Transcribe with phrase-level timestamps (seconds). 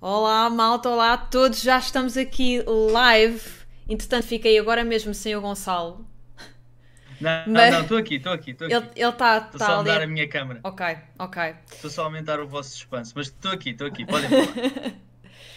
[0.00, 2.62] Olá, malta, olá a todos, já estamos aqui
[2.92, 3.40] live.
[3.88, 6.06] Entretanto, fiquei agora mesmo sem o Gonçalo.
[7.18, 8.74] Não, Mas- não, estou aqui, estou aqui, estou aqui.
[9.00, 9.88] Ele está Estou tá só a ali.
[9.88, 10.60] mudar a minha câmera.
[10.62, 10.84] Ok,
[11.18, 11.54] ok.
[11.72, 13.12] Estou só a aumentar o vosso suspense.
[13.16, 14.04] Mas estou aqui, estou aqui.
[14.04, 14.92] Podem falar.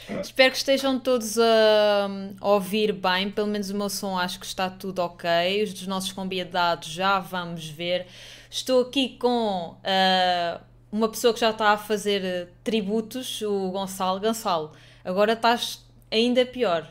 [0.22, 2.08] Espero que estejam todos a,
[2.42, 5.30] a ouvir bem, pelo menos o meu som acho que está tudo ok.
[5.64, 8.08] Os dos nossos convidados já vamos ver.
[8.50, 10.62] Estou aqui com ah,
[10.92, 14.20] uma pessoa que já está a fazer eh, tributos, o Gonçalo.
[14.20, 14.72] Gonçalo,
[15.04, 16.88] agora estás ainda pior.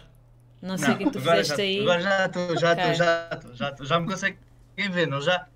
[0.60, 1.80] Não sei o que tu agora fizeste já, aí.
[1.80, 2.95] agora já estou, já estou, Ok.
[2.95, 3.86] já estou, já estou.
[3.86, 4.38] Já me conseguem
[4.91, 5.48] ver, não já?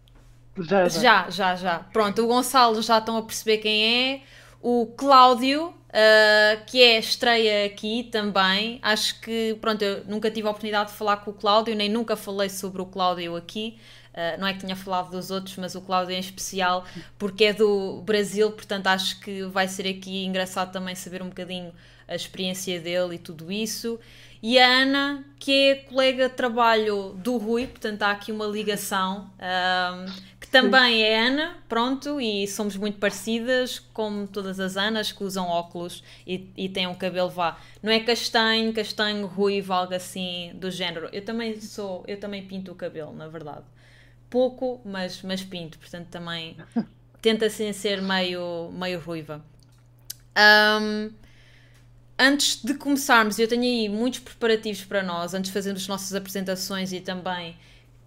[0.58, 1.00] Já, já.
[1.00, 1.78] Já, já, já.
[1.92, 4.22] Pronto, o Gonçalo já estão a perceber quem é.
[4.60, 8.78] O Cláudio, ah, que é estreia aqui também.
[8.82, 12.16] Acho que, pronto, eu nunca tive a oportunidade de falar com o Cláudio, nem nunca
[12.16, 13.78] falei sobre o Cláudio aqui.
[14.14, 16.84] Ah, não é que tinha falado dos outros, mas o Cláudio em especial,
[17.18, 21.72] porque é do Brasil, portanto acho que vai ser aqui engraçado também saber um bocadinho
[22.06, 23.98] a experiência dele e tudo isso.
[24.42, 29.30] E a Ana, que é colega de trabalho do Rui, portanto há aqui uma ligação,
[29.38, 30.06] ahm,
[30.40, 35.46] que também é Ana, pronto, e somos muito parecidas, como todas as Anas que usam
[35.46, 37.56] óculos e, e têm um cabelo vá.
[37.80, 41.08] Não é castanho, castanho, ruivo, algo assim do género.
[41.12, 43.64] Eu também sou, eu também pinto o cabelo, na verdade.
[44.32, 46.56] Pouco, mas, mas pinto, portanto também
[47.20, 49.44] tenta assim ser meio, meio ruiva.
[50.34, 51.10] Ahm,
[52.18, 56.14] antes de começarmos, eu tenho aí muitos preparativos para nós, antes de fazermos as nossas
[56.14, 57.58] apresentações e também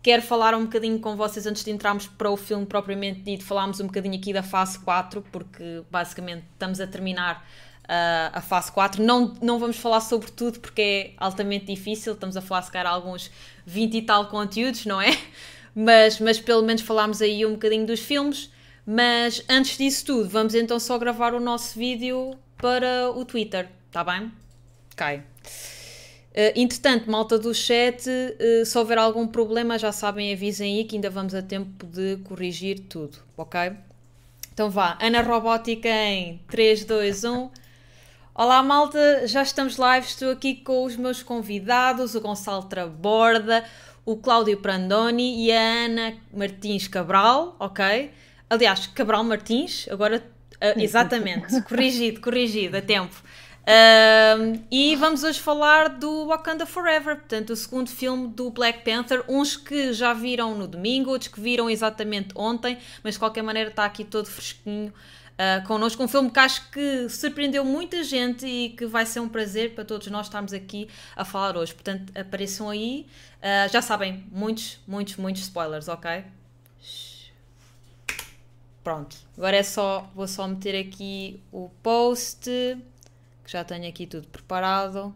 [0.01, 3.79] quero falar um bocadinho com vocês antes de entrarmos para o filme propriamente dito, falarmos
[3.79, 7.47] um bocadinho aqui da fase 4, porque basicamente estamos a terminar
[7.87, 9.03] ah, a fase 4.
[9.03, 12.91] Não, não vamos falar sobre tudo porque é altamente difícil, estamos a falar se calhar
[12.91, 13.29] alguns
[13.63, 15.15] 20 e tal conteúdos, não é?
[15.75, 18.49] Mas, mas pelo menos falámos aí um bocadinho dos filmes.
[18.85, 24.03] Mas antes disso tudo, vamos então só gravar o nosso vídeo para o Twitter, tá
[24.03, 24.31] bem?
[24.93, 25.17] Ok.
[25.17, 30.95] Uh, entretanto, malta do chat, uh, se houver algum problema, já sabem, avisem aí que
[30.95, 33.71] ainda vamos a tempo de corrigir tudo, ok?
[34.53, 37.49] Então vá, Ana Robótica em 3, 2, 1.
[38.35, 43.65] Olá malta, já estamos live, estou aqui com os meus convidados, o Gonçalo Traborda,
[44.05, 48.11] o Cláudio Prandoni e a Ana Martins Cabral, ok?
[48.49, 50.23] Aliás, Cabral Martins, agora,
[50.55, 53.15] uh, exatamente, corrigido, corrigido, a tempo.
[53.67, 59.23] Um, e vamos hoje falar do Wakanda Forever, portanto, o segundo filme do Black Panther.
[59.27, 63.71] Uns que já viram no domingo, outros que viram exatamente ontem, mas de qualquer maneira
[63.71, 64.93] está aqui todo fresquinho
[65.35, 66.03] uh, connosco.
[66.03, 69.83] Um filme que acho que surpreendeu muita gente e que vai ser um prazer para
[69.83, 71.73] todos nós estarmos aqui a falar hoje.
[71.73, 73.07] Portanto, apareçam aí.
[73.45, 76.25] Uh, já sabem, muitos, muitos, muitos spoilers, ok?
[78.83, 84.27] Pronto, agora é só, vou só meter aqui o post que já tenho aqui tudo
[84.29, 85.13] preparado.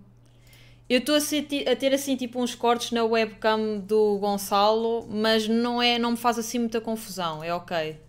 [0.87, 5.81] Eu estou a, a ter assim tipo uns cortes na webcam do Gonçalo, mas não
[5.81, 7.99] é, não me faz assim muita confusão, é ok.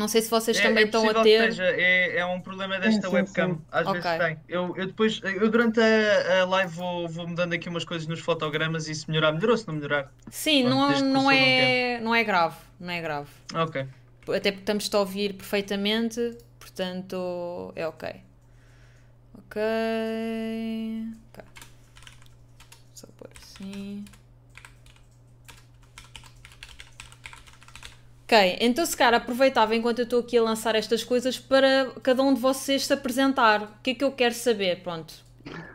[0.00, 1.22] Não sei se vocês É, também é estão a ter.
[1.22, 3.50] que esteja, é, é um problema desta Sim, sim, webcam.
[3.54, 3.60] sim.
[3.70, 4.00] Às Ok.
[4.00, 4.38] vezes tem.
[4.48, 8.20] Eu, eu depois, eu durante a, a live vou, vou mudando aqui umas coisas nos
[8.20, 10.10] fotogramas e se melhorar, melhorou, se não melhorar.
[10.30, 13.28] Sim, não, não, é, não é grave, não é grave.
[13.54, 13.86] Ok.
[14.34, 18.08] Até porque estamos a ouvir perfeitamente, portanto é ok.
[19.36, 19.60] Ok.
[21.28, 21.44] Ok.
[22.94, 24.04] Só por assim.
[28.30, 32.22] Ok, então se calhar aproveitava enquanto eu estou aqui a lançar estas coisas para cada
[32.22, 33.62] um de vocês se apresentar.
[33.64, 34.84] O que é que eu quero saber?
[34.84, 35.12] Pronto.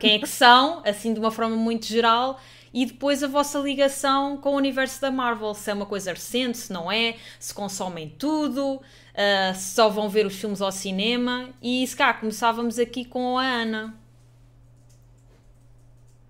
[0.00, 2.40] Quem é que são, assim de uma forma muito geral,
[2.72, 5.52] e depois a vossa ligação com o universo da Marvel.
[5.52, 8.80] Se é uma coisa recente, se não é, se consomem tudo,
[9.14, 11.50] ah, se só vão ver os filmes ao cinema.
[11.62, 13.94] E se cá começávamos aqui com a Ana.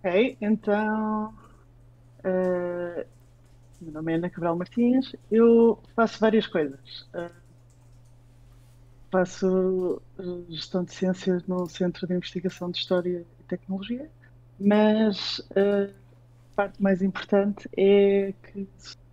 [0.03, 1.35] Ok, então.
[2.25, 3.07] eh,
[3.81, 5.15] meu nome é Ana Cabral Martins.
[5.31, 7.07] Eu faço várias coisas.
[7.15, 7.31] Eh,
[9.11, 14.11] faço eh, gestão de ciências no Centro de Investigação de História e Tecnologia,
[14.59, 15.91] mas eh,
[16.53, 18.67] a parte mais importante é que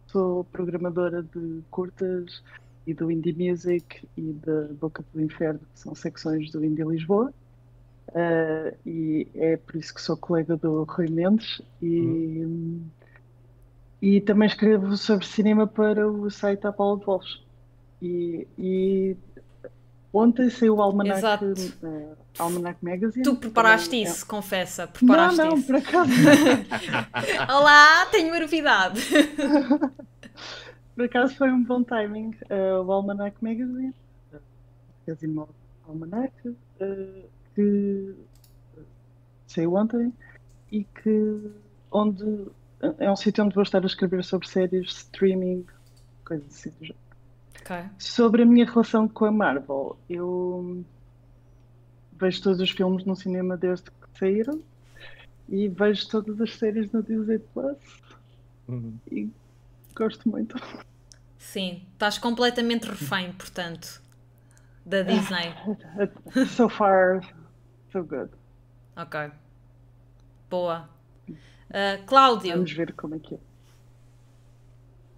[0.08, 2.42] sou programadora de curtas
[2.86, 7.34] e do Indie Music e da Boca do Inferno, que são secções do Indie Lisboa.
[8.10, 12.46] Uh, e é por isso que sou colega do Rui Mendes e,
[14.04, 17.40] e também escrevo sobre cinema para o site Apollo de Wolves.
[18.02, 19.16] E, e
[20.12, 21.46] ontem saiu o Almanac, Exato.
[21.82, 23.24] uh, Almanac Magazine.
[23.24, 24.88] Tu preparaste é- isso, confessa.
[24.88, 25.68] Não, Preparaste não, isso.
[25.68, 26.12] por acaso.
[27.50, 29.00] Olá, tenho uma novidade.
[30.96, 32.36] Por acaso foi um bom timing.
[32.52, 33.96] Uh, o Almanac Magazine,
[34.32, 34.38] uh,
[35.08, 35.44] Magazine
[35.88, 38.16] Almanac, uh, que
[39.48, 40.14] saiu ontem
[40.72, 41.52] e que
[41.90, 42.52] onde
[43.00, 45.66] é um sítio onde vou estar a escrever sobre séries, streaming,
[46.26, 47.04] coisas assim do género.
[47.62, 47.76] Ok.
[47.98, 50.84] Sobre a minha relação com a Marvel, eu
[52.20, 54.62] vejo todos os filmes no cinema desde que saíram
[55.50, 57.78] e vejo todas as séries no Disney Plus
[58.68, 58.98] Uhum.
[59.12, 59.30] e
[59.94, 60.56] gosto muito.
[61.38, 64.02] Sim, estás completamente refém, portanto,
[64.86, 65.54] da Disney.
[66.48, 67.22] So far,
[67.92, 68.30] so good.
[68.96, 69.32] Ok.
[70.50, 70.90] Boa.
[71.72, 73.38] Ah, Cláudio, Vamos ver como é que é.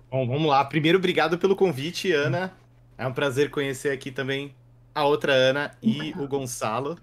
[0.10, 0.64] Bom, vamos lá.
[0.64, 2.54] Primeiro, obrigado pelo convite, Ana.
[2.98, 4.56] É um prazer conhecer aqui também
[4.94, 6.98] a outra Ana e o Gonçalo.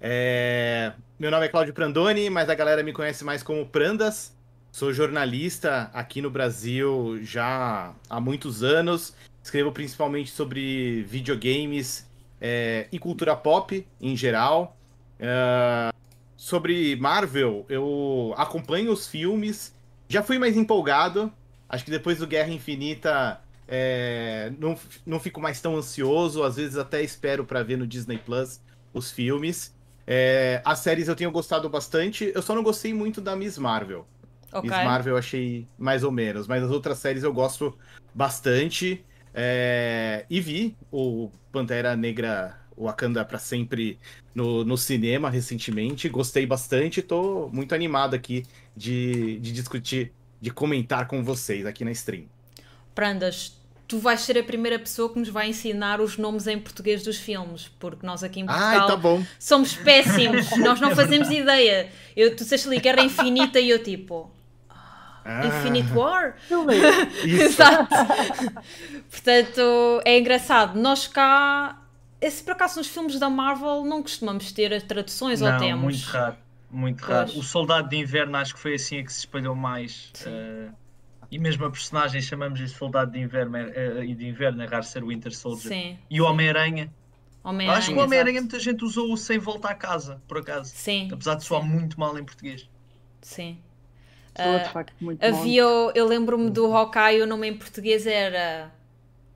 [0.00, 4.36] É, Meu nome é Cláudio Prandoni, mas a galera me conhece mais como Prandas.
[4.70, 9.14] Sou jornalista aqui no Brasil já há muitos anos.
[9.42, 12.06] Escrevo principalmente sobre videogames
[12.40, 14.76] é, e cultura pop em geral.
[15.18, 15.90] É,
[16.36, 19.74] Sobre Marvel, eu acompanho os filmes.
[20.08, 21.32] Já fui mais empolgado.
[21.68, 26.42] Acho que depois do Guerra Infinita é, não, não fico mais tão ansioso.
[26.42, 28.60] Às vezes até espero pra ver no Disney Plus
[28.92, 29.74] os filmes.
[30.06, 32.30] É, as séries eu tenho gostado bastante.
[32.34, 34.06] Eu só não gostei muito da Miss Marvel.
[34.52, 34.70] ok.
[34.70, 37.76] Miss Marvel eu achei mais ou menos, mas as outras séries eu gosto
[38.14, 39.04] bastante.
[39.34, 43.98] É, E vi o Pantera Negra Wakanda pra sempre
[44.34, 46.08] no, no cinema recentemente.
[46.08, 47.02] Gostei bastante.
[47.02, 48.44] Tô muito animado aqui
[48.76, 52.24] de, de discutir, de comentar com vocês aqui na stream.
[52.94, 57.02] Prandas, tu vais ser a primeira pessoa que nos vai ensinar os nomes em português
[57.04, 59.22] dos filmes, porque nós aqui em Portugal Ai, tá bom.
[59.38, 61.88] somos péssimos, nós não fazemos ideia.
[62.16, 64.30] Eu, tu disseste ali Guerra Infinita e eu tipo,
[65.24, 66.36] Ah, Infinite War?
[67.24, 67.94] Exato.
[69.10, 70.78] Portanto, é engraçado.
[70.78, 71.82] Nós cá,
[72.20, 75.82] esse por acaso nos filmes da Marvel não costumamos ter as traduções ou Não, temos?
[75.82, 76.36] muito raro.
[76.70, 77.10] Muito Pois.
[77.30, 77.38] raro.
[77.38, 80.10] O Soldado de Inverno acho que foi assim a que se espalhou mais.
[80.14, 80.30] Sim.
[80.30, 80.68] eh,
[81.30, 83.56] e mesmo a personagem chamamos-lhe Soldado de Inverno
[84.04, 85.68] e de Inverno é raro ser Winter Soldier.
[85.72, 85.98] Sim.
[86.08, 86.92] E o Homem-Aranha.
[87.42, 87.78] Homem-Aranha.
[87.78, 90.72] Acho que o Homem-Aranha muita gente usou o sem volta a casa, por acaso.
[90.74, 92.68] Sim, Apesar de soar muito mal em português.
[93.22, 93.58] sim.
[94.36, 98.70] Soa de facto muito Havia, o- eu lembro-me do Hawkeye, o nome em português era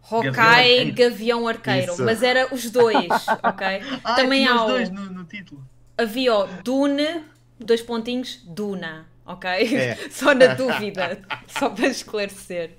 [0.02, 0.92] Hawkeye.
[0.92, 2.04] Gavião Arqueiro, Isso.
[2.04, 3.66] mas era os dois, ok?
[4.04, 5.62] Ah, Também tinha há os o- dois no, no título.
[5.98, 7.24] Havia o Dune,
[7.58, 9.50] dois pontinhos, Duna, ok?
[9.50, 9.94] É.
[10.10, 12.78] Só na dúvida, só para esclarecer.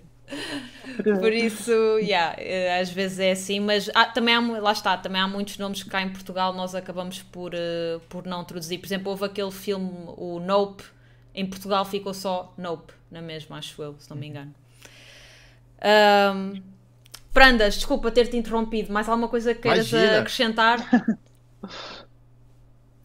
[1.20, 5.22] Por isso, yeah, eh, às vezes é assim, mas há- também há, lá está, também
[5.22, 8.80] há muitos nomes que cá em Portugal nós acabamos por, eh, por não traduzir.
[8.80, 10.84] Por exemplo, houve aquele filme, o Nope,
[11.36, 14.54] em Portugal ficou só Nope, na mesma, acho eu, se não me engano.
[15.82, 16.62] Ahm,
[17.34, 20.20] Prandas, desculpa ter-te interrompido, mais alguma coisa que queiras Imagina.
[20.20, 20.80] acrescentar?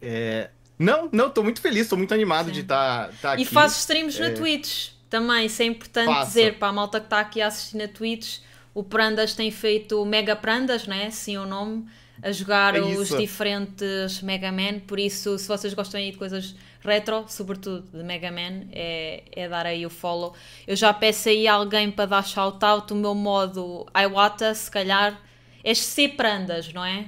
[0.01, 2.51] É, Não, não, tô muito feliz, tô muito animado Sim.
[2.51, 3.41] de estar tá, aqui.
[3.41, 4.31] E fazes streams na É.
[4.31, 6.27] Twitch também, isso é importante Faço.
[6.27, 8.39] dizer para a malta que está aqui a assistir na Twitch.
[8.73, 11.09] O Prandas tem feito Mega Prandas, né?
[11.09, 11.87] Sim o nome,
[12.21, 14.79] a jogar É os diferentes Mega Man.
[14.79, 19.49] Por isso, se vocês gostam aí de coisas retro, sobretudo de Mega Man, é, é
[19.49, 20.33] dar aí o follow.
[20.65, 22.91] Eu já peço aí alguém para dar shout-out.
[22.91, 25.19] O meu modo Iwata, se calhar,
[25.63, 27.05] é C Prandas, não é?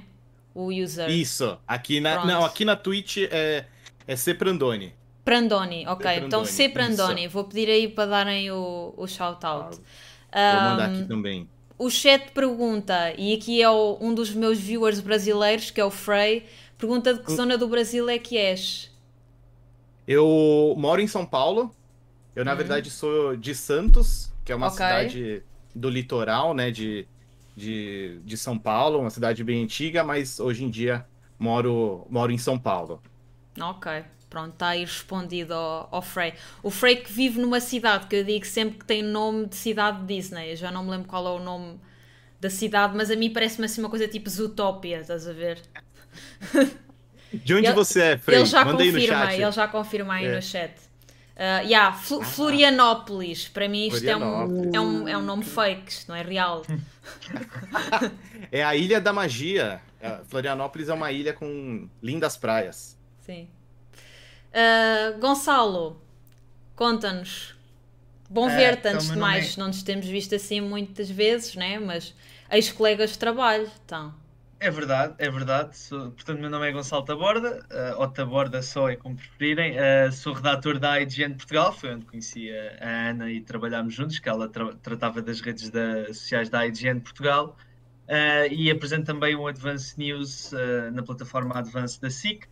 [0.54, 1.10] O user.
[1.10, 2.28] Isso, aqui na, Pronto.
[2.28, 3.66] não, aqui na Twitch é,
[4.06, 4.94] é C Prandoni.
[5.24, 6.04] Prandoni, ok.
[6.04, 7.34] Prandoni, então C Prandoni, isso.
[7.34, 9.78] vou pedir aí para darem o, o shout-out.
[9.78, 11.48] Vou mandar aqui também.
[11.80, 15.90] O chat pergunta, e aqui é o- um dos meus viewers brasileiros, que é o
[15.90, 16.46] Frey,
[16.78, 17.24] pergunta Hum.
[17.24, 18.92] de que zona do Brasil é que és?
[20.08, 21.76] Eu moro em São Paulo.
[22.36, 24.72] Eu, na verdade, sou de Santos, que é uma Hum.
[24.74, 24.78] Ok.
[24.78, 25.44] cidade
[25.76, 27.08] do litoral, né, de,
[27.56, 31.08] de, de São Paulo, uma cidade bem antiga, mas hoje em dia
[31.40, 33.02] moro, moro em São Paulo.
[33.62, 33.88] Ok,
[34.30, 36.34] pronto, está aí respondido ao, ao Frey.
[36.62, 40.04] O Frey que vive numa cidade que eu digo sempre que tem nome de cidade
[40.06, 41.80] Disney, eu já não me lembro qual é o nome
[42.40, 45.60] da cidade, mas a mim parece-me assim uma coisa tipo Zootopia, estás a ver?
[47.32, 48.40] De onde Ele- você é, Frei?
[48.40, 49.42] Ele já Manda confirma, chat.
[49.42, 50.36] ele já confirma aí É.
[50.36, 50.72] no chat.
[51.36, 55.90] Uh, yeah, Flu- Florianópolis, para mim isto é um, é, um, é um nome fake,
[55.90, 56.64] isto não é real.
[58.52, 59.80] É a Ilha da Magia.
[60.02, 62.98] É, Florianópolis é uma ilha com lindas praias.
[63.20, 63.48] Sim.
[64.54, 66.02] Uh, Gonçalo,
[66.76, 67.56] conta-nos.
[68.30, 69.58] Bom Ah, ver-te então, antes de mais.
[69.58, 71.80] é- Não nos temos visto assim muitas vezes, né?
[71.80, 72.14] Mas
[72.52, 74.14] ex-colegas de trabalho, então.
[74.62, 75.78] É verdade, é verdade.
[75.78, 79.78] Sou- portanto, meu nome é Gonçalo Taborda, uh, ou Taborda só é como preferirem.
[79.80, 84.20] Uh, sou redator da IGN Portugal, foi onde conheci a, a Ana e trabalhámos juntos,
[84.20, 87.56] que ela tra- tratava das redes da- sociais da IGN Portugal.
[88.08, 92.46] Uh, e apresento também o Advance News uh, na plataforma Advance da SIC.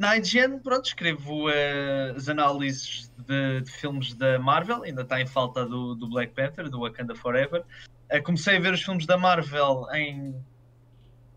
[0.00, 5.26] Na IGN, pronto, escrevo uh, as análises de, de, filmes da Marvel, ainda está em
[5.26, 7.62] falta do, do Black Panther, do Wakanda Forever.
[8.10, 10.34] Uh, comecei a ver os filmes da Marvel em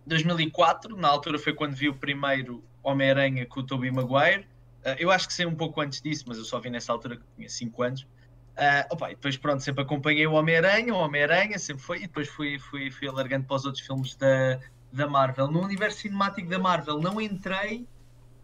[0.08, 4.48] 2004, na altura foi quando vi o primeiro Homem-Aranha com o Tobey Maguire.
[4.86, 7.18] Uh, eu acho que sei um pouco antes disso, mas eu só vi nessa altura
[7.18, 8.04] que tinha 5 anos.
[8.04, 12.30] Uh, opa, e depois, pronto, sempre acompanhei o Homem-Aranha, o Homem-Aranha sempre foi, e depois
[12.30, 14.58] fui, fui, fui alargando para os outros filmes da,
[14.90, 15.52] da Marvel.
[15.52, 17.86] No universo cinemático da Marvel não entrei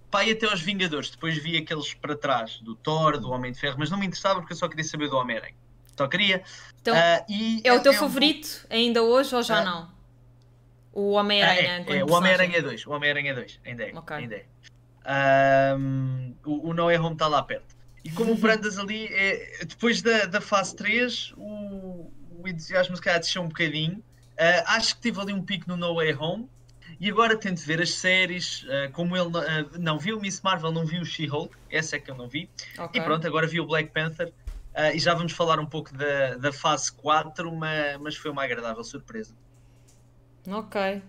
[0.09, 1.09] pá, até aos Vingadores.
[1.09, 4.39] Depois vi aqueles para trás, do Thor, do Homem de Ferro, mas não me interessava
[4.39, 5.55] porque eu só queria saber do Homem-Aranha.
[5.97, 6.43] Só queria.
[6.81, 8.73] Então, uh, é o teu favorito um...
[8.73, 9.91] ainda hoje ou já uh, não?
[10.93, 11.85] O Homem-Aranha.
[11.87, 12.87] é, é, o Homem-Aranha 2.
[12.87, 13.97] O Homem-Aranha 2, ainda é.
[13.97, 14.17] Okay.
[14.17, 15.75] Ainda é.
[15.75, 17.75] Um, o, o No Way Home está lá perto.
[18.03, 23.01] E como o Brandas ali, é, depois da, da fase 3, o, o entusiasmo se
[23.01, 23.97] calhar desceu um bocadinho.
[23.97, 26.49] Uh, acho que tive ali um pico no No Way Home.
[26.99, 30.71] E agora tento ver as séries, uh, como ele uh, não viu o Miss Marvel,
[30.71, 32.49] não viu o She-Hulk, essa é que eu não vi.
[32.77, 32.99] Okay.
[32.99, 34.33] E pronto, agora vi o Black Panther.
[34.93, 38.83] e já vamos falar um pouco da, da fase 4, mas, mas foi uma agradável
[38.83, 39.33] surpresa.
[40.47, 41.01] Ok.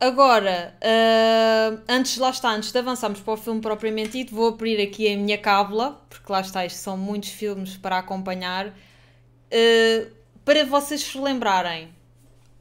[0.00, 4.80] Agora, uh, antes, lá está, antes de avançarmos para o filme propriamente dito, vou abrir
[4.82, 8.68] aqui a minha cábula, porque lá está, isto são muitos filmes para acompanhar.
[8.68, 10.10] Uh,
[10.44, 11.88] para vocês se lembrarem,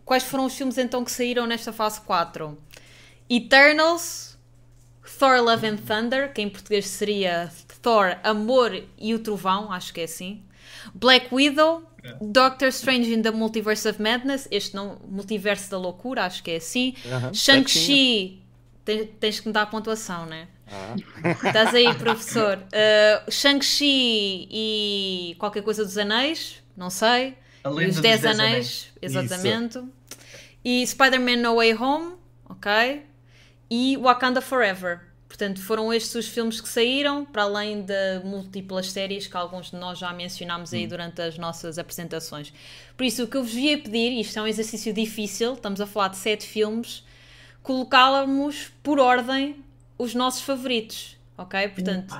[0.06, 2.58] quais foram os filmes então que saíram nesta fase 4?
[3.30, 4.38] Eternals,
[5.20, 10.02] Thor Love and Thunder, que em português seria Thor, Amor e o Trovão, acho que
[10.02, 10.44] é assim.
[10.94, 11.84] Black Widow,
[12.22, 16.56] Doctor Strange in the Multiverse of Madness, este não, Multiverso da Loucura, acho que é
[16.58, 16.96] assim.
[17.06, 17.34] Uh -huh.
[17.34, 18.44] Shang-Chi,
[18.84, 20.48] tens, tens, que me dar a pontuação, né?
[20.68, 20.96] Ah.
[21.48, 22.58] Estás aí, professor.
[22.58, 27.38] Uh, Shang-Chi e qualquer coisa dos Anéis, não sei.
[27.64, 29.78] Os Dez Anéis, Anéis, exatamente.
[29.78, 29.90] Isso.
[30.66, 32.16] E Spider-Man No Way Home,
[32.46, 33.04] ok.
[33.70, 35.02] E Wakanda Forever.
[35.28, 39.78] Portanto, foram estes os filmes que saíram, para além de múltiplas séries que alguns de
[39.78, 40.90] nós já mencionámos aí hum.
[40.90, 42.54] durante as nossas apresentações.
[42.96, 45.88] Por isso, o que eu vos via pedir, isto é um exercício difícil, estamos a
[45.88, 47.04] falar de sete filmes,
[47.64, 49.64] colocá-los por ordem
[49.98, 51.68] os nossos favoritos, ok?
[51.70, 52.14] Portanto,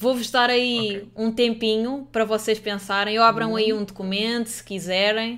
[0.00, 1.08] vou-vos dar aí okay.
[1.14, 5.34] um tempinho para vocês pensarem, ou abram aí um documento, se quiserem,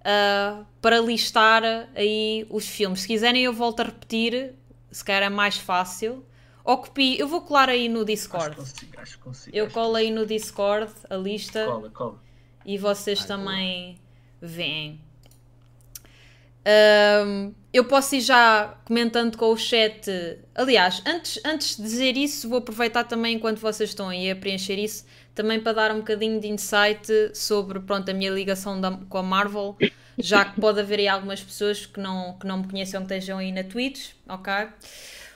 [0.00, 1.62] uh, para listar
[1.94, 3.00] aí os filmes.
[3.00, 4.52] Se quiserem, eu volto a repetir,
[4.90, 6.22] se calhar é mais fácil
[6.62, 8.58] ou copio, eu vou colar aí no Discord.
[8.58, 9.56] Acho que consigo, acho que consigo.
[9.56, 11.66] Eu colo aí no Discord a lista.
[11.66, 12.22] Cola, cola.
[12.64, 13.84] E vocês Ai, também
[14.40, 14.52] cola.
[14.52, 15.00] veem.
[17.26, 20.08] Um, eu posso ir já comentando com o chat.
[20.54, 24.78] Aliás, antes, antes de dizer isso, vou aproveitar também enquanto vocês estão aí a preencher
[24.78, 25.04] isso,
[25.34, 29.24] também para dar um bocadinho de insight sobre pronto, a minha ligação da, com a
[29.24, 29.76] Marvel,
[30.16, 33.38] já que pode haver aí algumas pessoas que não, que não me conheçam que estejam
[33.38, 34.68] aí na Twitch, ok?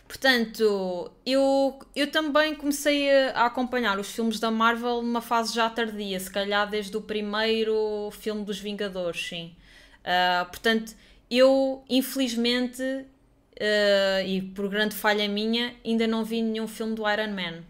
[0.07, 6.21] Portanto, eu, eu também comecei a, acompanhar os filmes da Marvel numa fase já tardia,
[6.21, 9.57] se calhar desde o primeiro filme dos Vingadores, sim.
[10.05, 10.95] Uh, portanto,
[11.31, 17.33] eu, infelizmente, uh, e por grande falha minha, ainda não vi nenhum filme do Iron
[17.33, 17.63] Man.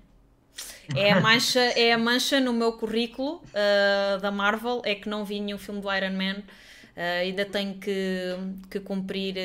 [0.96, 5.24] É a mancha, é a mancha no meu currículo uh, da Marvel, é que não
[5.24, 6.38] vi nenhum filme do Iron Man.
[6.96, 8.36] Uh, ainda tenho que,
[8.70, 9.36] que cumprir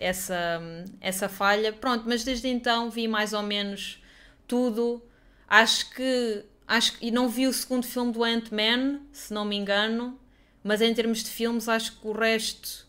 [0.00, 0.60] essa,
[1.00, 1.72] essa falha.
[1.72, 4.02] Pronto, mas desde então vi mais ou menos
[4.46, 5.02] tudo.
[5.48, 6.44] Acho que.
[6.66, 10.18] Acho, e não vi o segundo filme do Ant-Man, se não me engano,
[10.62, 12.86] mas em termos de filmes, acho que o resto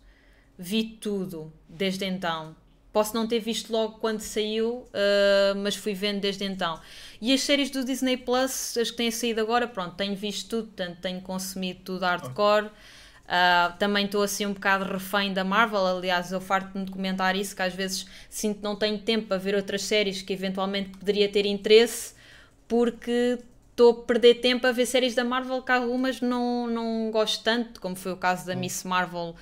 [0.58, 2.56] vi tudo desde então.
[2.92, 6.80] Posso não ter visto logo quando saiu, uh, mas fui vendo desde então.
[7.20, 10.68] E as séries do Disney Plus, as que têm saído agora, pronto, tenho visto tudo,
[10.68, 12.68] portanto tenho consumido tudo hardcore.
[12.68, 17.56] Uh, também estou assim um bocado refém da Marvel, aliás, eu farto-me de comentar isso,
[17.56, 21.28] que às vezes sinto que não tenho tempo para ver outras séries que eventualmente poderia
[21.28, 22.14] ter interesse,
[22.68, 23.40] porque
[23.72, 27.82] estou a perder tempo a ver séries da Marvel que algumas não, não gosto tanto,
[27.82, 29.36] como foi o caso da Miss Marvel,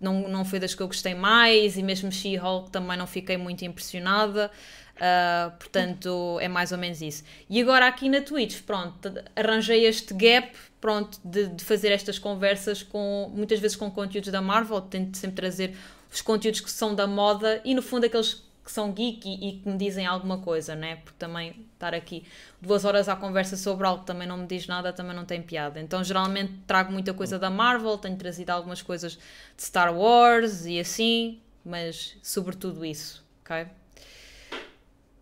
[0.00, 3.64] não, não foi das que eu gostei mais, e mesmo She-Hulk também não fiquei muito
[3.64, 4.50] impressionada.
[4.96, 7.22] Uh, portanto, é mais ou menos isso.
[7.50, 12.82] E agora aqui na Twitch, pronto, arranjei este gap, pronto, de, de, fazer estas conversas
[12.82, 15.76] com, muitas vezes com conteúdos da Marvel, tento sempre trazer
[16.10, 19.52] os conteúdos que são da moda e no fundo aqueles que são geek e, e
[19.60, 20.96] que me dizem alguma coisa, né?
[20.96, 22.26] Porque também estar aqui
[22.60, 25.40] duas horas à conversa sobre algo que também não me diz nada, também não tem
[25.40, 25.80] piada.
[25.80, 30.78] Então, geralmente trago muita coisa da Marvel, tenho trazido algumas coisas de Star Wars e
[30.78, 33.66] assim, mas sobretudo isso, ok?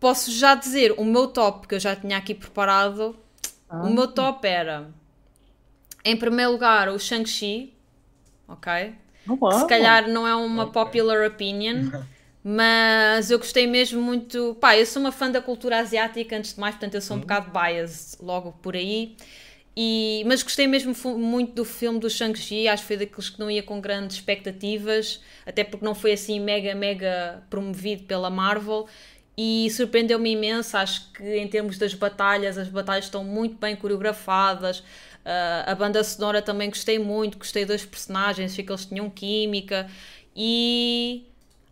[0.05, 3.15] posso já dizer o meu top, que eu já tinha aqui preparado.
[3.67, 3.81] Ah.
[3.83, 4.87] O meu top era,
[6.03, 7.73] em primeiro lugar, o Shang-Chi,
[8.47, 8.93] ok?
[9.27, 10.73] Oh, Se calhar não é uma okay.
[10.73, 11.89] popular opinion,
[12.47, 14.55] Mas eu gostei mesmo muito.
[14.61, 17.19] Pá, eu sou uma fã da cultura asiática, antes de mais, portanto eu sou um
[17.19, 17.21] uhum.
[17.21, 19.17] bocado biased logo por aí.
[19.75, 23.49] E, mas gostei mesmo muito do filme do Shang-Chi, acho que foi daqueles que não
[23.49, 28.87] ia com grandes expectativas, até porque não foi assim mega, mega promovido pela Marvel.
[29.35, 34.79] E surpreendeu-me imenso, acho que em termos das batalhas, as batalhas estão muito bem coreografadas.
[34.81, 39.89] Uh, a banda sonora também gostei muito, gostei dos personagens, achei que eles tinham química.
[40.35, 41.25] E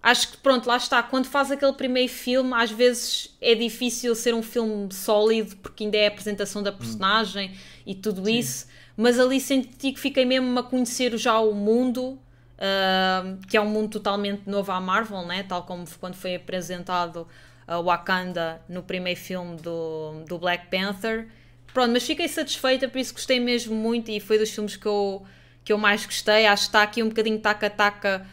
[0.04, 1.02] acho que pronto, lá está.
[1.02, 5.98] Quando faz aquele primeiro filme, às vezes é difícil ser um filme sólido, porque ainda
[5.98, 7.84] é a apresentação da personagem hum.
[7.88, 8.38] e tudo Sim.
[8.38, 8.68] isso.
[8.98, 12.20] Mas ali senti que fiquei mesmo a conhecer já o mundo,
[12.60, 15.42] uh, que é um mundo totalmente novo à Marvel, né?
[15.44, 17.26] tal como quando foi apresentado
[17.66, 21.28] a Wakanda no primeiro filme do, do Black Panther.
[21.74, 25.26] Pronto, mas fiquei satisfeita, por isso gostei mesmo muito e foi dos filmes que eu,
[25.64, 26.46] que eu mais gostei.
[26.46, 28.28] Acho que está aqui um bocadinho taca-taca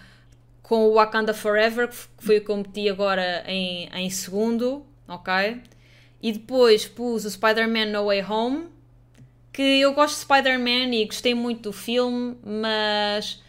[0.70, 5.60] com o Wakanda Forever, que foi o que eu meti agora em, em segundo, ok?
[6.22, 8.68] E depois pus o Spider-Man No Way Home,
[9.52, 13.42] que eu gosto de Spider-Man e gostei muito do filme, mas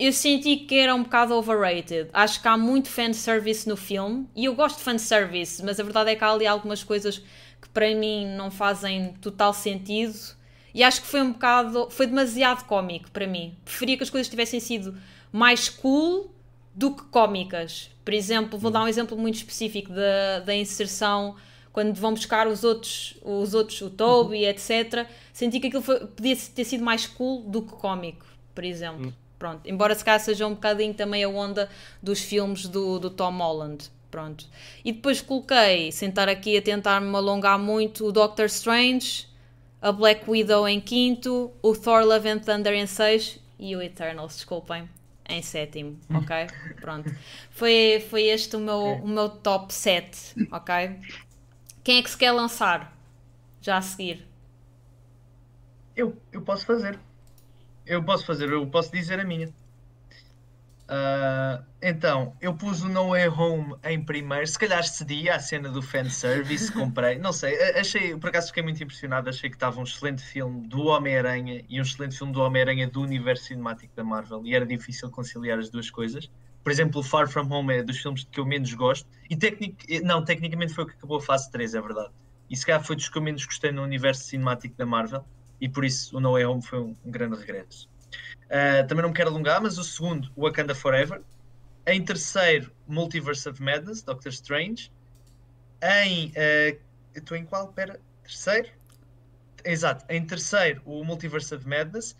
[0.00, 2.10] eu senti que era um bocado overrated.
[2.12, 6.10] Acho que há muito fanservice no filme, e eu gosto de fanservice, mas a verdade
[6.10, 7.18] é que há ali algumas coisas
[7.62, 10.18] que para mim não fazem total sentido.
[10.74, 11.88] E acho que foi um bocado.
[11.90, 13.56] Foi demasiado cómico para mim.
[13.64, 14.96] Preferia que as coisas tivessem sido
[15.32, 16.30] mais cool
[16.74, 17.90] do que cómicas.
[18.04, 21.36] Por exemplo, vou dar um exemplo muito específico da, da inserção
[21.72, 24.50] quando vão buscar os outros, os outros o Toby, uhum.
[24.50, 25.06] etc.
[25.32, 29.06] Senti que aquilo foi, podia ter sido mais cool do que cómico, por exemplo.
[29.06, 29.12] Uhum.
[29.38, 29.60] Pronto.
[29.64, 31.68] Embora se calhar seja um bocadinho também a onda
[32.02, 33.90] dos filmes do, do Tom Holland.
[34.10, 34.46] Pronto.
[34.84, 39.28] E depois coloquei, sem estar aqui a tentar me alongar muito, o Doctor Strange,
[39.80, 44.34] a Black Widow em quinto, o Thor Love and Thunder em sexto e o Eternals,
[44.34, 44.88] desculpem
[45.30, 46.18] em sétimo, hum.
[46.18, 46.46] ok?
[46.80, 47.10] Pronto.
[47.50, 51.00] Foi, foi este o meu, o meu top 7, ok?
[51.82, 52.96] Quem é que se quer lançar?
[53.60, 54.26] Já a seguir.
[55.94, 56.98] Eu, eu posso fazer.
[57.86, 59.48] Eu posso fazer, eu posso dizer a minha.
[60.88, 64.46] Uh, então, eu pus o No Way Home em primeiro.
[64.46, 67.18] Se calhar cedia a cena do fanservice, comprei.
[67.18, 69.30] Não sei, achei, por acaso fiquei muito impressionado.
[69.30, 73.00] Achei que estava um excelente filme do Homem-Aranha e um excelente filme do Homem-Aranha do
[73.00, 74.42] universo cinemático da Marvel.
[74.44, 76.30] E era difícil conciliar as duas coisas.
[76.62, 79.08] Por exemplo, Far From Home é dos filmes que eu menos gosto.
[79.30, 80.00] E tecnic...
[80.00, 82.10] não, tecnicamente foi o que acabou a fase 3, é verdade.
[82.50, 85.24] E se calhar foi dos que eu menos gostei no universo cinemático da Marvel.
[85.58, 87.88] E por isso o No Way Home foi um, um grande regresso.
[88.46, 91.22] Uh, também não me quero alongar, mas o segundo, Wakanda Forever.
[91.86, 94.92] Em terceiro, Multiverse of Madness, Doctor Strange.
[95.82, 96.28] Em.
[96.28, 96.80] Uh,
[97.14, 97.72] estou em qual?
[97.72, 98.68] Pera, terceiro?
[99.64, 102.16] Exato, em terceiro, o Multiverse of Madness.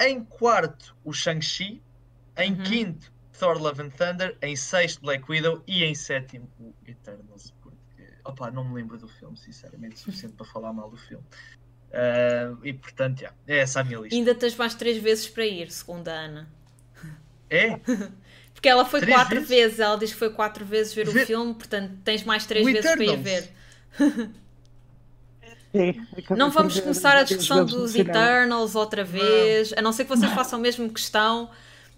[0.00, 1.82] Em quarto, o Shang-Chi.
[2.36, 2.62] Em uhum.
[2.64, 4.36] quinto, Thor Love and Thunder.
[4.42, 5.62] Em sexto, Black Widow.
[5.66, 7.52] E em sétimo, o Eternals.
[7.62, 11.24] Porque, opa, não me lembro do filme, sinceramente, suficiente para falar mal do filme.
[11.90, 14.16] Uh, e portanto, yeah, é essa a minha lista.
[14.16, 16.48] Ainda tens mais três vezes para ir, segundo a Ana.
[17.48, 17.78] É?
[18.64, 19.48] Porque ela foi três quatro vezes?
[19.48, 19.78] vezes?
[19.78, 21.22] ela diz que foi quatro vezes ver Ve...
[21.22, 23.20] o filme, portanto tens mais três o vezes Eternals.
[23.20, 24.30] para ir ver.
[25.74, 25.94] É,
[26.34, 29.78] não vamos começar a discussão dos Eternals outra vez, não.
[29.78, 30.34] a não ser que vocês não.
[30.34, 31.50] façam mesmo questão,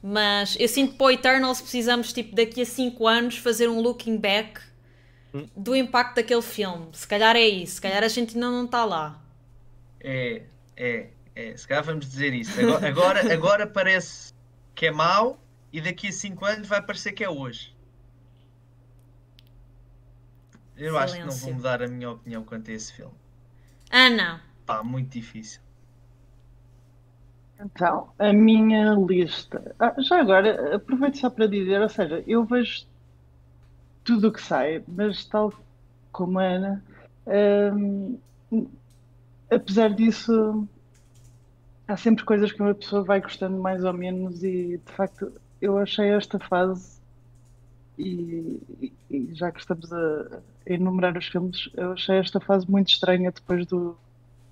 [0.02, 3.80] mas eu sinto que para o Eternals precisamos, tipo, daqui a 5 anos, fazer um
[3.80, 4.60] looking back
[5.32, 5.46] hum.
[5.56, 6.88] do impacto daquele filme.
[6.92, 9.22] Se calhar é isso, se calhar a gente ainda não está lá.
[10.00, 10.42] É,
[10.76, 11.56] é, é.
[11.56, 12.58] Se calhar vamos dizer isso.
[12.60, 14.32] Agora, agora, agora parece
[14.74, 15.45] que é mau
[15.76, 17.76] e daqui a 5 anos vai parecer que é hoje.
[20.74, 20.98] Eu Silêncio.
[20.98, 23.12] acho que não vou mudar a minha opinião quanto a esse filme.
[23.90, 24.40] Ana.
[24.64, 25.60] Pá, muito difícil.
[27.60, 29.76] Então, a minha lista.
[29.78, 32.86] Ah, já agora, aproveito só para dizer, ou seja, eu vejo
[34.02, 35.52] tudo o que sai, mas tal
[36.10, 36.84] como a Ana,
[37.74, 38.18] hum,
[39.50, 40.66] apesar disso,
[41.86, 45.78] há sempre coisas que uma pessoa vai gostando mais ou menos e de facto eu
[45.78, 46.96] achei esta fase
[47.98, 53.32] e, e já que estamos a, enumerar os filmes, eu achei esta fase muito estranha
[53.32, 53.96] depois do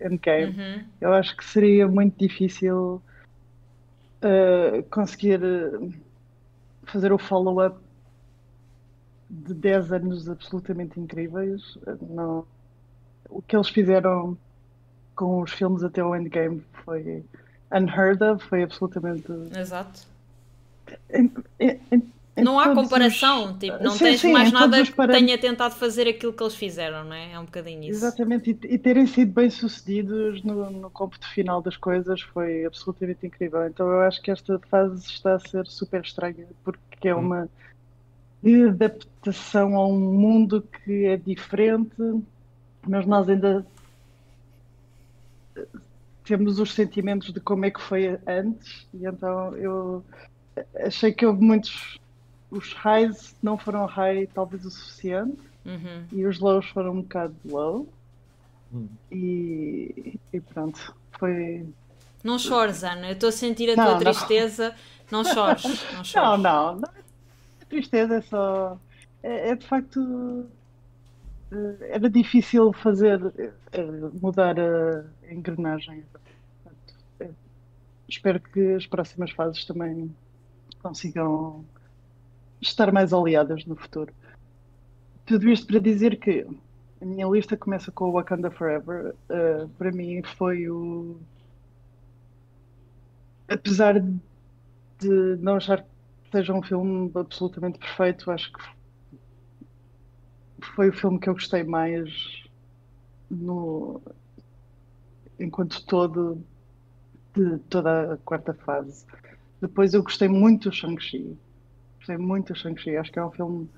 [0.01, 0.57] Endgame.
[0.59, 0.85] Uhum.
[1.01, 3.03] Eu acho que seria muito difícil
[4.23, 5.93] uh, conseguir uh,
[6.85, 7.79] fazer o follow-up
[9.29, 11.77] de 10 anos absolutamente incríveis.
[12.01, 12.47] Não,
[13.29, 14.37] o que eles fizeram
[15.17, 17.25] com os filmes até o Endgame foi
[17.73, 19.31] unheard of, foi absolutamente.
[19.57, 20.14] Exato.
[21.11, 21.81] Em, em,
[22.37, 23.59] em não há comparação, os...
[23.59, 27.05] tipo, não sim, tens sim, mais nada que tenha tentado fazer aquilo que eles fizeram,
[27.05, 27.33] não é?
[27.33, 28.05] É um bocadinho isso.
[28.05, 33.27] Exatamente, e, e terem sido bem sucedidos no, no cômputo final das coisas foi absolutamente
[33.27, 33.65] incrível.
[33.67, 37.21] Então eu acho que esta fase está a ser super estranha porque é hum.
[37.21, 37.49] uma
[38.69, 41.95] adaptação a um mundo que é diferente,
[42.87, 43.65] mas nós ainda
[46.25, 50.05] temos os sentimentos de como é que foi antes, e então eu
[50.77, 51.99] achei que houve muitos.
[52.51, 56.05] Os highs não foram high, talvez o suficiente, Uhum.
[56.13, 57.89] e os lows foram um bocado low,
[58.73, 58.89] Hum.
[59.11, 61.67] e, e pronto, foi.
[62.23, 63.09] Não chores, Ana.
[63.09, 63.99] Eu estou a sentir a Não, tua não.
[64.01, 64.75] tristeza.
[65.11, 65.63] Não chores.
[65.93, 66.43] Não Não, chores.
[66.43, 66.89] não, não.
[67.63, 68.79] A tristeza é só.
[69.23, 70.47] É, é de facto.
[71.53, 73.21] eh, Era difícil fazer.
[73.73, 73.83] eh,
[74.21, 76.05] mudar a engrenagem.
[77.21, 77.31] Eh,
[78.09, 80.15] Espero que as próximas fases também
[80.85, 81.65] consigam
[82.61, 84.13] estar mais aliadas no futuro.
[85.25, 86.47] Tudo isto para dizer que
[87.01, 89.15] a minha lista começa com o Wakanda Forever.
[89.31, 91.17] Eh, para mim foi o.
[93.49, 95.89] Apesar de não achar que
[96.31, 98.61] seja um filme absolutamente perfeito, acho que
[100.75, 102.11] foi o filme que eu gostei mais
[103.31, 104.03] no
[105.39, 106.45] enquanto todo
[107.35, 109.05] de toda a quarta fase.
[109.61, 111.37] Depois eu gostei muito do Shang-Chi.
[111.99, 112.97] Gostei muito do Shang-Chi.
[112.97, 113.69] Acho que é um filme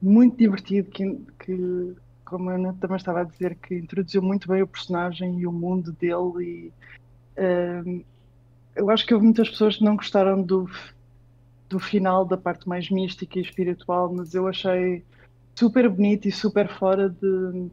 [0.00, 4.62] muito divertido que, que como a Ana também estava a dizer, que introduziu muito bem
[4.62, 6.72] o personagem e o mundo dele e
[7.36, 8.04] ehm,
[8.76, 10.70] eu acho que houve muitas pessoas que não gostaram do,
[11.68, 15.04] do final, da parte mais mística e espiritual, mas eu achei
[15.54, 17.68] super bonito e super fora de,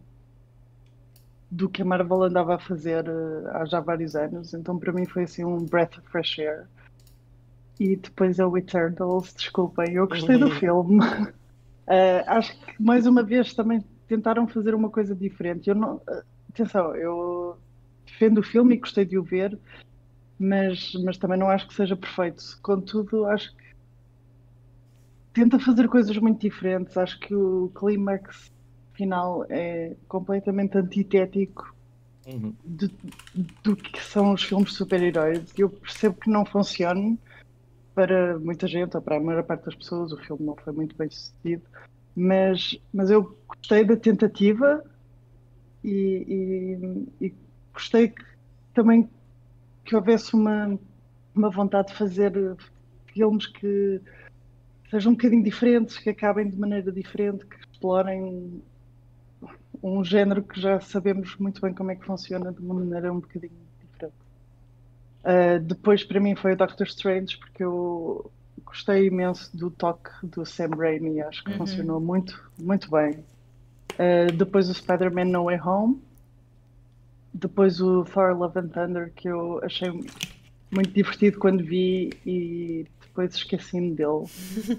[1.51, 4.53] do que a Marvel andava a fazer eh, há já vários anos.
[4.53, 6.67] Então, para mim, foi assim um breath of fresh air.
[7.79, 10.59] E depois é o Eternals, desculpem, eu gostei do Uhum.
[10.59, 10.99] filme.
[11.87, 15.69] Eh, acho que mais uma vez também tentaram fazer uma coisa diferente.
[15.69, 17.61] Eu não, eh, atenção, eu
[18.07, 19.55] defendo o filme e gostei de o ver,
[20.39, 22.41] mas, mas também não acho que seja perfeito.
[22.63, 23.63] Contudo, acho que
[25.31, 26.97] tenta fazer coisas muito diferentes.
[26.97, 28.51] Acho que o clímax
[28.95, 31.71] final é completamente antitético
[32.25, 32.55] Uhum.
[32.65, 32.97] de-
[33.63, 35.53] do que são os filmes de super-heróis.
[35.55, 37.19] Eu percebo que não funcione
[37.95, 40.95] para muita gente, ou para a maior parte das pessoas, o filme não foi muito
[40.97, 41.63] bem sucedido,
[42.15, 44.83] mas, mas eu gostei da tentativa
[45.83, 47.35] e, e- e
[47.73, 48.23] gostei que,
[48.73, 49.09] também
[49.85, 50.79] que houvesse uma,
[51.35, 52.33] uma vontade de fazer
[53.13, 54.01] filmes que
[54.89, 58.63] sejam um bocadinho diferentes, que acabem de maneira diferente, que explorem
[59.81, 63.19] um género que já sabemos muito bem como é que funciona de uma maneira um
[63.19, 63.64] bocadinho.
[65.25, 68.29] Uh, depois, para mim, foi o Doctor Strange, porque eu
[68.63, 71.57] gostei imenso do toque do Sam Raimi, acho que Uhum.
[71.57, 73.23] funcionou muito, muito bem.
[73.93, 75.99] Uh, depois o Spider-Man No Way Home.
[77.33, 79.89] Depois o Thor Love and Thunder, que eu achei
[80.71, 84.25] muito divertido quando vi e depois esqueci-me dele.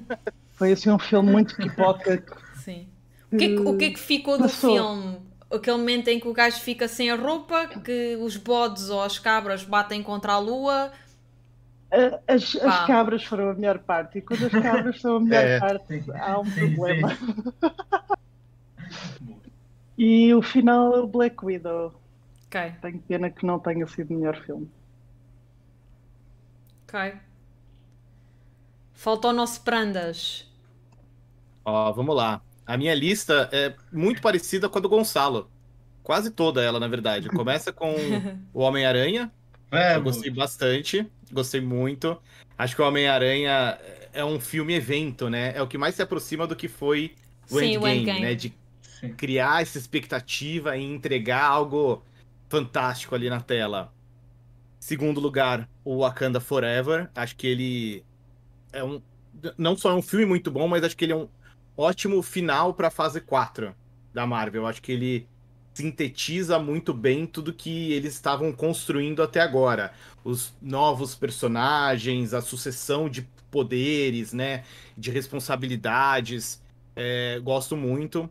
[0.55, 2.23] Foi assim um filme muito pipoca.
[2.55, 2.87] Sim.
[3.31, 4.73] O que, é que, o que é que ficou do Passou.
[4.75, 5.19] filme?
[5.51, 9.19] Aquele momento em que o gajo fica sem a roupa, que os bodes ou as
[9.19, 10.93] cabras batem contra a lua.
[12.29, 15.59] As, as cabras foram a melhor parte, e quando as cabras são a melhor É.
[15.59, 17.17] parte, há um Sim, problema.
[19.99, 21.93] E o final é o Black Widow.
[22.47, 24.71] Ok, Tenho pena que não tenha sido o melhor filme.
[26.87, 26.95] ok.
[28.93, 30.45] Falta o nosso Prandas.
[31.65, 32.46] Ó, vamos lá.
[32.67, 35.51] A minha lista é muito parecida com a do Gonçalo.
[36.03, 37.29] Quase toda ela, na verdade.
[37.29, 37.95] Começa com
[38.53, 39.33] o Homem-Aranha.
[39.71, 40.03] Eu Vamos!
[40.03, 41.07] gostei bastante.
[41.33, 42.21] Gostei muito.
[42.59, 43.79] Acho que o Homem-Aranha
[44.13, 45.53] é um filme evento, né?
[45.57, 47.15] É o que mais se aproxima do que foi
[47.51, 48.21] o Sim, Endgame, Endgame.
[48.21, 48.35] né?
[48.35, 49.13] De Sim.
[49.15, 52.03] criar essa expectativa e entregar algo
[52.49, 53.93] fantástico ali na tela.
[54.81, 57.11] Segundo lugar, o Wakanda Forever.
[57.15, 58.05] Acho que ele
[58.73, 59.01] é um
[59.59, 61.29] não só é um filme muito bom, mas acho que ele é um
[61.77, 63.75] ótimo final para a fase 4
[64.13, 64.67] da Marvel.
[64.67, 65.29] Acho que ele
[65.75, 69.93] sintetiza muito bem tudo que eles estavam construindo até agora.
[70.25, 74.65] Os novos personagens, a sucessão de poderes, né,
[74.97, 76.63] de responsabilidades.
[76.95, 78.29] É, gosto muito.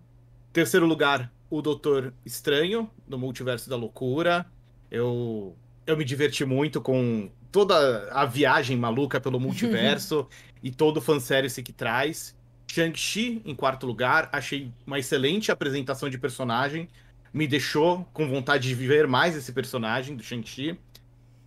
[0.51, 4.45] Terceiro lugar, o Doutor Estranho, do Multiverso da Loucura.
[4.89, 5.55] Eu,
[5.85, 10.27] eu me diverti muito com toda a viagem maluca pelo multiverso
[10.63, 12.34] e todo o fanservice que traz.
[12.75, 16.89] Shang-Chi, em quarto lugar, achei uma excelente apresentação de personagem.
[17.33, 20.77] Me deixou com vontade de viver mais esse personagem do Shang-Chi.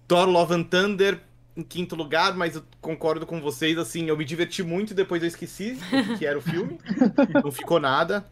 [0.07, 1.21] Thor Love and Thunder,
[1.55, 5.23] em quinto lugar, mas eu concordo com vocês, assim, eu me diverti muito e depois
[5.23, 6.79] eu esqueci o que que era o filme.
[7.45, 8.27] Não ficou nada.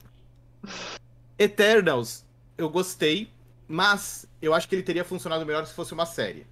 [1.38, 2.24] Eternals,
[2.56, 3.28] eu gostei,
[3.68, 6.46] mas eu acho que ele teria funcionado melhor se fosse uma série.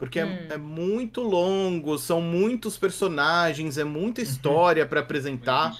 [0.00, 0.46] Porque é- Hum.
[0.50, 5.78] é, muito longo, são muitos personagens, é muita história pra apresentar.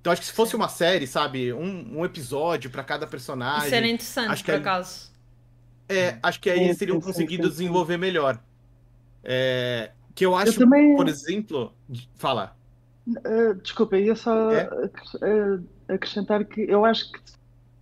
[0.00, 3.74] Então acho que se fosse uma série, sabe, um, um episódio pra cada personagem, Isso
[3.74, 5.10] era interessante, acho que por é- acaso.
[5.88, 8.38] é, acho que aí sim, conseguido desenvolver melhor.
[9.24, 10.94] É, que eu Eu acho, também.
[10.94, 11.72] por exemplo,
[12.16, 12.54] fala.
[13.08, 14.68] Uh, desculpa, ia só É?
[14.68, 17.18] uh, acrescentar que eu acho que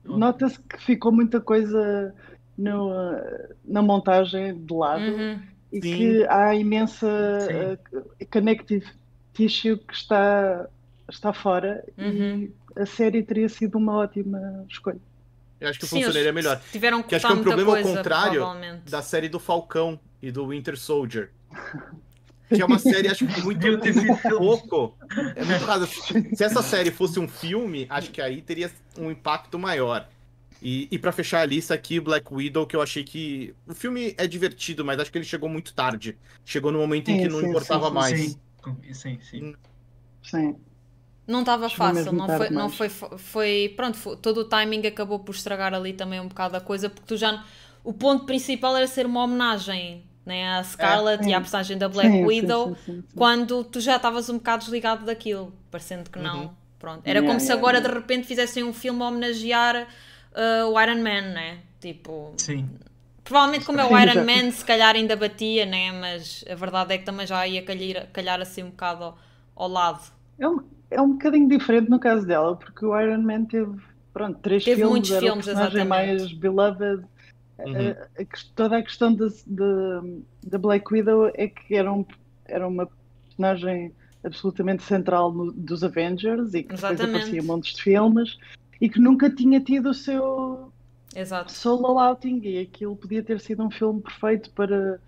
[0.04, 2.14] nota-se que ficou muita coisa
[2.56, 5.40] no, uh, na montagem de lado Uhum.
[5.72, 5.96] E Sim.
[5.96, 8.86] que há imensa uh, connective
[9.34, 10.66] tissue que está,
[11.10, 12.48] está fora Uhum.
[12.76, 14.98] e a série teria sido uma ótima escolha.
[15.60, 16.60] Eu acho que Sim, funcionaria melhor.
[16.70, 18.90] Tiveram que Que acho que é um problema ao coisa, contrário provavelmente.
[18.90, 21.30] Da série do Falcão e do Winter Soldier.
[22.48, 24.96] Que é uma série, acho que muito, muito pouco.
[25.34, 25.86] É muito raro.
[25.86, 30.06] Se essa série fosse um filme, acho que aí teria um impacto maior.
[30.60, 33.54] E, e para fechar a lista aqui, Black Widow, que eu achei que.
[33.66, 36.18] O filme é divertido, mas acho que ele chegou muito tarde.
[36.44, 38.38] Chegou no momento em Sim, que não sim, importava sim, mais.
[38.62, 39.48] Sim, sim, sim.
[40.22, 40.64] Sim.
[41.26, 45.34] Não estava fácil, não foi, não foi, foi, pronto, foi- todo o timing acabou por
[45.34, 47.44] estragar ali também um bocado a coisa, porque tu já,
[47.82, 51.88] o ponto principal era ser uma homenagem, né, à Scarlett É, e à personagem da
[51.88, 53.02] Black Widow, sim, sim, sim.
[53.16, 56.56] quando tu já estavas um bocado desligado daquilo, parecendo que não, Uhum.
[56.78, 57.80] pronto, era Yeah, como se yeah, agora yeah.
[57.80, 59.88] de repente fizessem um filme a homenagear
[60.36, 62.68] uh, o Iron Man, né, tipo, Sim.
[63.24, 64.24] provavelmente como é o Iron.
[64.24, 68.08] Man se calhar ainda batia, né, mas a verdade é que também já ia calhar,
[68.12, 69.18] calhar assim um bocado ao,
[69.56, 70.00] ao lado.
[70.38, 73.80] É um, é um bocadinho diferente no caso dela, porque o Iron Man teve,
[74.12, 75.88] pronto, três Teve filmes, muitos era filmes, exatamente.
[75.88, 77.04] mais beloved.
[77.58, 77.74] Uhum.
[78.18, 82.04] A- a toda a questão da Black Widow é que era, um,
[82.44, 82.86] era uma
[83.28, 87.16] personagem absolutamente central no- dos Avengers e que depois Exatamente.
[87.16, 88.36] aparecia em montes de filmes
[88.80, 90.72] e que nunca tinha tido o seu
[91.14, 91.50] Exato.
[91.52, 94.98] solo outing e aquilo podia ter sido um filme perfeito para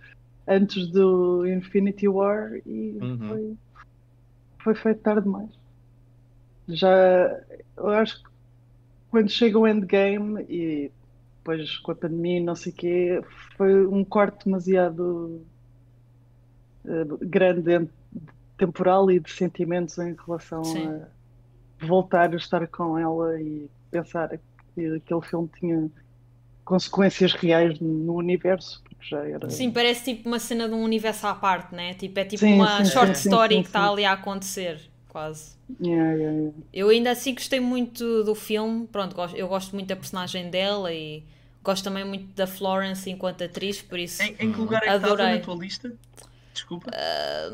[0.47, 3.19] antes do Infinity War e Uhum.
[3.29, 3.57] foi,
[4.59, 5.51] foi feito tarde demais.
[6.69, 7.41] Já
[7.77, 8.29] eu acho que
[9.11, 10.91] quando chega o endgame e
[11.39, 13.23] depois com a pandemia e não sei o quê,
[13.57, 15.41] foi um corte demasiado
[16.85, 17.89] eh, grande em-
[18.57, 20.87] temporal e de sentimentos em relação Sim.
[20.89, 21.07] a
[21.81, 24.29] voltar a estar com ela e pensar
[24.75, 25.91] que aquele filme tinha
[26.65, 29.51] consequências reais no universo, porque já era.
[29.51, 31.95] Sim, parece tipo uma cena de um universo à parte, né?
[31.95, 34.91] Tipo, é tipo Sim, uma sim, short sim, story sim, que está ali a acontecer,
[35.09, 35.57] quase.
[35.81, 36.53] Yeah, yeah, yeah.
[36.73, 41.25] Eu ainda assim gostei muito do filme, pronto, eu gosto muito da personagem dela e
[41.63, 44.97] gosto também muito da Florence enquanto atriz, por isso Em, em que lugar é que
[44.97, 45.27] estava Adorei.
[45.27, 45.95] na tua lista?
[46.53, 46.93] Desculpa.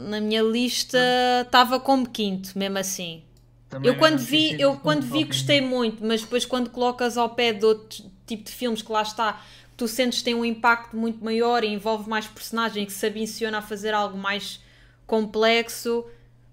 [0.09, 0.99] na minha lista
[1.43, 3.23] estava como quinto, mesmo assim.
[3.69, 7.31] Também Eu quando vi, sim, eu quando vi gostei muito, mas depois quando colocas ao
[7.31, 9.43] pé de outro tipo de filmes que lá está,
[9.77, 13.59] tu sentes que tem um impacto muito maior e envolve mais personagem que se ambiciona
[13.59, 14.61] a fazer algo mais
[15.07, 16.05] complexo,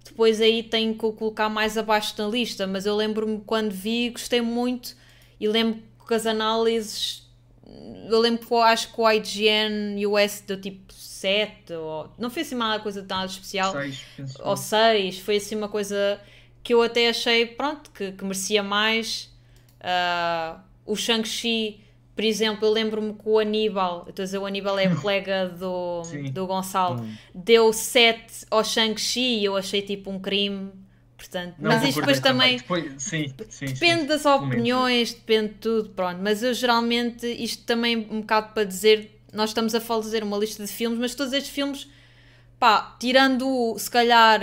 [0.04, 4.10] depois aí tenho que o colocar mais abaixo na lista, mas eu lembro-me quando vi,
[4.10, 4.96] gostei muito
[5.40, 7.22] e lembro que as análises
[8.10, 12.42] eu lembro que eu acho que o IGN US deu tipo 7 ou não foi
[12.42, 14.00] assim uma coisa tão especial Seis,
[14.40, 14.58] ou eu.
[14.58, 16.20] 6, foi assim uma coisa
[16.64, 19.30] que eu até achei, pronto, que, que merecia mais.
[19.80, 21.80] Ah, o Shang-Chi,
[22.16, 25.48] por exemplo, eu lembro-me que o Aníbal, estou a dizer, o Aníbal é o colega
[25.50, 26.32] do, Sim.
[26.32, 27.16] do Gonçalo, Hum.
[27.34, 30.72] deu 7 ao Shang-Chi e eu achei tipo um crime.
[31.18, 35.60] Portanto, Não, mas isto depois também Depois- sim, sim, Depende sim, das opiniões, depende de
[35.60, 36.20] tudo, pronto.
[36.20, 40.66] Mas eu geralmente, isto também um bocado para dizer, nós estamos a fazer uma lista
[40.66, 41.88] de filmes, mas todos estes filmes,
[42.60, 44.42] pá, tirando, o- se calhar,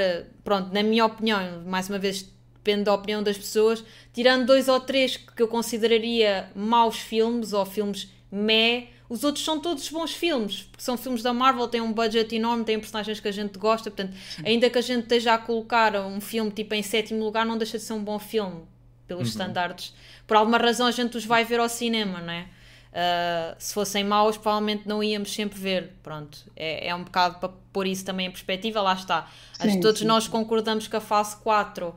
[0.48, 2.22] pronto, na minha opinião, mais uma vez,
[2.54, 3.84] depende da opinião das pessoas,
[4.14, 9.60] tirando dois ou três que eu consideraria maus filmes ou filmes meh, os outros são
[9.60, 13.28] todos bons filmes, porque são filmes da Marvel, têm um budget enorme, têm personagens que
[13.28, 16.82] a gente gosta, portanto, ainda que a gente esteja a colocar um filme tipo em
[16.82, 18.62] sétimo lugar, não deixa de ser um bom filme,
[19.06, 19.94] pelos standards.
[20.26, 22.48] Por alguma razão a gente os vai ver ao cinema, não é?
[22.90, 25.92] Uh, se fossem maus, provavelmente não íamos sempre ver.
[26.02, 29.28] Pronto, é, é um bocado para pôr isso também em perspectiva, lá está.
[29.58, 31.94] Acho que todos sim, nós concordamos que a fase 4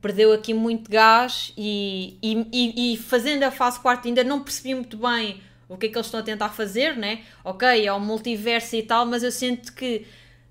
[0.00, 4.74] perdeu aqui muito gás e, e, e, e fazendo a fase 4 ainda não percebi
[4.74, 7.22] muito bem o que é que eles estão a tentar fazer, né?
[7.44, 10.04] Ok, é o multiverso e tal, mas eu sinto que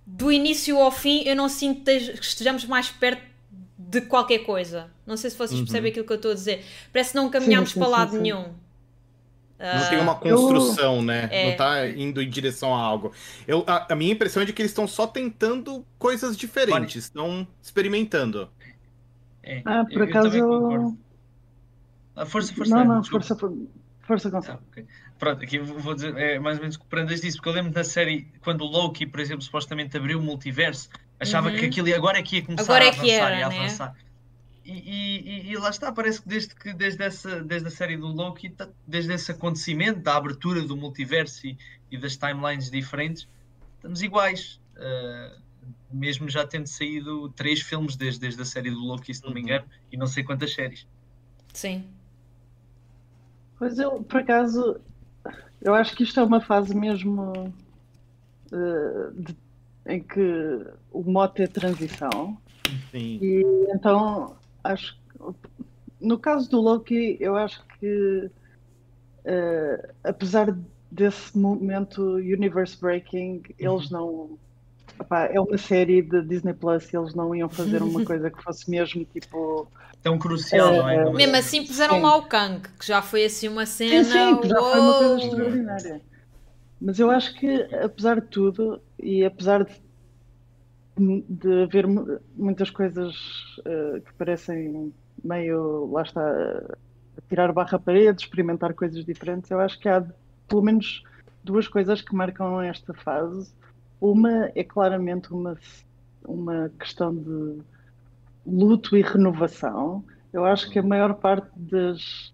[0.07, 3.21] do início ao fim eu não sinto que esteja- que estejamos mais perto
[3.77, 4.89] de qualquer coisa.
[5.05, 5.65] Não sei se vocês Uhum.
[5.65, 6.65] percebem aquilo que eu estou a dizer.
[6.93, 8.19] Parece que não caminhamos sim, para sim, lado sim.
[8.21, 8.45] nenhum.
[9.61, 11.27] Não tem uma eu- construção, né?
[11.31, 11.49] É.
[11.51, 13.11] Não tá indo em direção a algo.
[13.47, 17.47] Eu, a, a minha impressão é de que eles estão só tentando coisas diferentes, estão
[17.61, 18.49] experimentando.
[19.43, 20.97] É, Ah, por eu acaso eu-.
[22.15, 22.75] Ah, força, força.
[22.75, 23.25] Não, não, desculpa.
[23.25, 23.55] força,
[24.01, 24.59] Força Gonçalo.
[24.61, 24.85] Ah, ok.
[25.17, 27.49] Pronto, aqui vou vou dizer é mais ou menos o que o Prandas disse, porque
[27.49, 31.55] eu lembro da série, quando o Loki, por exemplo, supostamente abriu o multiverso, achava Uhum.
[31.57, 33.49] que aquilo agora é que ia começar Agora a é que avançar era, e a
[33.49, 33.59] né?
[33.59, 33.95] avançar.
[33.95, 34.10] E,
[34.65, 35.19] e-
[35.49, 38.49] e- e lá está, parece que desde, que desde, essa, desde a série do Loki,
[38.49, 41.57] tá- desde esse acontecimento, da abertura do multiverso e,
[41.89, 43.27] e das timelines diferentes,
[43.75, 44.59] estamos iguais.
[44.77, 45.41] Uh,
[45.93, 49.39] mesmo já tendo saído três filmes desde, desde a série do Loki, se não me
[49.41, 49.45] Uhum.
[49.47, 50.87] engano, e não sei quantas séries.
[51.53, 51.85] Sim.
[53.59, 54.79] Pois eu, por acaso,
[55.61, 57.53] eu acho que isto é uma fase mesmo
[58.51, 59.37] eh, de-
[59.87, 62.37] em que o mote é transição.
[62.91, 63.19] Sim.
[63.21, 63.43] E
[63.73, 65.01] então acho que
[65.99, 68.29] no caso do Loki, eu acho que
[69.23, 70.57] eh, apesar
[70.91, 74.37] desse momento universe breaking, eles não
[74.99, 78.43] epá, é uma série de Disney Plus e eles não iam fazer uma coisa que
[78.43, 79.67] fosse mesmo tipo
[80.01, 80.95] Tão crucial, não é?
[80.95, 81.13] É, Não é?
[81.13, 82.01] Mesmo assim puseram Sim.
[82.01, 84.03] lá o Kang, que já foi assim uma cena.
[84.03, 86.01] Sim, sim, que já foi uma coisa extraordinária.
[86.81, 89.71] Mas eu acho que, apesar de tudo, e apesar de,
[90.97, 93.15] de haver mu- muitas coisas
[93.65, 99.59] eh, que parecem meio, lá está, a tirar barra à parede, experimentar coisas diferentes, eu
[99.59, 100.05] acho que há
[100.47, 101.03] pelo menos
[101.43, 103.51] duas coisas que marcam esta fase.
[103.99, 105.57] Uma é claramente uma,
[106.25, 107.61] uma questão de
[108.45, 110.03] luto e renovação.
[110.33, 112.33] Eu acho que a maior parte das,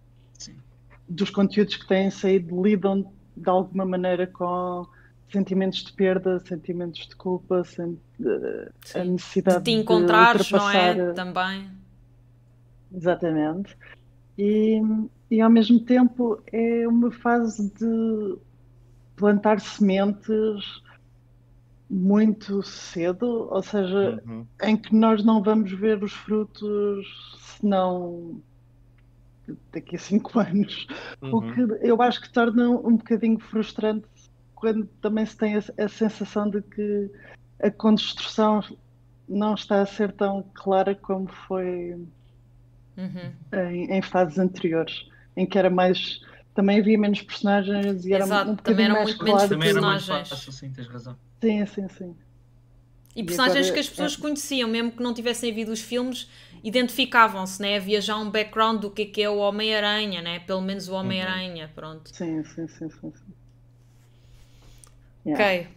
[1.08, 4.86] dos conteúdos que têm saído lidam de alguma maneira com
[5.32, 10.98] sentimentos de perda, sentimentos de culpa, sen- de- a necessidade De te encontrares, não ultrapassar
[11.00, 11.14] é?
[11.14, 11.70] Também.
[12.94, 13.78] Exatamente.
[14.38, 14.82] E,
[15.30, 18.38] e ao mesmo tempo é uma fase de
[19.16, 20.82] plantar sementes
[21.90, 24.46] muito cedo, ou seja, Uhum.
[24.62, 27.08] em que nós não vamos ver os frutos
[27.58, 28.42] senão
[29.72, 30.86] daqui a cinco anos.
[31.22, 31.54] O Uhum.
[31.54, 34.06] que eu acho que torna um bocadinho frustrante
[34.56, 37.10] quando também se tem a, a sensação de que
[37.62, 38.64] a construção
[39.28, 41.96] não está a ser tão clara como foi
[42.98, 43.32] Uhum.
[43.72, 46.20] em, em fases anteriores, em que era mais.
[46.56, 49.82] Também havia menos personagens e era Exato, um também eram muito menos claro Também era
[49.82, 50.30] mais personagens.
[50.30, 51.16] fácil, sim, tens razão.
[51.40, 52.16] Sim, sim, sim.
[53.16, 54.22] E E personagens agora- que as pessoas é.
[54.22, 56.28] conheciam, mesmo que não tivessem visto os filmes,
[56.64, 57.78] identificavam-se, né?
[57.78, 60.40] Havia já um background do que é, que é o Homem-Aranha, né?
[60.40, 62.10] Pelo menos o Homem-Aranha, pronto.
[62.12, 63.12] Sim, sim, sim, sim.
[63.12, 63.34] sim.
[65.26, 65.44] Yeah.
[65.44, 65.77] Ok.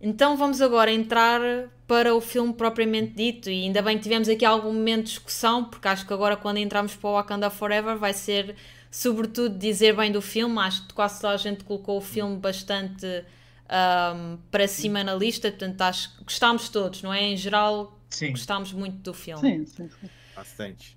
[0.00, 1.40] Então vamos agora entrar
[1.86, 5.64] para o filme propriamente dito e ainda bem que tivemos aqui algum momento de discussão,
[5.64, 8.54] porque acho que agora quando entramos para o Wakanda Forever vai ser
[8.90, 13.24] sobretudo dizer bem do filme, acho que quase toda a gente colocou o filme bastante
[13.68, 17.22] ahm, para cima na lista, portanto acho que gostámos todos, não é?
[17.22, 18.30] Em geral Sim.
[18.30, 19.40] gostámos muito do filme.
[19.40, 20.10] Sim, sim, sim.
[20.34, 20.96] Bastante.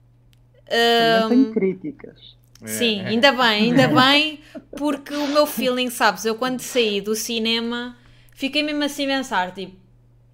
[0.70, 2.38] Também tenho críticas.
[2.62, 4.42] É, Sim, ainda bem, ainda bem,
[4.76, 7.96] porque o meu feeling, sabes, eu quando saí do cinema
[8.38, 9.76] fiquei mesmo assim a pensar, tipo,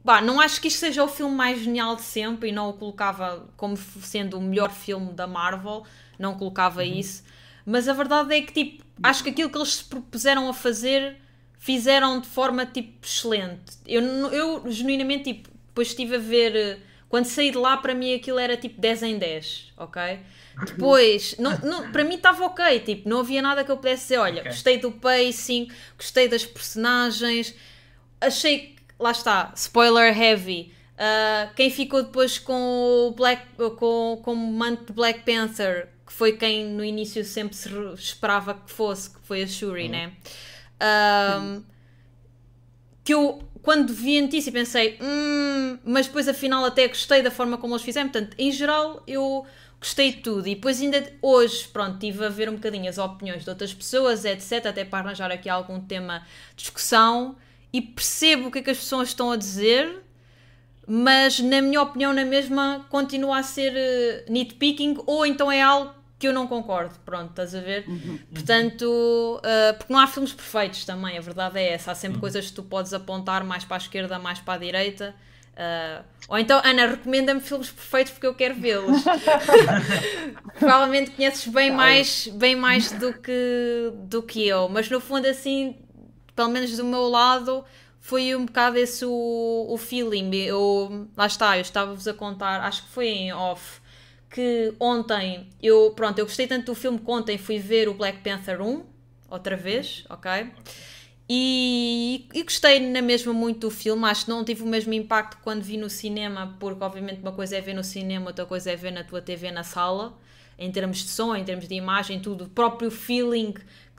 [0.03, 2.73] pá, não acho que isto seja o filme mais genial de sempre e não o
[2.73, 5.85] colocava como sendo o melhor filme da Marvel,
[6.19, 7.23] não colocava isso,
[7.65, 11.15] mas a verdade é que, tipo, acho que aquilo que eles se propuseram a fazer
[11.57, 13.77] fizeram de forma, tipo, excelente.
[13.87, 18.13] Eu, eu genuinamente, tipo, depois estive a ver, eh, quando saí de lá, para mim
[18.13, 20.19] aquilo era tipo 10 em 10, ok?
[20.65, 24.17] Depois, não, não, para mim estava ok, tipo, não havia nada que eu pudesse dizer,
[24.17, 24.51] olha, Ok.
[24.51, 27.55] gostei do pacing, gostei das personagens,
[28.25, 33.43] achei que, lá está, spoiler heavy, ah, quem ficou depois com o Black,
[33.77, 38.53] com, com o manto de Black Panther, que foi quem no início sempre se esperava
[38.53, 40.13] que fosse, que foi a Shuri, né?
[40.79, 41.59] Ah,
[43.03, 47.73] que eu, quando vi notícia, pensei, hum, mas depois afinal até gostei da forma como
[47.73, 48.09] eles fizeram.
[48.09, 49.45] Portanto, em geral, eu
[49.79, 50.47] gostei de tudo.
[50.47, 54.23] E depois, ainda hoje, pronto, estive a ver um bocadinho as opiniões de outras pessoas,
[54.23, 57.35] etc., até para arranjar aqui algum tema de discussão.
[57.73, 60.03] E percebo o que é que as pessoas estão a dizer,
[60.87, 65.91] mas na minha opinião, na mesma, continua a ser eh, nitpicking, ou então é algo
[66.23, 66.95] que eu não concordo.
[67.03, 67.85] Pronto, estás a ver?
[68.33, 71.91] Portanto, uh, porque não há filmes perfeitos também, a verdade é essa.
[71.91, 75.13] Há sempre coisas que tu podes apontar mais para a esquerda, mais para a direita.
[75.53, 79.03] Uh, ou então, Ana, recomenda-me filmes perfeitos porque eu quero vê-los.
[80.57, 85.75] Provavelmente conheces bem mais, bem mais do, que, do que eu, mas no fundo, assim,
[86.35, 87.63] pelo menos do meu lado,
[87.99, 90.35] foi um bocado esse o, o feeling.
[90.35, 93.79] Eu, lá está, eu estava-vos a contar, acho que foi em off,
[94.29, 98.19] que ontem eu, pronto, eu gostei tanto do filme que ontem fui ver o Black
[98.19, 98.83] Panther 1,
[99.29, 100.51] outra vez, ok?
[101.29, 105.37] E, e gostei na mesma muito do filme, acho que não tive o mesmo impacto
[105.41, 108.75] quando vi no cinema, porque obviamente uma coisa é ver no cinema, outra coisa é
[108.75, 110.17] ver na tua TV na sala.
[110.59, 113.53] em termos de som, em termos de imagem, tudo, o próprio feeling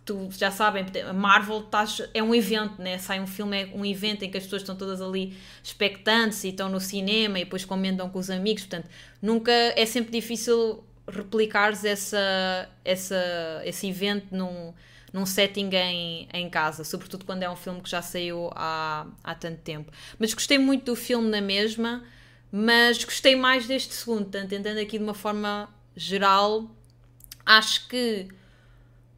[0.05, 2.98] tu já sabem, a Marvel tás, é um evento, né?
[2.98, 6.48] sai um filme, é um evento em que as pessoas estão todas ali expectantes e
[6.48, 8.90] estão no cinema e depois comentam com os amigos, portanto,
[9.22, 14.74] nunca é sempre difícil replicares essa, essa, esse evento num,
[15.12, 19.34] num setting em, em casa, sobretudo quando é um filme que já saiu há, há
[19.34, 19.90] tanto tempo.
[20.18, 22.05] Mas gostei muito do filme na mesma,
[22.52, 26.70] mas gostei mais deste segundo, portanto, entendendo aqui de uma forma geral,
[27.44, 28.28] acho que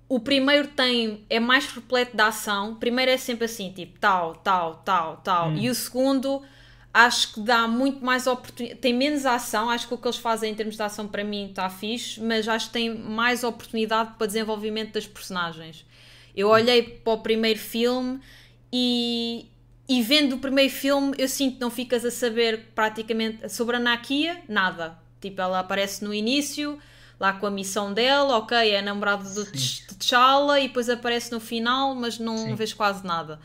[0.08, 2.72] o primeiro tem é mais repleto de ação.
[2.72, 5.48] O primeiro é sempre assim, tipo, tal, tal, tal, tal.
[5.50, 5.56] Hum.
[5.56, 6.42] E o segundo
[6.94, 8.80] acho que dá muito mais oportunidade.
[8.80, 11.50] Tem menos ação, acho que o que eles fazem em termos de ação para mim
[11.50, 15.84] está fixe, mas acho que tem mais oportunidade para desenvolvimento das personagens.
[16.34, 18.20] Eu olhei para o primeiro filme
[18.72, 19.46] e,
[19.88, 23.80] e vendo o primeiro filme, eu sinto que não ficas a saber praticamente sobre a
[23.80, 24.96] Nakia, nada.
[25.20, 26.78] Tipo, ela aparece no início
[27.18, 31.94] lá com a missão dela, ok, é namorado do T'Challa e depois aparece no final,
[31.94, 32.54] mas não Sim.
[32.54, 33.40] vês quase nada.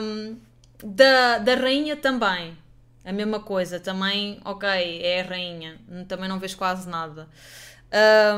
[0.00, 0.36] Um,
[0.84, 2.56] da, da rainha também,
[3.04, 4.68] a mesma coisa, também, ok,
[5.02, 5.76] é a rainha,
[6.08, 7.28] também não vês quase nada.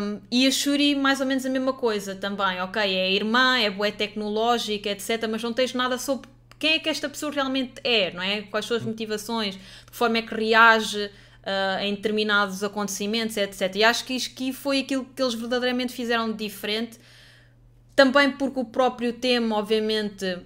[0.01, 3.59] Um, e a Shuri, mais ou menos a mesma coisa também, ok, é a irmã,
[3.59, 6.29] é boa tecnológica, etc, mas não tens nada sobre
[6.59, 8.43] quem é que esta pessoa realmente é, não é?
[8.43, 11.11] Quais são as motivações, de que forma é que reage
[11.43, 13.77] uh, em determinados acontecimentos, etc.
[13.77, 16.99] E acho que isto aqui foi aquilo que eles verdadeiramente fizeram de diferente,
[17.95, 20.39] também porque o próprio tema, obviamente,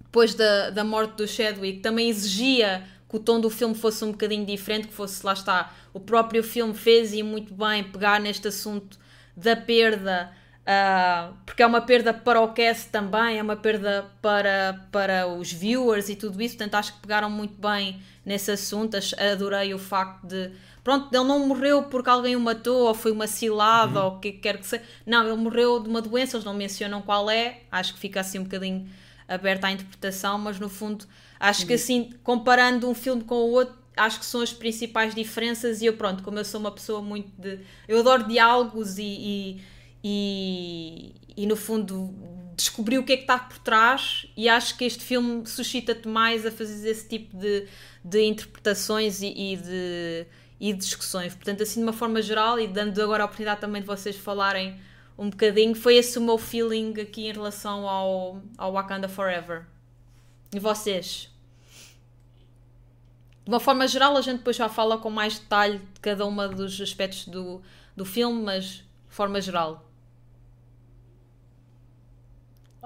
[0.00, 4.12] depois da, da morte do Chadwick, também exigia que o tom do filme fosse um
[4.12, 8.48] bocadinho diferente, que fosse, lá está, o próprio filme fez e muito bem pegar neste
[8.48, 8.98] assunto
[9.36, 10.32] da perda
[10.70, 15.50] Uh, porque é uma perda para o cast também, é uma perda para, para os
[15.50, 18.96] viewers e tudo isso, portanto acho que pegaram muito bem nesse assunto,
[19.32, 20.52] adorei o facto de
[20.84, 24.06] pronto, ele não morreu porque alguém o matou ou foi uma cilada uhum.
[24.06, 27.02] ou o que quer que seja, não, ele morreu de uma doença, eles não mencionam
[27.02, 28.88] qual é, acho que fica assim um bocadinho
[29.26, 31.04] aberta à interpretação, mas no fundo
[31.40, 31.66] acho uhum.
[31.66, 35.86] que assim, comparando um filme com o outro acho que são as principais diferenças e
[35.86, 37.58] eu pronto, como eu sou uma pessoa muito de,
[37.88, 42.14] eu adoro diálogos e, e e, e no fundo
[42.56, 46.44] descobri o que é que está por trás e acho que este filme suscita-te mais
[46.44, 47.66] a fazer esse tipo de,
[48.04, 50.26] de interpretações e, e, de,
[50.60, 51.34] e discussões.
[51.34, 54.78] Portanto, assim de uma forma geral e dando agora a oportunidade também de vocês falarem
[55.18, 59.66] um bocadinho, foi esse o meu feeling aqui em relação ao, ao Wakanda Forever.
[60.54, 61.30] E vocês?
[63.44, 66.54] De uma forma geral, a gente depois já fala com mais detalhe de cada um
[66.54, 67.60] dos aspectos do,
[67.96, 69.89] do filme, mas de forma geral.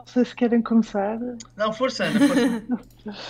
[0.04, 1.18] Não sei se querem começar.
[1.56, 3.22] Não, força, Ana, força.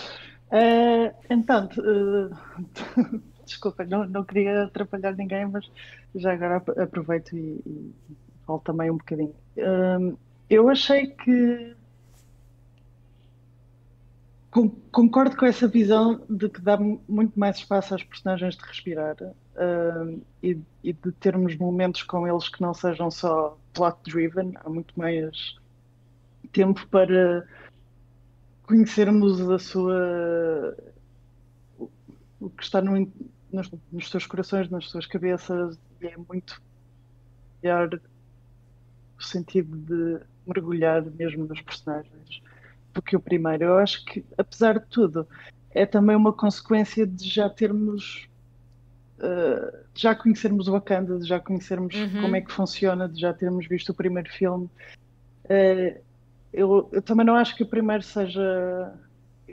[0.51, 5.71] uh, então, uh, desculpa, não, não queria atrapalhar ninguém, mas
[6.17, 7.95] já agora aproveito e, e
[8.45, 9.35] falo também um bocadinho.
[9.57, 10.19] Uh,
[10.51, 11.77] eu achei que
[14.93, 20.23] concordo com essa visão de que dá muito mais espaço às personagens de respirar uh,
[20.43, 24.97] e, e, de termos momentos com eles que não sejam só plot driven, há muito
[24.97, 25.57] mais
[26.55, 27.47] tempo para
[28.63, 30.77] conhecermos a sua
[32.41, 33.11] o que está no,
[33.53, 36.63] nos, nos seus corações, nas suas cabeças, e é muito
[37.63, 38.01] melhor
[39.19, 42.43] o sentido de mergulhar mesmo nos personagens
[42.93, 43.65] do que o primeiro.
[43.65, 45.27] Eu acho que, apesar de tudo,
[45.71, 48.29] é também uma consequência de já termos
[49.19, 52.23] uh, já conhecermos o Wakanda, de já conhecermos uhum.
[52.23, 54.69] como é que funciona, de já termos visto o primeiro filme.
[55.45, 56.01] Uh,
[56.55, 58.95] eu, eu, também não acho que o primeiro seja.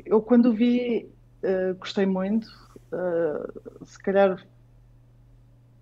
[0.05, 1.09] Eu, quando o vi,
[1.43, 2.47] uh, gostei muito.
[2.91, 4.45] Uh, se calhar.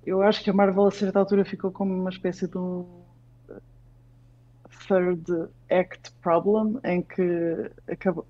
[0.06, 2.86] Eu acho que a Marvel, a certa altura, ficou como uma espécie de um
[4.88, 8.26] third act problem, em que acabou.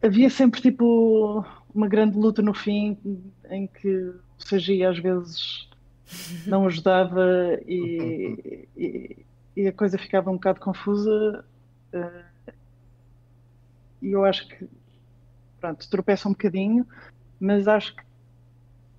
[0.00, 2.96] Havia sempre tipo uma grande luta no fim,
[3.50, 5.68] em que o CGI às vezes
[6.46, 9.25] não ajudava e, e
[9.56, 11.44] e a coisa ficava um bocado confusa.
[11.92, 12.52] Uh,
[14.02, 14.68] e eu acho que,
[15.58, 16.86] pronto, tropeça um bocadinho,
[17.40, 18.02] mas acho que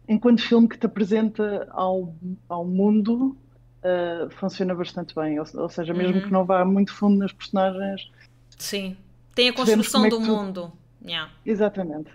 [0.07, 2.15] enquanto filme que te apresenta ao,
[2.49, 3.37] ao mundo,
[3.83, 5.39] uh, funciona bastante bem.
[5.39, 6.23] Ou, ou seja, mesmo uhum.
[6.23, 8.09] que não vá muito fundo nas personagens.
[8.57, 8.97] Sim,
[9.35, 10.25] tem a construção é do tu...
[10.25, 10.71] mundo.
[11.05, 11.31] Yeah.
[11.45, 12.09] Exatamente.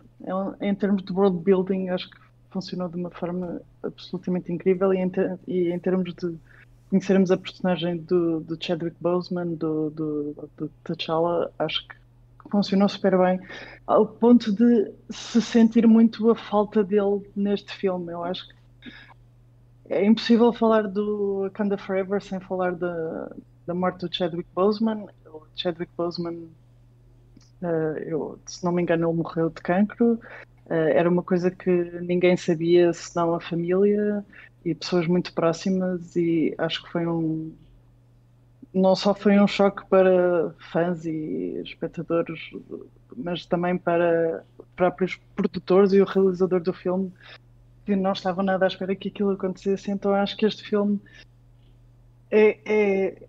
[0.60, 2.16] É em termos de world building, acho que
[2.50, 5.38] funcionou de uma forma absolutamente incrível e em, ter...
[5.46, 6.36] e em termos de
[6.92, 11.94] conhecermos a personagem do, do Chadwick Boseman, do, do, do T'Challa, acho que
[12.50, 13.40] funcionou super bem,
[13.86, 18.12] ao ponto de se sentir muito a falta dele neste filme.
[18.12, 18.54] Eu acho que
[19.88, 23.30] é impossível falar do Wakanda Forever sem falar da,
[23.66, 25.06] da morte do Chadwick Boseman.
[25.24, 26.46] O Chadwick Boseman,
[27.62, 30.20] uh, eu, se não me engano, ele morreu de cancro.
[30.72, 31.70] Uh, era uma coisa que
[32.00, 34.24] ninguém sabia, senão a família
[34.64, 37.52] e pessoas muito próximas, e acho que foi um.
[38.72, 42.40] Não só foi um choque para fãs e espectadores,
[43.14, 44.44] mas também para
[44.74, 47.12] próprios produtores e o realizador do filme,
[47.84, 49.90] que não estavam nada à espera que aquilo acontecesse.
[49.90, 50.98] Então acho que este filme
[52.30, 53.22] é, é,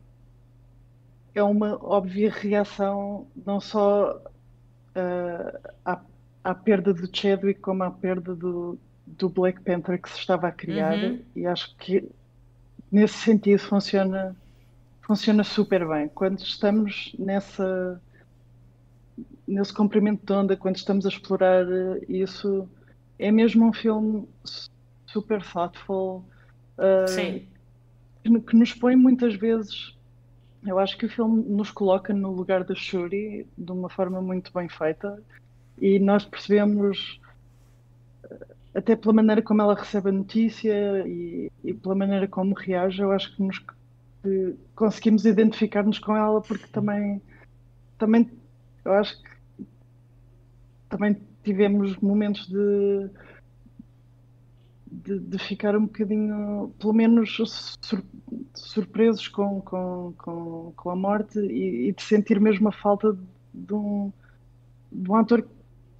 [1.35, 4.15] é uma óbvia reação não só
[4.95, 5.99] uh, à,
[6.43, 8.77] à perda do Chadwick como à perda do,
[9.07, 11.19] do Black Panther que se estava a criar uhum.
[11.35, 12.07] e acho que
[12.91, 14.35] nesse sentido funciona
[15.01, 16.07] funciona super bem.
[16.09, 18.01] Quando estamos nessa
[19.47, 21.65] nesse comprimento de onda quando estamos a explorar
[22.07, 22.67] isso
[23.19, 24.27] é mesmo um filme
[25.05, 26.25] super thoughtful
[26.77, 27.45] uh,
[28.23, 29.95] que nos põe muitas vezes
[30.65, 34.51] eu acho que o filme nos coloca no lugar da Shuri de uma forma muito
[34.53, 35.21] bem feita
[35.83, 37.19] e nós percebemos
[38.73, 43.11] até pela maneira como ela recebe a notícia e, e pela maneira como reage, eu
[43.11, 47.21] acho que, nos, que conseguimos identificar-nos com ela porque também,
[47.97, 48.31] também
[48.85, 49.65] eu acho que
[50.87, 53.09] também tivemos momentos de,
[54.89, 57.35] de, de ficar um bocadinho, pelo menos
[57.81, 58.01] sur,
[58.53, 63.17] surpresos com, com, com, com a morte e, e, de sentir mesmo a falta
[63.53, 64.13] de um,
[64.89, 65.45] de um ator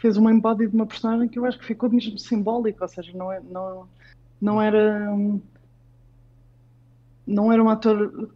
[0.04, 3.18] fez uma embody de uma personagem que eu acho que ficou mesmo simbólico, ou seja,
[3.18, 3.88] não, é, não,
[4.42, 5.10] não era
[7.26, 8.30] não era um ator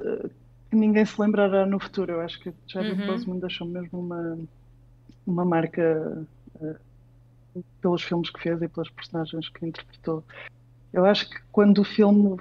[0.00, 0.30] uh,
[0.68, 2.14] que ninguém se lembrará no futuro.
[2.14, 3.06] Eu acho que Chadwick uhum.
[3.06, 4.36] Boseman deixou mesmo uma,
[5.24, 10.24] uma marca uh, pelos filmes que fez e pelas personagens que interpretou.
[10.92, 12.36] Eu acho que quando o filme,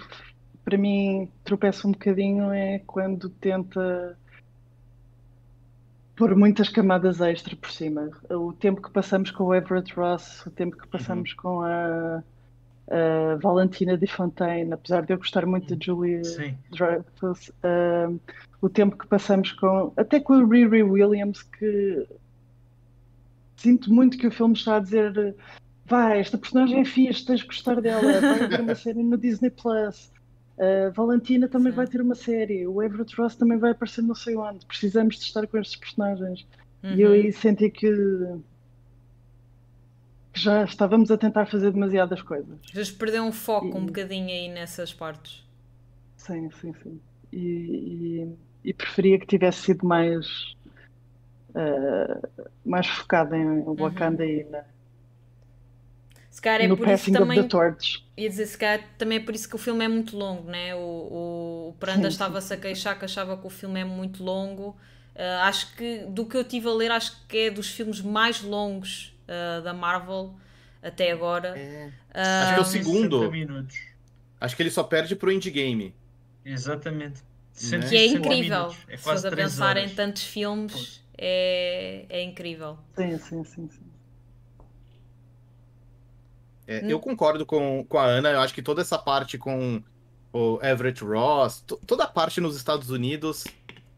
[0.65, 4.17] para mim, tropeça um bocadinho é quando tenta
[6.15, 8.09] por muitas camadas extra por cima.
[8.29, 11.37] O tempo que passamos com o Everett Ross, o tempo que passamos uhum.
[11.37, 12.23] com a,
[12.89, 16.21] a, Valentina de Fontaine, apesar de eu gostar muito de Julia
[16.71, 18.19] Dreyfus, uh,
[18.61, 19.91] o tempo que passamos com.
[19.97, 22.07] até com a Riri Williams, que
[23.55, 25.35] sinto muito que o filme está a dizer.
[25.85, 29.49] Vai, esta personagem é fixe, tens de gostar dela, vai ter uma série no Disney
[29.49, 30.12] Plus.
[30.87, 31.77] A Valentina também Sim.
[31.77, 34.65] vai ter uma série, o Everett Ross também vai aparecer não sei onde.
[34.65, 36.45] Precisamos de estar com estes personagens.
[36.83, 36.95] Uhum.
[36.95, 37.15] E eu uhum.
[37.15, 37.89] aí senti que
[40.33, 42.57] já estávamos a tentar fazer demasiadas coisas.
[42.71, 43.73] Já perdeu um foco e...
[43.73, 45.43] um bocadinho aí nessas partes.
[46.17, 46.99] Sim, sim, sim.
[47.31, 50.55] E, e, e preferia que tivesse sido mais
[51.49, 54.29] uh, mais focado em Wakanda uhum.
[54.29, 54.63] e na,
[56.33, 57.47] se calhar é no por isso também.
[58.17, 60.73] Ia dizer, se calhar também é por isso que o filme é muito longo, né?
[60.73, 60.79] O,
[61.69, 64.69] o Pranda estava-se a queixar que achava que o filme é muito longo.
[65.15, 68.41] Uh, acho que, do que eu tive a ler, acho que é dos filmes mais
[68.41, 70.33] longos uh, da Marvel
[70.81, 71.49] até agora.
[71.49, 71.85] É.
[71.85, 73.67] Uh, acho que é o segundo.
[74.41, 75.93] Acho que ele só perde pro Endgame.
[76.43, 77.21] Exatamente.
[77.61, 77.87] Né?
[77.87, 78.73] Que é incrível.
[78.87, 79.91] É Se a pensar horas.
[79.91, 82.79] em tantos filmes, é, é incrível.
[82.95, 83.69] Sim, sim, sim.
[83.69, 83.92] sim.
[86.67, 86.89] É, hum.
[86.89, 89.81] Eu concordo com, com a Ana, eu acho que toda essa parte com
[90.31, 93.43] o Everett Ross, toda a parte nos Estados Unidos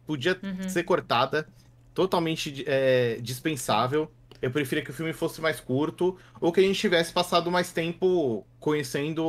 [0.06, 0.68] podia uhum.
[0.68, 1.48] ser cortada,
[1.94, 4.12] totalmente é, dispensável.
[4.42, 7.72] Eu preferia que o filme fosse mais curto, ou que a gente tivesse passado mais
[7.72, 9.24] tempo conhecendo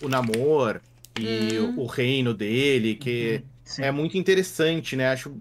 [0.00, 0.80] o Namor
[1.20, 1.80] e uhum.
[1.80, 3.42] o reino dele, que
[3.78, 3.84] uhum.
[3.84, 5.08] é muito interessante, né?
[5.10, 5.36] Acho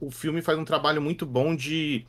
[0.00, 2.04] o filme faz um trabalho muito bom de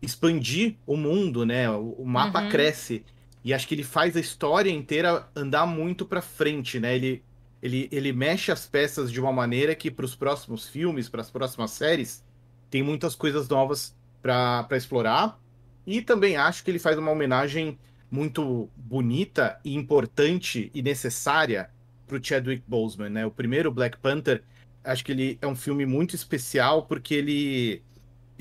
[0.00, 1.68] expandir o mundo, né?
[1.70, 2.48] O, mapa uhum.
[2.48, 3.04] cresce.
[3.44, 6.94] E acho que ele faz a história inteira andar muito para frente, né?
[6.94, 7.22] Ele,
[7.62, 11.30] ele, ele mexe as peças de uma maneira que para os próximos filmes, para as
[11.30, 12.24] próximas séries,
[12.70, 15.38] tem muitas coisas novas para explorar.
[15.86, 17.76] E também acho que ele faz uma homenagem
[18.10, 21.70] muito bonita e importante e necessária
[22.06, 23.26] para o Chadwick Boseman, né?
[23.26, 24.44] O primeiro Black Panther,
[24.84, 27.82] acho que ele é um filme muito especial porque ele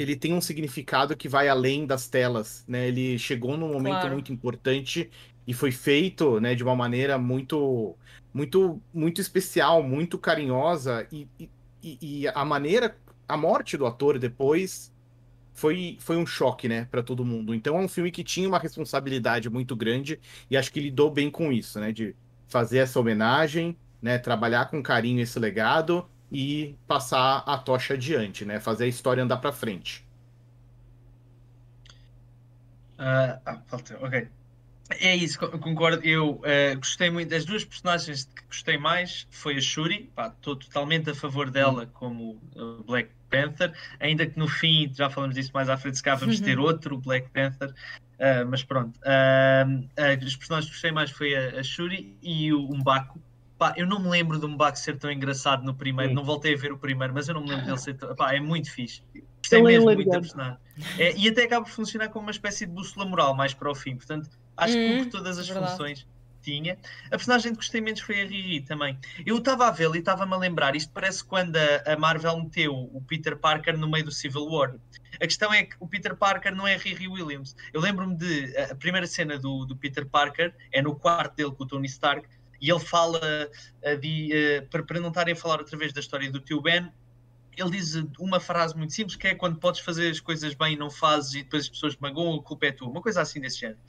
[0.02, 2.88] ele tem um significado que vai além das telas, né?
[2.88, 4.14] Ele chegou num momento claro.
[4.14, 5.10] muito importante
[5.46, 7.96] e foi feito, né, de uma maneira muito,
[8.34, 11.28] muito, muito especial, muito carinhosa e,
[11.84, 12.96] e, e a maneira,
[13.28, 14.94] a morte do ator depois
[15.54, 17.54] foi, foi um choque, né, para todo mundo.
[17.54, 21.30] Então é um filme que tinha uma responsabilidade muito grande e acho que lidou bem
[21.30, 22.16] com isso, né, de
[22.48, 28.60] fazer essa homenagem, né, trabalhar com carinho esse legado e passar a tocha adiante, né?
[28.60, 30.06] Fazer a história andar para frente.
[32.98, 34.28] Uh, ah, falta, ok.
[35.00, 36.06] É isso, concordo.
[36.06, 41.10] Eu uh, gostei muito das duas personagens que gostei mais foi a Shuri, estou totalmente
[41.10, 42.40] a favor dela como
[42.86, 46.40] Black Panther, ainda que no fim, já falamos disso mais à frente, se cá vamos
[46.42, 48.98] ter outro Black Panther, uh, mas pronto.
[49.00, 53.20] Uh, as personagens que gostei mais foi a, a Shuri e o Umbaku.
[53.62, 56.16] Pá, eu não me lembro do Umbaku ser tão engraçado no primeiro, Sim.
[56.16, 58.16] não voltei a ver o primeiro, mas eu não me lembro dele ser tão.
[58.16, 59.04] Pá, é muito fixe.
[59.38, 60.58] Gostei Ele é mesmo é muito da personagem.
[60.98, 63.76] É, e até acaba por funcionar como uma espécie de bússola moral mais para o
[63.76, 65.74] fim, portanto Acho que cumpre hum, todas as verdade.
[65.74, 66.08] funções
[66.42, 66.76] tinha.
[67.06, 68.98] A personagem que gostei menos foi a Riri também.
[69.24, 72.74] Eu estava a vê-la e estava-me a lembrar, isto parece quando a, a, Marvel meteu
[72.74, 74.74] o Peter Parker no meio do Civil War.
[75.16, 77.56] A questão é que o Peter Parker não é Riri Williams.
[77.72, 81.64] Eu lembro-me de a primeira cena do, do Peter Parker é no quarto dele com
[81.64, 82.28] o Tony Stark
[82.62, 83.20] e ele fala
[84.00, 86.92] de, uh, para, não estarem a falar outra vez da história do tio Ben,
[87.58, 90.78] ele diz uma frase muito simples que é quando podes fazer as coisas bem e
[90.78, 92.88] não fazes e depois as pessoas magoam, a culpa é tua.
[92.90, 93.80] Uma coisa assim desse género.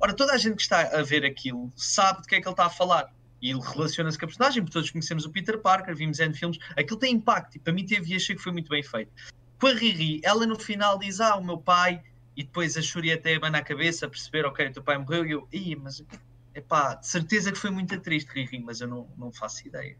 [0.00, 2.52] Ora, toda a gente que está a ver aquilo sabe de que é que ele
[2.52, 3.12] está a falar.
[3.40, 6.58] E ele relaciona-se com a personagem, porque todos conhecemos o Peter Parker, vimos N filmes.
[6.76, 9.10] Aquilo tem impacto e para mim teve e achei que foi muito bem feito.
[9.60, 12.02] Com a Riri, ela no final diz: Ah, o meu pai,
[12.36, 15.26] e depois a Shuri até abana a cabeça a perceber: Ok, o teu pai morreu.
[15.26, 16.04] E eu, Ih, mas
[16.54, 19.96] epá, de certeza que foi muito triste, Riri, mas eu não, não faço ideia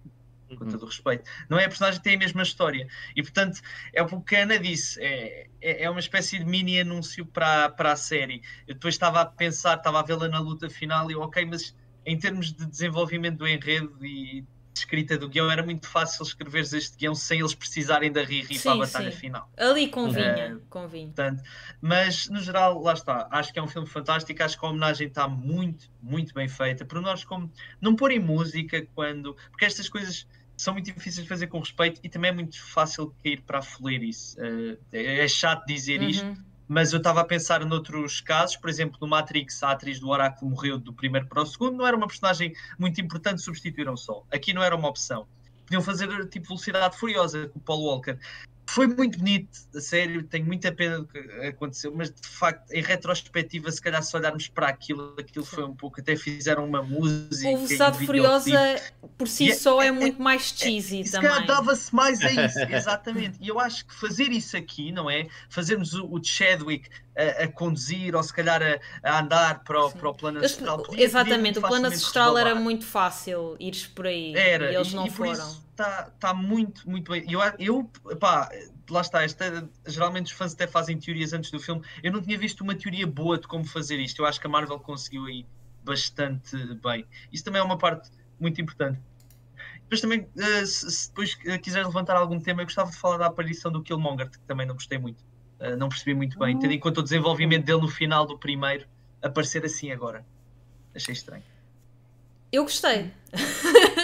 [0.57, 1.29] com todo o respeito.
[1.49, 2.87] Não é a personagem que tem a mesma história.
[3.17, 3.61] E portanto,
[3.93, 7.71] é o que a Ana disse, é, é, é uma espécie de mini anúncio para,
[7.71, 8.43] para a série.
[8.67, 11.75] Eu depois estava a pensar, estava a vê-la na luta final e eu, ok, mas
[12.05, 14.45] em termos de desenvolvimento do enredo e
[14.75, 18.63] escrita do guião, era muito fácil escrever este guião sem eles precisarem da Riri sim,
[18.63, 19.19] para a batalha sim.
[19.19, 19.51] final.
[19.57, 21.07] Ali convinha, uh, convinha.
[21.07, 21.43] Portanto,
[21.81, 23.29] mas no geral, lá está.
[23.31, 24.43] Acho que é um filme fantástico.
[24.43, 26.85] Acho que a homenagem está muito, muito bem feita.
[26.85, 27.51] Por nós, como
[27.81, 29.37] não pôr em música quando.
[29.51, 33.15] Porque estas coisas são muito difíceis de fazer com respeito e também é muito fácil
[33.23, 34.37] cair para a foleirice.
[34.41, 36.09] Uh, é chato dizer uhum.
[36.09, 40.09] isto, mas eu estava a pensar noutros casos, por exemplo, no Matrix, a atriz do
[40.09, 44.25] Oráculo morreu do primeiro para o segundo, não era uma personagem muito importante, substituíram só.
[44.33, 45.27] Aqui não era uma opção.
[45.67, 48.19] Podiam fazer tipo Velocidade Furiosa com o Paul Walker
[48.67, 52.83] foi muito bonito, a sério, tenho muita pena do que aconteceu, mas de facto, em
[52.83, 57.51] retrospectiva, se calhar se olharmos para aquilo, aquilo foi um pouco, até fizeram uma música.
[57.51, 58.77] O Velocidade Furiosa
[59.19, 61.31] por si é, só é, é, muito mais é, cheesy é, também.
[61.31, 63.39] Se calhar dava-se mais a isso, exatamente.
[63.41, 65.27] E eu acho que fazer isso aqui, não é?
[65.51, 69.91] Fazermos o, o Chadwick a, a, conduzir ou se calhar a, a andar para o,
[69.93, 70.83] para o plano ancestral.
[70.83, 75.07] Podia, exatamente, o plano ancestral era muito fácil ires por aí era, e eles não
[75.07, 77.25] e foram está tá muito, muito bem.
[77.31, 78.49] Eu, eu pá,
[78.91, 81.83] lá está, esta, geralmente os fãs até fazem teorias antes do filme.
[82.03, 84.21] Eu não tinha visto uma teoria boa de como fazer isto.
[84.21, 85.47] Eu acho que a Marvel conseguiu aí
[85.83, 87.07] bastante bem.
[87.33, 89.01] Isso também é uma parte muito importante.
[89.83, 93.27] Depois também, uh, se, se, depois quiser levantar algum tema, eu gostava de falar da
[93.27, 95.23] aparição do Killmonger, que também não gostei muito.
[95.63, 98.85] Uh, não percebi muito bem, tendo em conta o desenvolvimento dele no final do primeiro,
[99.23, 100.25] aparecer assim agora.
[100.93, 101.45] Achei estranho.
[102.51, 103.13] Eu gostei.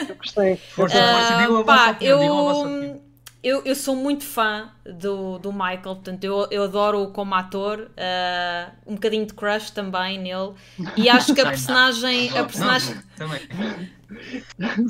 [0.09, 0.57] Eu gostei.
[0.57, 3.03] Força, força, uh, diga pá, eu,
[3.49, 8.73] eu, eu sou muito fã do, do Michael, portanto, eu, eu adoro-o como ator, uh,
[8.87, 10.53] um bocadinho de crush também nele,
[10.97, 12.29] e acho que a personagem.
[12.37, 12.97] A personagem...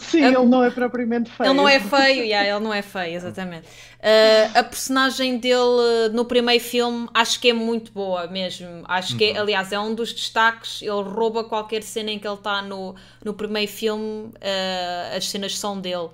[0.01, 0.29] Sim, a...
[0.29, 1.51] ele não é propriamente feio.
[1.51, 3.67] Ele não é feio, yeah, ele não é feio, exatamente.
[3.67, 8.85] Uh, a personagem dele no primeiro filme acho que é muito boa mesmo.
[8.85, 9.41] Acho que, é, uhum.
[9.41, 10.83] aliás, é um dos destaques.
[10.83, 12.95] Ele rouba qualquer cena em que ele está no,
[13.25, 16.09] no primeiro filme, uh, as cenas são dele.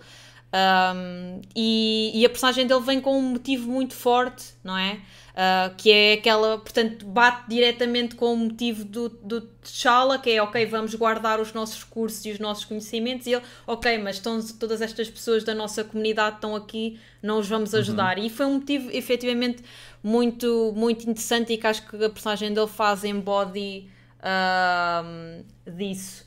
[0.55, 5.01] Um, e, e, a personagem dele vem com um motivo muito forte, não é?
[5.33, 10.41] Uh, que é aquela, portanto, bate diretamente com o motivo do, do T'Challa, que é
[10.41, 14.41] ok, vamos guardar os nossos cursos e os nossos conhecimentos, e ele, ok, mas estão,
[14.61, 17.81] todas estas pessoas da nossa comunidade estão aqui, não os vamos uhum.
[17.81, 18.17] ajudar.
[18.17, 18.25] Uhum.
[18.25, 19.61] E foi um motivo efetivamente
[20.05, 23.91] muito, muito interessante e que acho que a personagem dele faz embody
[24.21, 26.25] uh, disso.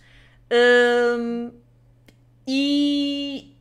[0.52, 1.54] Uh,
[2.46, 3.57] e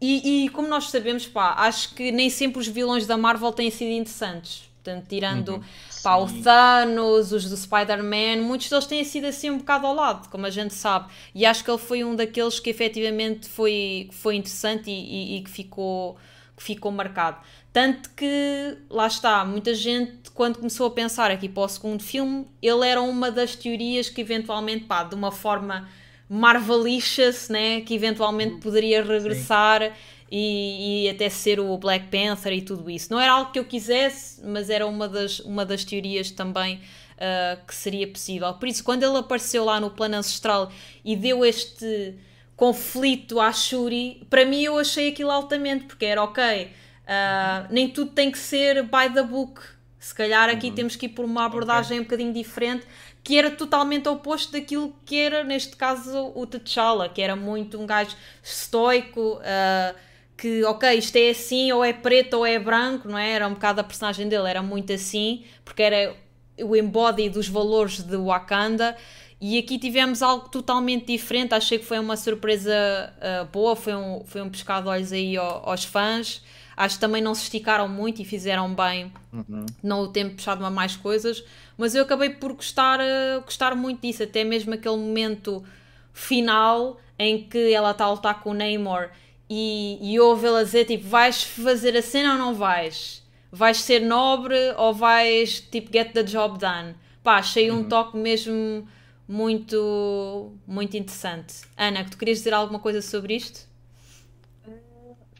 [0.00, 3.70] e, e, como nós sabemos, pá, acho que nem sempre os vilões da Marvel têm
[3.70, 4.68] sido interessantes.
[4.82, 5.62] Portanto, tirando uhum.
[6.02, 10.28] pá, o Thanos, os do Spider-Man, muitos deles têm sido assim um bocado ao lado,
[10.28, 11.10] como a gente sabe.
[11.34, 15.42] E acho que ele foi um daqueles que efetivamente foi, foi interessante e, e, e
[15.42, 16.16] que, ficou,
[16.56, 17.38] que ficou marcado.
[17.72, 22.46] Tanto que, lá está, muita gente, quando começou a pensar aqui para o segundo filme,
[22.62, 25.88] ele era uma das teorias que eventualmente, pá, de uma forma
[26.28, 27.80] Marvelicious, né?
[27.80, 28.60] que eventualmente uhum.
[28.60, 29.92] poderia regressar
[30.30, 33.12] e, e, até ser o Black Panther e tudo isso.
[33.12, 36.80] Não era algo que eu quisesse, mas era uma das, uma das teorias também
[37.16, 38.52] uh, que seria possível.
[38.54, 40.70] Por isso, quando ele apareceu lá no plano ancestral
[41.04, 42.14] e deu este
[42.56, 48.10] conflito à Shuri, para mim eu achei aquilo altamente, porque era ok, uh, nem tudo
[48.10, 49.75] tem que ser by the book.
[50.06, 50.74] Se calhar aqui uhum.
[50.76, 51.98] temos que ir por uma abordagem okay.
[51.98, 52.86] um bocadinho diferente
[53.24, 57.84] que era totalmente oposto daquilo que era, neste caso, o T'Challa, que era muito um
[57.84, 59.96] gajo estoico, uh,
[60.36, 63.32] que, ok, isto é assim, ou é preto ou é branco, não é?
[63.32, 66.14] Era um bocado a personagem dele, era muito assim, porque era
[66.62, 68.96] o embody dos valores de Wakanda.
[69.40, 71.52] E aqui tivemos algo totalmente diferente.
[71.52, 72.72] Achei que foi uma surpresa
[73.18, 76.42] uh, boa, foi um, foi um pescado de olhos aí aos, aos fãs.
[76.76, 79.64] Acho que também não se esticaram muito e fizeram bem, uhum.
[79.82, 81.42] não o tempo puxado a mais coisas.
[81.78, 85.64] Mas eu acabei por gostar, uh, gostar muito disso, até mesmo aquele momento
[86.12, 89.08] final em que ela está a lutar com o Namor
[89.48, 93.24] e, e ouve-la dizer tipo: vais fazer a cena ou não vais?
[93.50, 96.94] Vais ser nobre ou vais tipo get the job done?
[97.22, 97.88] Pá, achei um uhum.
[97.88, 98.86] toque mesmo
[99.26, 101.62] muito, muito interessante.
[101.76, 103.66] Ana, tu querias dizer alguma coisa sobre isto?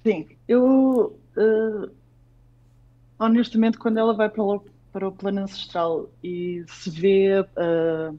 [0.03, 1.91] Sim, eu uh,
[3.19, 8.19] honestamente, quando ela vai para o, para o plano ancestral e se vê uh,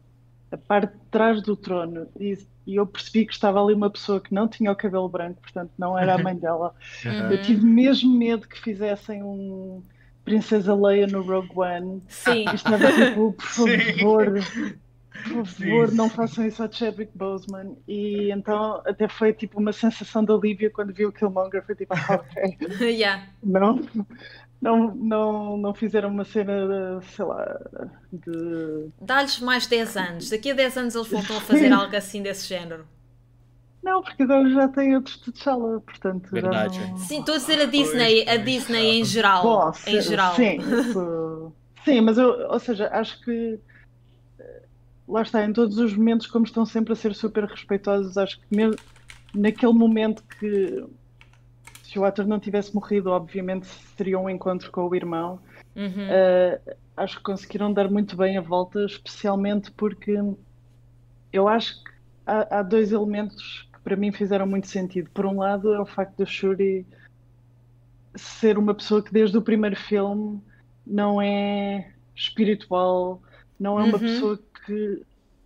[0.51, 4.21] a parte de trás do trono e, e, eu percebi que estava ali uma pessoa
[4.21, 6.73] que não tinha o cabelo branco, portanto não era a mãe dela.
[7.05, 7.31] Uhum.
[7.31, 9.81] Eu tive mesmo medo que fizessem um
[10.23, 12.03] Princesa Leia no Rogue One.
[12.07, 12.45] Sim.
[12.53, 14.33] Estava tipo, por favor,
[15.23, 17.75] por favor, não façam isso ao Chadwick Boseman.
[17.87, 21.65] E então até foi tipo uma sensação de alívio quando vi o Killmonger.
[21.65, 22.57] Foi tipo, ah, ok.
[22.87, 23.27] yeah.
[23.43, 23.81] Não,
[24.61, 27.59] não, não, não fizeram uma cena, sei lá,
[28.11, 28.89] de.
[29.01, 30.29] Dá-lhes mais 10 anos.
[30.29, 32.85] Daqui a 10 anos eles voltam a fazer algo assim desse género.
[33.83, 36.29] Não, porque agora já tem outros de T'Challa, portanto.
[36.29, 36.77] Verdade.
[36.77, 36.97] Não...
[36.97, 39.43] Sim, estou a dizer a Disney, pois, a Disney em geral.
[39.43, 40.35] Bom, em geral.
[40.35, 41.53] Sim, isso...
[41.85, 43.57] sim, mas eu, ou seja, acho que
[45.07, 48.55] lá está, em todos os momentos, como estão sempre a ser super respeitosos, acho que
[48.55, 48.75] mesmo
[49.33, 50.85] naquele momento que
[51.83, 55.39] se o ator não tivesse morrido, obviamente teria um encontro com o irmão.
[55.75, 55.85] Uhum.
[55.85, 60.19] Uh, acho que conseguiram dar muito bem a volta, especialmente porque
[61.31, 61.91] eu acho que
[62.25, 65.09] há, há, dois elementos que para mim fizeram muito sentido.
[65.13, 66.85] Por um lado, é o facto de Shuri
[68.15, 70.41] ser uma pessoa que desde o primeiro filme
[70.85, 73.21] não é espiritual,
[73.59, 73.99] não é uma uhum.
[73.99, 74.56] pessoa que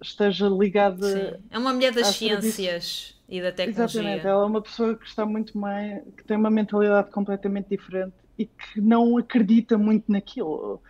[0.01, 1.07] esteja ligada.
[1.07, 1.43] Sim.
[1.49, 4.01] É uma mulher das ciências e da tecnologia.
[4.01, 6.03] Exatamente, ela é uma pessoa que está muito mais.
[6.17, 10.81] que tem uma mentalidade completamente diferente e que não acredita muito naquilo.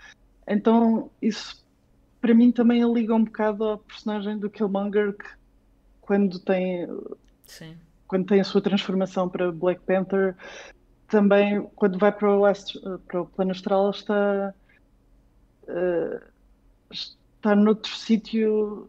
[0.48, 1.62] Então, isso
[2.22, 5.26] para mim também liga um bocado ao personagem do Killmonger que
[6.00, 6.88] quando tem.
[7.46, 7.76] Sim.
[8.08, 10.36] Quando tem a sua transformação para Black Panther,
[11.08, 14.54] também quando vai para o, astro, para o plano astral está.
[15.64, 16.32] Uh,
[17.42, 18.88] estar noutro sítio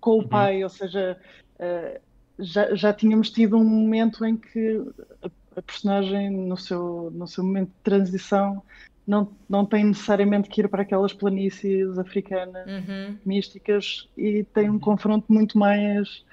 [0.00, 0.28] com o uhum.
[0.28, 1.18] pai, ou seja,
[1.58, 2.00] uh,
[2.38, 4.82] já, já tínhamos tido um momento em que
[5.22, 8.62] a, a, personagem, no seu, no seu momento de transição,
[9.06, 13.16] não, não tem necessariamente que ir para aquelas planícies africanas uhum.
[13.24, 16.24] místicas e tem um confronto muito mais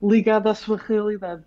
[0.00, 1.42] ligado à sua realidade.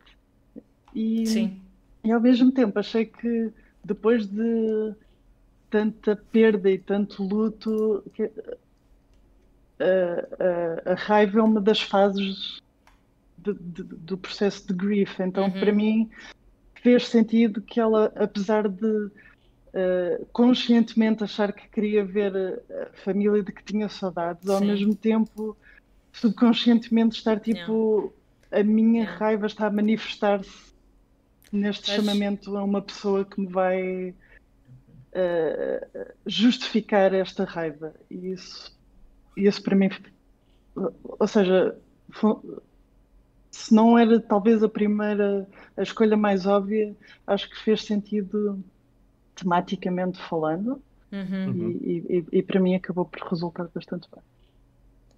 [0.94, 1.62] E, Sim.
[2.04, 3.52] e ao mesmo tempo achei que
[3.84, 4.94] depois de
[5.70, 8.30] tanta perda e tanto luto, que,
[9.80, 12.62] a, a, raiva é uma das fases
[13.38, 15.20] de, de, do processo de grief.
[15.20, 15.52] Então, uhum.
[15.52, 16.10] para mim,
[16.76, 23.52] fez sentido que ela, apesar de uh, conscientemente achar que queria ver a família de
[23.52, 24.54] que tinha saudades, Sim.
[24.54, 25.58] ao mesmo tempo,
[26.12, 28.14] subconscientemente estar tipo:
[28.52, 30.70] a minha raiva está a manifestar-se
[31.52, 31.96] neste Mas...
[31.96, 34.14] chamamento a uma pessoa que me vai.
[35.12, 38.79] Uh, justificar esta raiva e isso
[39.36, 39.90] isso para mim,
[40.76, 41.76] ou seja,
[43.52, 48.64] se não era talvez a primeira, a escolha mais óbvia, acho que fez sentido
[49.36, 51.80] tematicamente falando uhum.
[51.82, 54.24] e, e, e, para mim acabou por resultar bastante bem.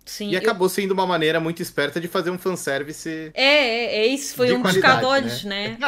[0.05, 0.69] Sim, e acabou eu...
[0.69, 3.31] sendo uma maneira muito esperta de fazer um fanservice.
[3.33, 5.77] É, é, é isso, foi um buscar de olhos, né?
[5.79, 5.87] né?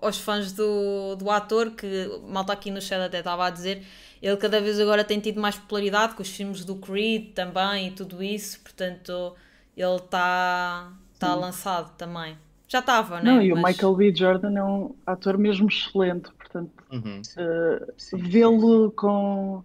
[0.00, 3.82] aos fãs do, do ator, que malta aqui no chat até estava a dizer
[4.22, 7.90] ele cada vez agora tem tido mais popularidade com os filmes do Creed também e
[7.90, 9.34] tudo isso, portanto
[9.76, 12.38] ele está tá lançado também.
[12.68, 13.32] Já estava, né?
[13.32, 13.58] Não, e Mas...
[13.58, 14.14] o Michael B.
[14.14, 17.20] Jordan é um ator mesmo excelente, portanto uhum.
[17.36, 19.64] uh, vê-lo com,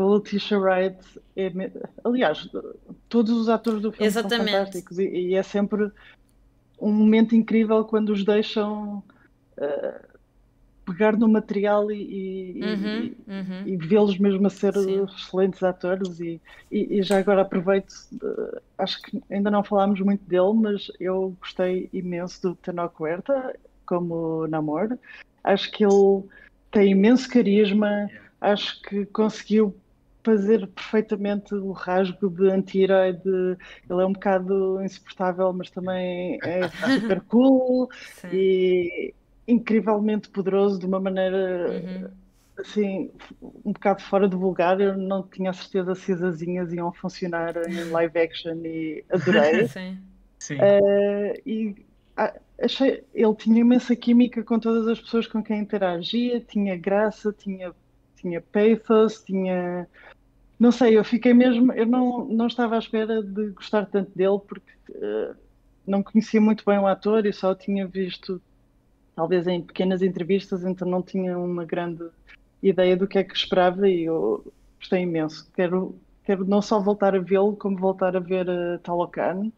[0.00, 1.52] com a Letitia Wright é,
[2.02, 2.48] aliás,
[3.10, 4.50] todos os atores do filme Exatamente.
[4.50, 5.92] são fantásticos e, e, é sempre
[6.80, 9.02] um momento incrível quando os deixam
[9.58, 10.18] uh,
[10.86, 13.62] pegar no material e, e, uhum, e, uhum.
[13.66, 15.04] e vê-los mesmo a ser Sim.
[15.04, 16.40] excelentes atores e,
[16.72, 17.92] e, já agora aproveito
[18.22, 23.54] uh, acho que ainda não falámos muito dele mas eu gostei imenso do Tenoch Huerta
[23.84, 24.96] como Namor
[25.44, 26.24] acho que ele
[26.70, 28.08] tem imenso carisma
[28.40, 29.74] acho que conseguiu
[30.22, 33.56] fazer perfeitamente o rasgo de anti-herói, de
[33.88, 38.28] ele é um bocado insuportável, mas também é super cool Sim.
[38.32, 39.14] e
[39.48, 42.10] incrivelmente poderoso de uma maneira Uhum.
[42.58, 43.10] assim,
[43.42, 44.80] um bocado fora do vulgar.
[44.80, 49.66] Eu não tinha a certeza se as asinhas iam funcionar em live action e adorei.
[49.68, 49.98] Sim.
[50.38, 50.56] Sim.
[50.58, 51.86] Eh, e
[52.58, 57.74] achei, ele tinha imensa química com todas as pessoas com quem interagia, tinha graça, tinha,
[58.20, 59.88] tinha pathos, tinha.
[60.58, 61.72] Não sei, eu fiquei mesmo.
[61.72, 65.34] Eu não, não estava à espera de gostar tanto dele porque eh,
[65.86, 68.40] não conhecia muito bem o ator e só tinha visto,
[69.16, 72.04] talvez em pequenas entrevistas, então não tinha uma grande
[72.62, 75.50] ideia do que é que esperava e eu gostei imenso.
[75.54, 79.50] Quero, quero não só voltar a vê-lo, como voltar a ver uh, Talocan.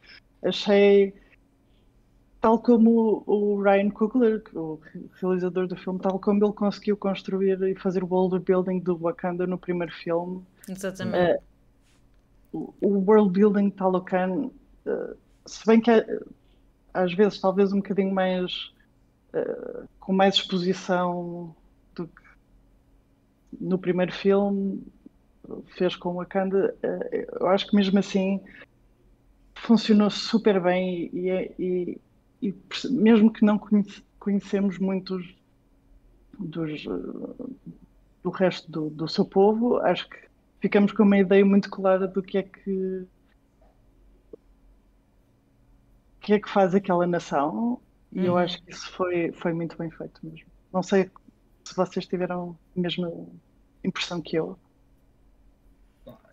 [0.45, 1.15] Achei,
[2.43, 4.81] tal como o, o Ryan Coogler, o
[5.21, 9.47] realizador do filme, tal como ele conseguiu construir e fazer o world building do Wakanda
[9.47, 11.17] no primeiro filme, Exatamente.
[11.17, 11.41] eh,
[12.53, 14.51] o, o world building de Talocan,
[14.85, 15.15] eh,
[15.47, 16.05] se bem que é,
[16.93, 18.73] às vezes talvez um bocadinho mais
[19.33, 21.55] eh, com mais exposição
[21.95, 22.23] do que
[23.61, 24.83] no primeiro filme
[25.77, 28.41] fez com Wakanda, eh, eu acho que mesmo assim
[29.55, 32.01] funcionou super bem e, é- e-
[32.43, 32.55] e
[32.91, 35.25] mesmo que não conhece- conhecemos muitos
[36.39, 37.63] dos, eh,
[38.23, 40.17] do resto do, do seu povo, acho que
[40.61, 43.07] ficamos com uma ideia muito clara do que é que
[46.21, 47.83] que é que faz aquela nação
[48.13, 48.39] e eu Uhum.
[48.39, 50.47] acho que isso foi, foi muito bem feito mesmo.
[50.73, 51.11] Não sei
[51.67, 53.09] se vocês tiveram a mesma
[53.85, 54.61] impressão que eu.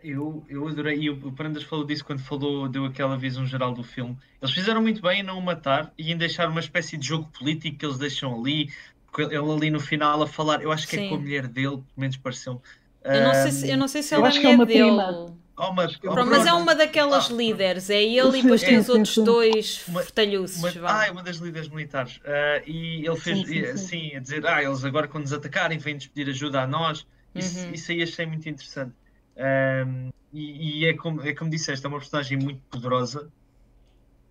[0.02, 3.84] Eu, eu adorei, e o Prandas falou disso quando falou, deu aquela visão geral do
[3.84, 4.18] filme.
[4.42, 7.28] Eles fizeram muito bem em não o matar e em deixar uma espécie de jogo
[7.38, 8.72] político que eles deixam ali,
[9.18, 11.10] ele ali no final a falar, eu acho que é Sim.
[11.10, 12.62] com a mulher dele, pelo menos pareceu.
[13.04, 14.56] Eu não sei se, eu não sei se eu ela é acho que é mulher
[14.56, 14.80] uma dele.
[14.84, 15.36] prima.
[15.58, 18.78] Oh, uma, oh, Pronto, mas é uma daquelas Ah, líderes, é ele e depois tem
[18.78, 19.24] os outros sim.
[19.24, 21.02] dois vá.
[21.02, 22.20] ah, é uma das líderes militares.
[22.26, 23.66] Ah, e ele fez Sim, sim, sim.
[23.66, 27.06] assim, a dizer, ah, eles agora quando nos atacarem vêm-nos pedir ajuda a nós.
[27.36, 27.74] Isso, Uhum.
[27.74, 28.94] isso aí achei muito interessante.
[29.40, 33.32] Ahm, e e é, como, é como disseste, é uma personagem muito poderosa.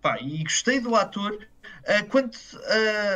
[0.01, 1.45] Pá, e gostei do ator.
[1.85, 2.37] Ah, quanto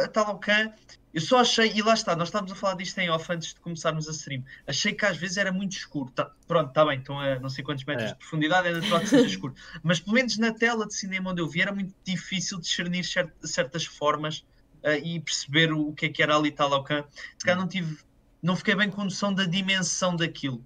[0.03, 0.73] a Talocan,
[1.13, 3.59] eu só achei, e lá está, nós estávamos a falar disto em off antes de
[3.61, 4.43] começarmos a stream.
[4.67, 6.11] Achei que às vezes era muito escuro.
[6.11, 8.13] Tá- pronto, está bem, estão a não sei quantos metros É.
[8.13, 9.53] de profundidade, é natural que seja escuro.
[9.81, 13.31] Mas pelo menos na tela de cinema onde eu vi era muito difícil discernir cer-
[13.43, 14.43] certas formas
[14.83, 17.05] ah, e perceber o, o que é que era ali Talocan.
[17.37, 17.97] Se calhar não tive,
[18.41, 20.61] não fiquei bem com noção da dimensão daquilo.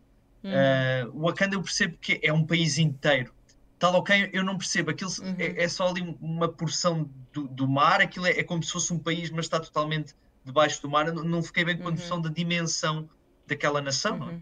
[0.48, 3.34] Uh, o Wakanda eu percebo que é um país inteiro.
[3.80, 4.92] Talocan eu não percebo.
[4.92, 5.36] Aquilo Uhum.
[5.38, 8.02] é, é só ali um- uma porção do, do mar.
[8.02, 11.08] Aquilo é, é como se fosse um país, mas está totalmente debaixo do mar.
[11.08, 11.92] Eu não, não fiquei bem com a Uhum.
[11.92, 13.10] noção da dimensão
[13.46, 14.18] daquela nação.
[14.18, 14.32] não é?
[14.34, 14.42] Uhum.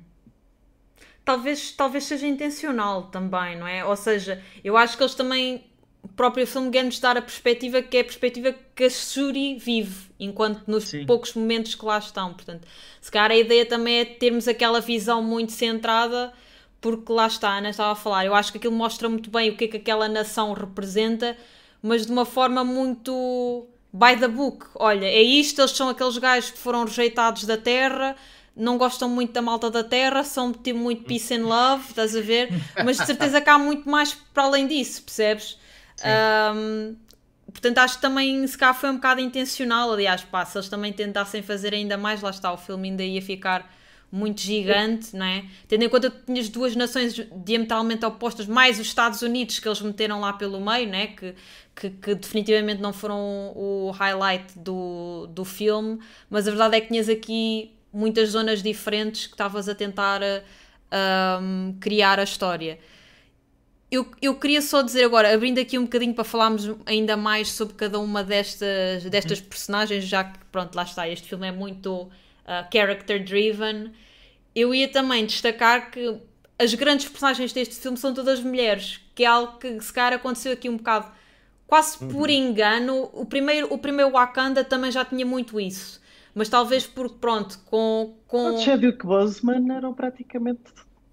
[1.24, 3.84] Talvez, talvez seja intencional também, não é?
[3.84, 5.66] Ou seja, eu acho que eles também,
[6.06, 10.06] o próprio filme quer-nos dar a perspectiva que é a perspectiva que a Shuri vive,
[10.20, 11.04] enquanto nos Sim.
[11.04, 12.32] poucos momentos que lá estão.
[12.32, 12.68] Portanto,
[13.02, 16.32] se calhar a ideia também é termos aquela visão muito centrada,
[16.80, 19.50] porque lá está, a Ana estava a falar, eu acho que aquilo mostra muito bem
[19.50, 21.36] o que é que aquela nação representa,
[21.82, 24.68] mas de uma forma muito by the book.
[24.76, 28.16] Olha, é isto, eles são aqueles gajos que foram rejeitados da terra,
[28.56, 32.22] não gostam muito da malta da terra, são tipo muito peace and love, estás a
[32.22, 32.50] ver?
[32.86, 35.58] Mas de certeza que há muito mais para além disso, percebes?
[36.04, 36.96] Um,
[37.52, 39.92] portanto, acho que também se cá foi um bocado intencional.
[39.92, 43.22] Aliás, pá, se eles também tentassem fazer ainda mais, lá está, o filme ainda ia
[43.22, 43.72] ficar
[44.12, 45.46] muito gigante, não é?
[45.68, 49.82] Tendo em conta que tinhas duas nações diametralmente opostas, mais os Estados Unidos que eles
[49.82, 51.08] meteram lá pelo meio, né?
[51.08, 51.36] que,
[51.76, 56.88] que, que definitivamente não foram o highlight do, do filme, mas a verdade é que
[56.88, 60.22] tinhas aqui muitas zonas diferentes que estavas a tentar
[61.42, 62.80] um, criar a história.
[63.92, 67.76] Eu, eu queria só dizer agora, abrindo aqui um bocadinho para falarmos ainda mais sobre
[67.76, 72.10] cada uma destas, destas personagens, já que, pronto, lá está, este filme é muito uh,
[72.74, 73.92] character driven.
[74.56, 76.20] Eu ia também destacar que
[76.58, 80.54] as grandes personagens deste filme são todas mulheres, que é algo que se calhar aconteceu
[80.54, 81.12] aqui um bocado
[81.68, 83.10] quase por engano.
[83.14, 86.02] O primeiro, o primeiro Wakanda também já tinha muito isso,
[86.34, 88.16] mas talvez porque, pronto, com.
[88.28, 88.56] com...
[88.56, 90.64] Os Chadwick Boseman eram praticamente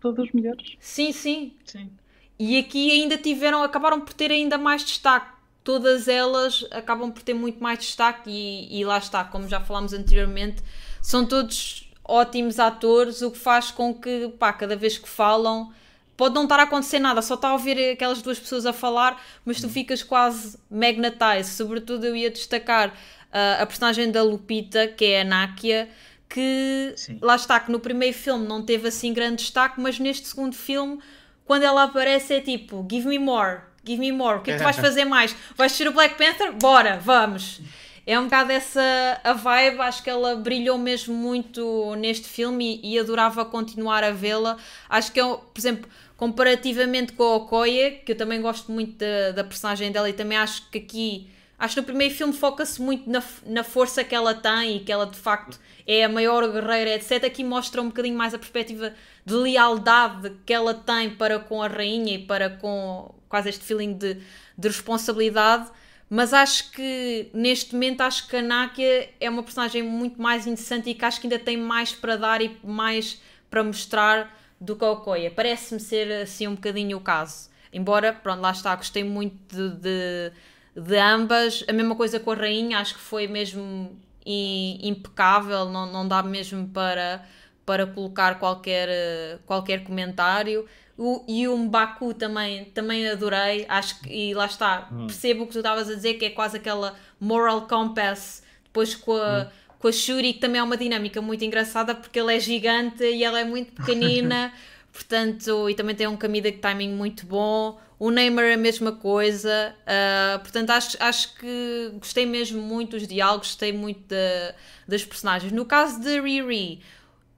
[0.00, 0.76] todas mulheres.
[0.80, 1.54] Sim, sim.
[1.64, 1.90] Sim.
[2.38, 5.32] E aqui ainda tiveram, acabaram por ter ainda mais destaque.
[5.62, 9.92] Todas elas acabam por ter muito mais destaque e, e lá está, como já falámos
[9.92, 10.60] anteriormente,
[11.00, 15.72] são todos ótimos atores, o que faz com que, pá, cada vez que falam,
[16.16, 19.22] pode não estar a acontecer nada, só está a ouvir aquelas duas pessoas a falar,
[19.44, 21.54] mas tu ficas quase magnetized.
[21.54, 25.88] Sobretudo eu ia destacar uh, a personagem da Lupita, que é a Nakia,
[26.28, 27.18] que Sim.
[27.20, 30.98] lá está, que no primeiro filme não teve assim grande destaque, mas neste segundo filme,
[31.45, 34.61] quando ela aparece, é tipo: Give me more, give me more, o que é que
[34.61, 35.34] tu vais fazer mais?
[35.57, 36.53] Vais ser o Black Panther?
[36.55, 37.61] Bora, vamos!
[38.05, 38.80] É um bocado essa
[39.22, 44.11] a vibe, acho que ela brilhou mesmo muito neste filme e, e adorava continuar a
[44.11, 44.57] vê-la.
[44.88, 48.97] Acho que é, um- por exemplo, comparativamente com a Okoye, que eu também gosto muito
[48.99, 51.28] da, da personagem dela e também acho que aqui,
[51.62, 54.90] acho que no primeiro filme foca-se muito na, na força que ela tem e que
[54.90, 57.24] ela de facto é a maior guerreira, etc.
[57.24, 58.92] Aqui mostra um bocadinho mais a perspectiva
[59.24, 63.92] de lealdade que ela tem para com a rainha e para com quase este feeling
[63.92, 64.20] de,
[64.58, 65.70] de responsabilidade.
[66.10, 70.90] Mas acho que neste momento acho que a Nakia é uma personagem muito mais interessante
[70.90, 74.84] e que acho que ainda tem mais para dar e mais para mostrar do que
[74.84, 75.30] a Okoye.
[75.30, 77.52] Parece-me ser assim um bocadinho o caso.
[77.72, 80.32] Embora, pronto, lá está, gostei muito de, de,
[80.74, 81.64] de ambas.
[81.68, 86.68] A mesma coisa com a Rainha, acho que foi mesmo impecável, não, não dá mesmo
[86.68, 87.24] para,
[87.66, 90.66] para colocar qualquer, eh, qualquer comentário.
[90.96, 95.52] O, e o Mbaku também, também adorei, acho que, e lá está, percebo o que
[95.52, 99.92] tu estavas a dizer, que é quase aquela moral compass, depois com a, com a
[99.92, 103.44] Shuri, que também é uma dinâmica muito engraçada, porque ele é gigante e ela é
[103.44, 104.52] muito pequenina,
[104.92, 107.80] portanto, e também tem um comedic timing muito bom.
[108.05, 113.07] O Neymar é a mesma coisa, ah, portanto, acho, acho que gostei mesmo muito dos
[113.07, 114.55] diálogos, gostei muito da-
[114.88, 115.53] das personagens.
[115.53, 116.82] No caso de Riri,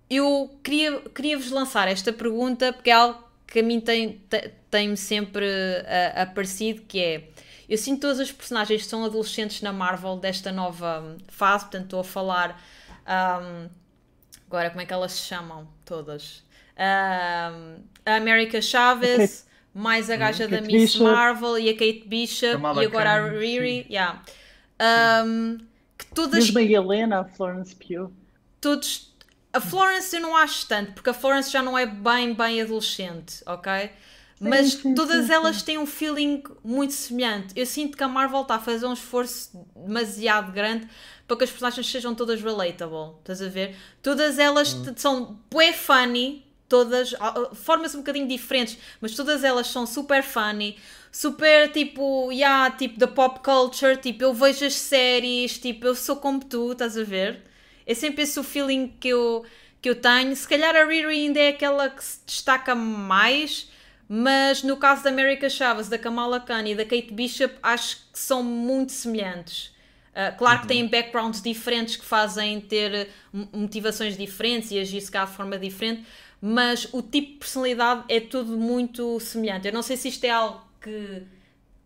[0.09, 4.53] eu queria, queria vos lançar esta pergunta porque é algo que a mim tem, te-
[4.71, 5.47] tem-me sempre
[5.87, 7.29] ah, aparecido, que é
[7.69, 12.01] eu sinto todas as personagens que são adolescentes na Marvel desta nova fase, portanto estou
[12.01, 12.59] a falar
[13.07, 13.69] ahm,
[14.47, 16.43] agora como é que elas se chamam todas?
[16.77, 21.05] Ahm, a America Chavez, mais a gaja da Kate Miss Bishop.
[21.05, 24.22] Marvel e a Kate Bishop Kamala e agora a Riri, yeah.
[24.79, 25.59] Ahm,
[25.99, 28.11] que todas Mesmo a Helena, a Florence Pugh.
[28.61, 29.12] todos.
[29.53, 33.41] A Florence eu não acho tanto, porque a Florence já não é bem, bem adolescente,
[33.47, 33.91] ok?
[34.41, 37.55] Mas sim, todas sim, elas têm um feeling muito semelhante.
[37.57, 40.89] Eu sinto que a Marvel está a fazer um esforço demasiado grande
[41.27, 43.14] para que as personagens sejam todas relatable.
[43.20, 43.77] Estás a ver?
[44.03, 49.45] Todas elas t- são bué funny, todas, ah, ah, formas um bocadinho diferentes, mas todas
[49.45, 50.77] elas são super funny,
[51.12, 56.17] super tipo, yeah, tipo da pop culture, tipo eu vejo as séries, tipo eu sou
[56.17, 57.43] como tu, estás a ver?
[57.87, 59.45] É sempre esse o feeling que eu,
[59.81, 60.35] que eu tenho.
[60.35, 63.69] Se calhar a Riri ainda é aquela que se destaca mais,
[64.09, 68.19] mas no caso da America Chavez, da Kamala Khan e da Kate Bishop, acho que
[68.19, 69.75] são muito semelhantes.
[70.15, 73.09] Uh, claro que têm backgrounds diferentes que fazem ter
[73.53, 76.05] motivações diferentes e agir se calhar de forma diferente,
[76.47, 79.66] mas o tipo de personalidade é tudo muito semelhante.
[79.66, 81.22] Eu não sei se isto é algo que,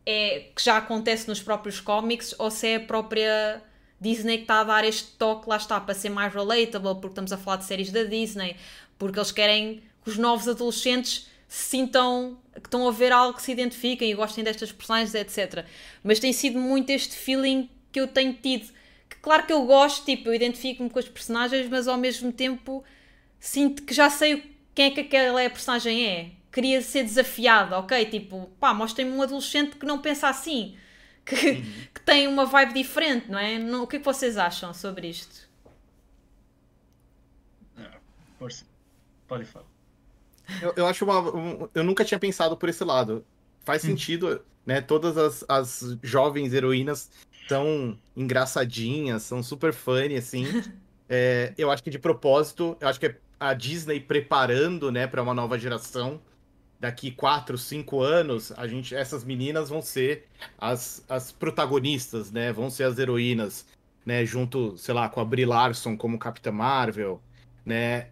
[0.05, 3.63] é, que já acontece nos próprios cómics ou se é a própria
[4.01, 7.33] Disney que está a dar este toque, lá está, para ser mais relatable, porque estamos
[7.33, 8.57] a falar de séries da Disney,
[8.99, 13.43] porque eles querem que os novos adolescentes se sintam que estão a ver algo que
[13.43, 15.67] se identifiquem e gostem destas personagens, etc.
[16.03, 18.67] Mas tem sido muito este feeling que eu tenho tido.
[19.09, 22.83] Que claro que eu gosto, tipo, eu identifico-me com os personagens, mas ao mesmo tempo
[23.41, 26.31] sinto que já sei quem é que aquela personagem é.
[26.53, 28.05] Queria ser desafiada, ok?
[28.07, 30.77] Tipo, pá, mostrem-me um adolescente que não pensa assim,
[31.25, 31.35] que,
[31.95, 33.59] que tem uma vibe diferente, não é?
[33.59, 35.49] Não- o que é que vocês acham sobre isto?
[38.39, 38.65] Força.
[39.27, 39.67] Pode falar.
[40.63, 41.21] Eu, eu acho uma.
[41.35, 43.25] um- eu nunca tinha pensado por esse lado.
[43.65, 44.81] Faz sentido, né?
[44.81, 47.11] Todas as, as jovens heroínas
[47.49, 50.45] são engraçadinhas, são super funny, assim.
[51.11, 55.23] É, eu acho que de propósito, eu acho que é a Disney preparando, né, para
[55.23, 56.21] uma nova geração.
[56.81, 62.53] Daqui quatro, cinco anos, a gente, essas meninas vão ser as, as protagonistas, né?
[62.53, 63.67] Vão ser as heroínas,
[64.07, 64.25] né?
[64.25, 67.21] Junto, sei lá, com a Brie Larson como Capitã Marvel,
[67.67, 68.11] né?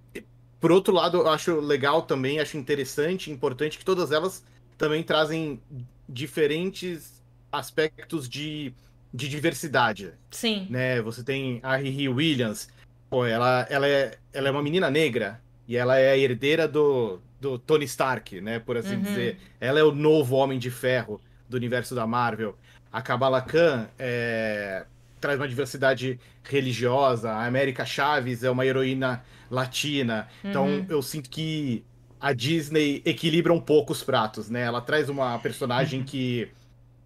[0.58, 4.42] Por outro lado, eu acho legal também, acho interessante, importante que todas elas
[4.76, 5.60] também trazem
[6.08, 7.22] diferentes
[7.52, 8.74] aspectos de,
[9.14, 11.00] de diversidade, Sim, né?
[11.02, 12.68] Você tem a Riri Williams,
[13.16, 17.18] pô, ela, ela, é, ela é uma menina negra e ela é a herdeira do,
[17.40, 18.58] do Tony Stark, né?
[18.58, 19.02] Por assim Uhum.
[19.02, 19.38] dizer.
[19.60, 22.58] Ela é o novo Homem de Ferro do universo da Marvel.
[22.92, 24.84] A Kamala Khan é,
[25.20, 27.30] traz uma diversidade religiosa.
[27.30, 30.28] A América Chaves é uma heroína latina.
[30.44, 30.86] Então Uhum.
[30.88, 31.84] eu sinto que
[32.20, 34.62] a Disney equilibra um pouco os pratos, né?
[34.62, 36.48] Ela traz uma personagem que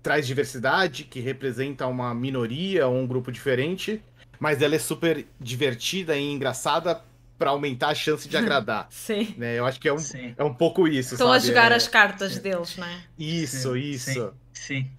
[0.02, 4.02] traz diversidade, que representa uma minoria ou um grupo diferente,
[4.40, 7.00] mas ela é super divertida e engraçada
[7.38, 8.86] pra aumentar a chance de agradar.
[8.90, 9.34] sim.
[9.38, 9.58] né?
[9.58, 10.34] Eu acho que é um, Sim.
[10.36, 12.40] é um pouco isso, Estão a jogar É- as cartas sim.
[12.40, 13.00] deles, não é?
[13.18, 14.34] Isso, Sim, isso.
[14.52, 14.90] Sim.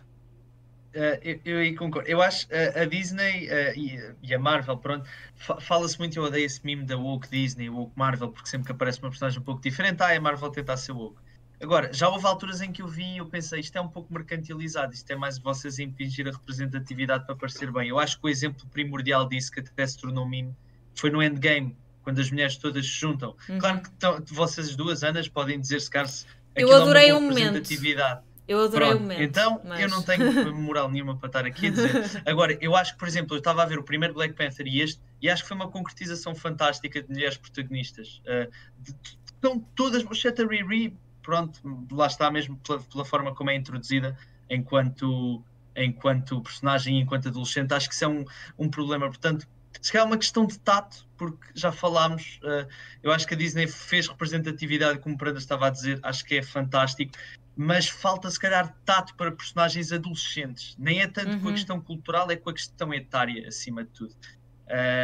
[0.94, 2.10] Uh, eu, eu aí concordo.
[2.10, 6.24] Eu acho uh, a Disney uh, e, e, a Marvel, pronto, fa fala-se muito, eu
[6.24, 9.44] odeio esse meme da woke Disney, woke Marvel, porque sempre que aparece uma personagem um
[9.44, 11.16] pouco diferente, ah, a Marvel tentar ser woke.
[11.62, 14.12] Agora, já houve alturas em que eu vi e eu pensei, isto é um pouco
[14.12, 17.90] mercantilizado, isto é mais vocês impingir a representatividade para parecer bem.
[17.90, 20.56] Eu acho que o exemplo primordial disso, que até se tornou meme,
[20.96, 23.36] foi no Endgame, quando as mulheres todas se juntam.
[23.48, 23.60] Uhum.
[23.60, 23.82] Claro
[24.26, 26.10] que vocês duas, Anas, podem dizer se calhar
[26.56, 28.22] eu adorei é uma um representatividade.
[28.48, 29.22] Eu adorei Pronto, o momento.
[29.22, 29.80] Então, mas...
[29.80, 32.22] eu não tenho moral nenhuma para estar aqui a dizer.
[32.26, 34.82] Agora, eu acho que, por exemplo, eu estava a ver o primeiro Black Panther e
[34.82, 38.22] este, e acho que foi uma concretização fantástica de mulheres protagonistas.
[38.26, 41.60] Uh, de, de, estão todas, exceto a Riri, pronto,
[41.92, 44.18] lá está mesmo pela, pela, forma como é introduzida
[44.50, 45.44] enquanto,
[45.76, 47.74] enquanto personagem e enquanto adolescente.
[47.74, 48.26] Acho que isso é um,
[48.58, 49.08] um problema.
[49.08, 49.48] Portanto,
[49.82, 52.68] se calhar é uma questão de tato, porque já falámos, uh,
[53.02, 56.36] eu acho que a Disney fez representatividade, como o Prada estava a dizer, acho que
[56.36, 57.14] é fantástico,
[57.56, 60.76] mas falta se calhar tato para personagens adolescentes.
[60.78, 61.40] Nem é tanto uhum.
[61.40, 61.56] com a uhum.
[61.56, 64.16] questão cultural, é com a questão etária, acima de tudo.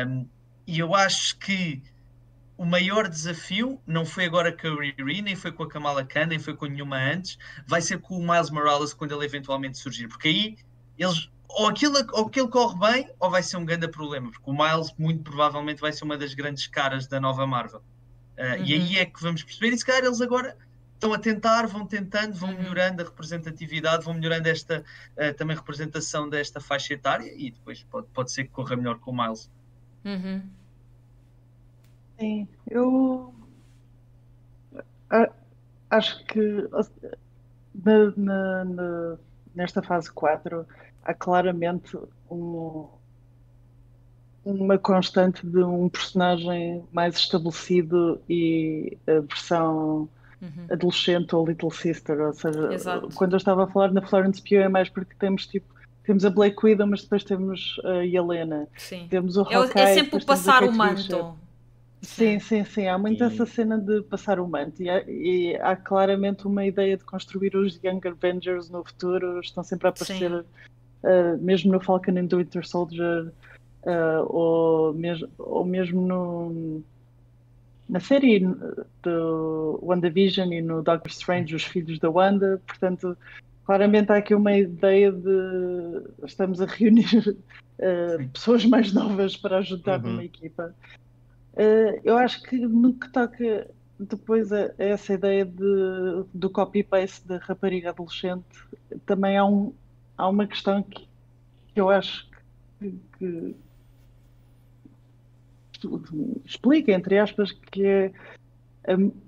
[0.07, 0.28] Um,
[0.65, 1.82] e eu acho que
[2.58, 6.26] o maior desafio não foi agora com a Riri, nem foi com a Kamala Khan,
[6.26, 7.38] nem foi com nenhuma antes,
[7.68, 10.58] vai ser com o Miles Morales quando ele eventualmente surgir, porque aí
[10.97, 14.53] eles ou aquilo, ou aquilo corre bem ou vai ser um grande problema, porque o
[14.53, 17.82] Miles muito provavelmente vai ser uma das grandes caras da nova Marvel.
[18.38, 18.66] Uh, uhum.
[18.66, 20.58] E aí é que vamos perceber, e se calhar eles agora
[20.93, 22.58] estão a tentar, vão tentando, vão uhum.
[22.58, 24.84] melhorando a representatividade, vão melhorando esta
[25.16, 29.12] uh, também representação desta faixa etária e depois pode, pode ser que corra melhor com
[29.12, 29.49] o Miles.
[30.03, 30.41] Uhum.
[32.20, 33.34] Sim, eu
[35.89, 36.68] acho que
[37.74, 39.18] na, na, na,
[39.55, 40.65] nesta fase 4
[41.03, 41.97] há claramente
[42.30, 42.88] um,
[44.43, 50.09] uma constante de um personagem mais estabelecido e a versão
[50.41, 50.65] uhum.
[50.70, 53.09] adolescente ou Little Sister, ou seja, Exato.
[53.15, 56.30] quando eu estava a falar na Florence Pugh é mais porque temos tipo temos a
[56.30, 58.65] Blake Widow, mas depois temos a Helena.
[58.78, 59.07] Sim.
[59.09, 61.38] Temos o é, é sempre o passar o manto.
[62.02, 62.88] Sim, sim, sim.
[62.88, 63.28] Há muito e...
[63.28, 64.82] essa cena de passar o manto.
[64.82, 69.39] E há, e há, claramente uma ideia de construir os Young Avengers no futuro.
[69.39, 73.32] Estão sempre a aparecer, uh, mesmo no Falcon and the Winter Soldier,
[73.84, 76.84] uh, ou, mesmo, ou mesmo no
[77.89, 78.45] na série
[79.02, 83.18] do WandaVision e no Doctor Strange, os filhos da Wanda, portanto,
[83.66, 87.08] claramente há aqui uma ideia de estamos a reunir
[87.80, 90.12] uh, pessoas mais novas para ajudar uhum.
[90.12, 90.76] numa equipa.
[91.58, 93.68] Uh, eu acho que no que toca
[93.99, 98.45] depois a, a essa ideia de, do copy-paste da rapariga adolescente,
[99.05, 99.74] também há, um,
[100.16, 101.08] há uma questão que,
[101.74, 102.30] que eu acho
[102.80, 103.55] que, que
[106.45, 108.12] explica, entre aspas, que é,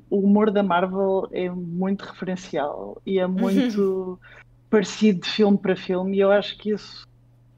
[0.10, 4.20] o humor da Marvel é muito referencial e é muito
[4.70, 7.08] parecido de filme para filme, e eu acho que isso,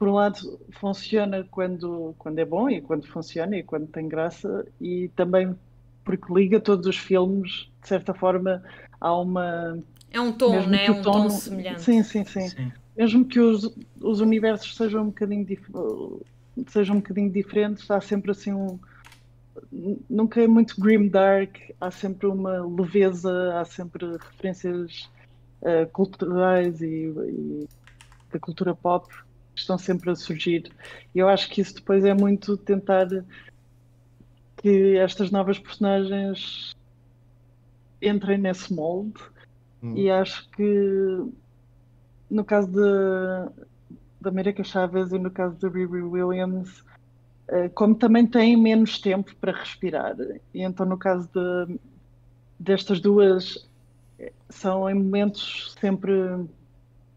[0.02, 4.66] por um lado, funciona quando, quando é bom e quando funciona e quando tem graça,
[4.80, 5.54] e também
[6.02, 8.64] porque liga todos os filmes, de certa forma,
[9.00, 9.78] há uma.
[10.10, 10.86] É um tom, né?
[10.86, 11.82] É um tom, tom semelhante.
[11.82, 12.72] Sim, sim, sim, sim.
[12.96, 15.46] Mesmo que os, os universos sejam um bocadinho
[16.66, 18.80] sejam um bocadinho diferentes, há sempre assim um.
[20.10, 25.08] Nunca é muito grim dark, há sempre uma leveza, há sempre referências
[25.60, 27.68] uh, culturais e, e,
[28.32, 29.06] da cultura pop
[29.54, 30.70] estão sempre a surgir.
[31.14, 33.08] E eu acho que isso depois é muito tentar
[34.56, 36.74] que estas novas personagens
[38.00, 39.20] entrem nesse molde.
[39.82, 39.96] Hum.
[39.96, 41.32] E acho que
[42.30, 43.64] no caso de,
[44.20, 46.82] da América Chaves e no caso da Riri Williams,
[47.48, 50.16] eh, como também têm menos tempo para respirar.
[50.54, 51.78] E então, no caso de,
[52.58, 53.68] destas duas,
[54.48, 56.12] são em momentos sempre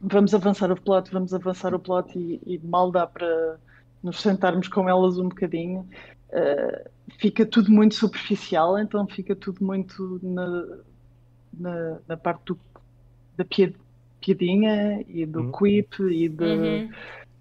[0.05, 3.57] vamos avançar o plot, vamos avançar o plot e, e mal dá para
[4.03, 5.87] nos sentarmos com elas um bocadinho.
[6.29, 10.65] Uh, fica tudo muito superficial, então fica tudo muito na,
[11.53, 12.59] na, na parte do,
[13.35, 15.51] da piadinha e do uhum.
[15.51, 16.89] quip e de uhum.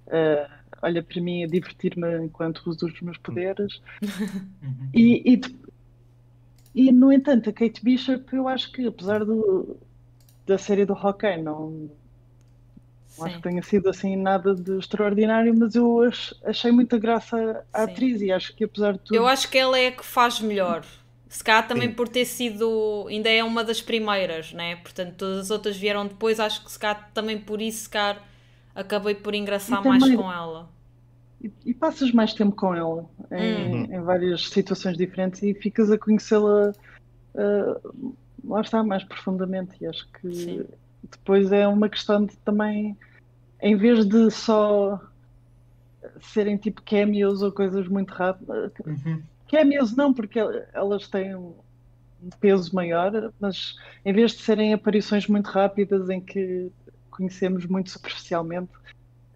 [0.06, 4.90] uh, olha para mim a divertir-me enquanto uso os meus poderes uhum.
[4.92, 5.40] e, e,
[6.74, 9.78] e, no entanto a Kate Bishop eu acho que apesar do,
[10.46, 11.88] da série do Hawkeye não
[13.18, 16.00] não acho que tenha sido assim nada de extraordinário, mas eu
[16.44, 17.92] achei muita graça à Sim.
[17.92, 19.16] atriz e acho que apesar de tudo.
[19.16, 20.84] Eu acho que ela é a que faz melhor.
[21.28, 21.94] Se cá também Sim.
[21.94, 24.76] por ter sido, ainda é uma das primeiras, né?
[24.76, 28.18] Portanto, todas as outras vieram depois, acho que se cá também por isso, se cá
[28.74, 30.68] acabei por engraçar também, mais com ela.
[31.42, 33.94] E, e, passas mais tempo com ela em, uhum.
[33.94, 36.72] em várias situações diferentes e ficas a conhecê-la,
[37.34, 38.14] uh,
[38.44, 39.72] lá está, mais profundamente.
[39.80, 40.64] E acho que Sim.
[41.10, 42.96] Depois é uma questão de também
[43.60, 45.00] em vez de só
[46.20, 48.72] serem tipo cameos ou coisas muito rápidas.
[48.84, 49.22] Uhum.
[49.50, 50.38] Cameos não, porque
[50.72, 51.54] elas têm um
[52.40, 56.70] peso maior, mas em vez de serem aparições muito rápidas em que
[57.10, 58.72] conhecemos muito superficialmente,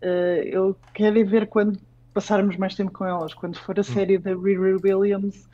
[0.02, 1.78] uh, eu quero ver quando
[2.12, 3.84] passarmos mais tempo com elas, quando for a hum.
[3.84, 5.48] série da Riri Williams.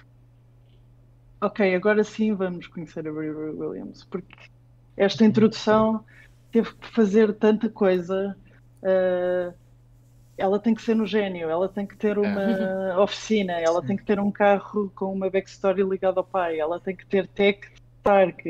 [1.41, 4.35] Ok, agora sim vamos conhecer a Riri Williams, porque
[4.97, 6.05] esta introdução
[6.51, 8.37] teve que fazer tanta coisa.
[8.83, 9.55] Uh,
[10.37, 12.97] ela tem que ser no gênio, ela tem que ter uma é.
[12.99, 13.87] oficina, ela Sim.
[13.89, 17.29] tem que ter um carro com uma backstory ligada ao pai, ela tem que ter
[17.29, 17.61] tech
[18.01, 18.43] Stark.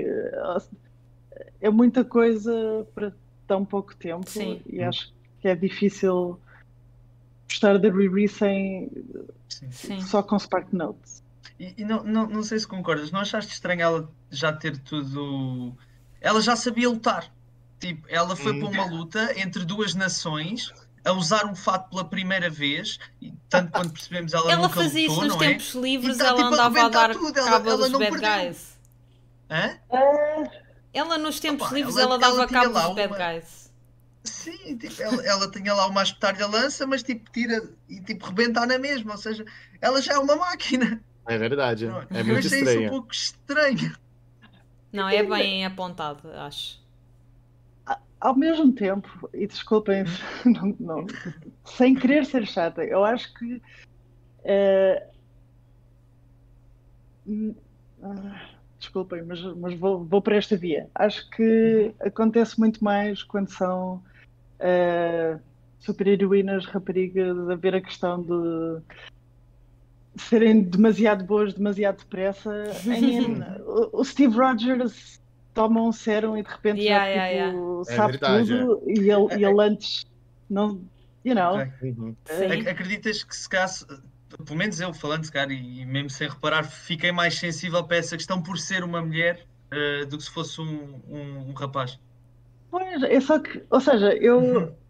[1.60, 3.12] É muita coisa para
[3.46, 4.60] tão pouco tempo Sim.
[4.66, 6.40] e acho que é difícil
[7.48, 8.90] gostar da Riri sem
[9.48, 10.00] Sim.
[10.00, 11.22] só com Spark Notes.
[11.58, 15.72] E, e, não, não, não sei se concordas, não achaste estranho ela já ter tudo.
[16.24, 17.30] Ela já sabia lutar.
[17.78, 18.60] Tipo, ela foi hum.
[18.60, 20.72] para uma luta entre duas nações
[21.04, 25.06] a usar um fato pela primeira vez, e tanto quando percebemos ela, ela nunca fazia
[25.06, 25.48] lutou, isso nos é?
[25.48, 27.38] tempos livres, tá, ela tipo, andava a, a dar tudo.
[27.38, 28.30] Ela, cabo ela, dos bad perdeu.
[28.30, 28.78] guys.
[29.50, 29.78] Hã?
[30.94, 32.94] Ela nos tempos Opa, livres ela, ela dava cabo dos uma...
[32.94, 33.70] bad guys.
[34.24, 38.66] Sim, tipo, ela, ela tinha lá uma espetar lança, mas tipo, tira e tipo, rebentar
[38.66, 39.44] na mesma, ou seja,
[39.78, 41.02] ela já é uma máquina.
[41.26, 42.64] É verdade, não, é muito estranho.
[42.64, 44.03] Eu achei isso um pouco estranho.
[44.94, 46.84] Não, é bem apontado, acho
[48.24, 50.04] ao mesmo tempo, e desculpem,
[50.46, 51.06] não, não,
[51.62, 53.60] sem querer ser chata, eu acho que.
[57.26, 57.54] Uh,
[58.78, 60.88] desculpem, mas, mas vou, vou para esta via.
[60.94, 64.02] Acho que acontece muito mais quando são
[64.58, 65.38] uh,
[65.78, 68.82] super-heroínas, raparigas, a ver a questão de
[70.16, 72.50] serem demasiado boas, demasiado depressa.
[73.66, 75.20] o, o Steve Rogers
[75.52, 77.96] toma um sérum e de repente yeah, já yeah, tipo, yeah.
[77.96, 78.92] sabe é tudo é.
[78.92, 80.06] e, ele, e ele antes
[80.50, 80.82] não.
[81.24, 81.56] You know.
[81.82, 82.14] Uhum.
[82.68, 83.86] Acreditas que se caso,
[84.44, 88.42] pelo menos eu falando, cara, e mesmo sem reparar, fiquei mais sensível para essa questão
[88.42, 91.98] por ser uma mulher uh, do que se fosse um, um, um, rapaz?
[92.70, 94.38] Pois, é só que, ou seja, eu.
[94.38, 94.74] Uhum.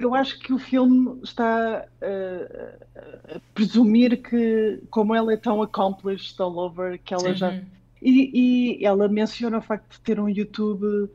[0.00, 6.40] Eu acho que o filme está uh, a presumir que, como ela é tão accomplished
[6.40, 7.34] all over, que ela Sim.
[7.34, 7.60] já.
[8.00, 11.10] E, e, ela menciona o facto de ter um YouTube.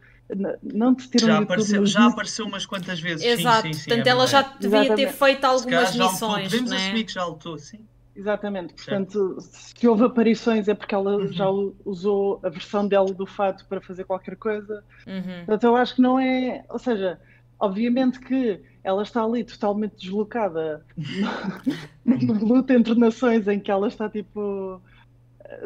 [0.61, 1.91] Não de ter já um apareceu, YouTube.
[1.91, 3.25] Já apareceu umas quantas vezes.
[3.25, 5.07] Exato, sim, sim, sim, portanto é ela já devia Exatamente.
[5.07, 6.51] ter feito algumas missões.
[6.51, 6.77] Podemos né?
[6.77, 7.79] assumir que já lutou, sim.
[8.15, 9.77] Exatamente, portanto, certo.
[9.79, 11.33] se houve aparições é porque ela uhum.
[11.33, 11.47] já
[11.83, 14.83] usou a versão dela do fato para fazer qualquer coisa.
[15.05, 15.45] Uhum.
[15.45, 16.63] Portanto, eu acho que não é.
[16.69, 17.19] Ou seja,
[17.59, 20.85] obviamente que ela está ali totalmente deslocada
[22.05, 24.79] numa luta entre nações em que ela está tipo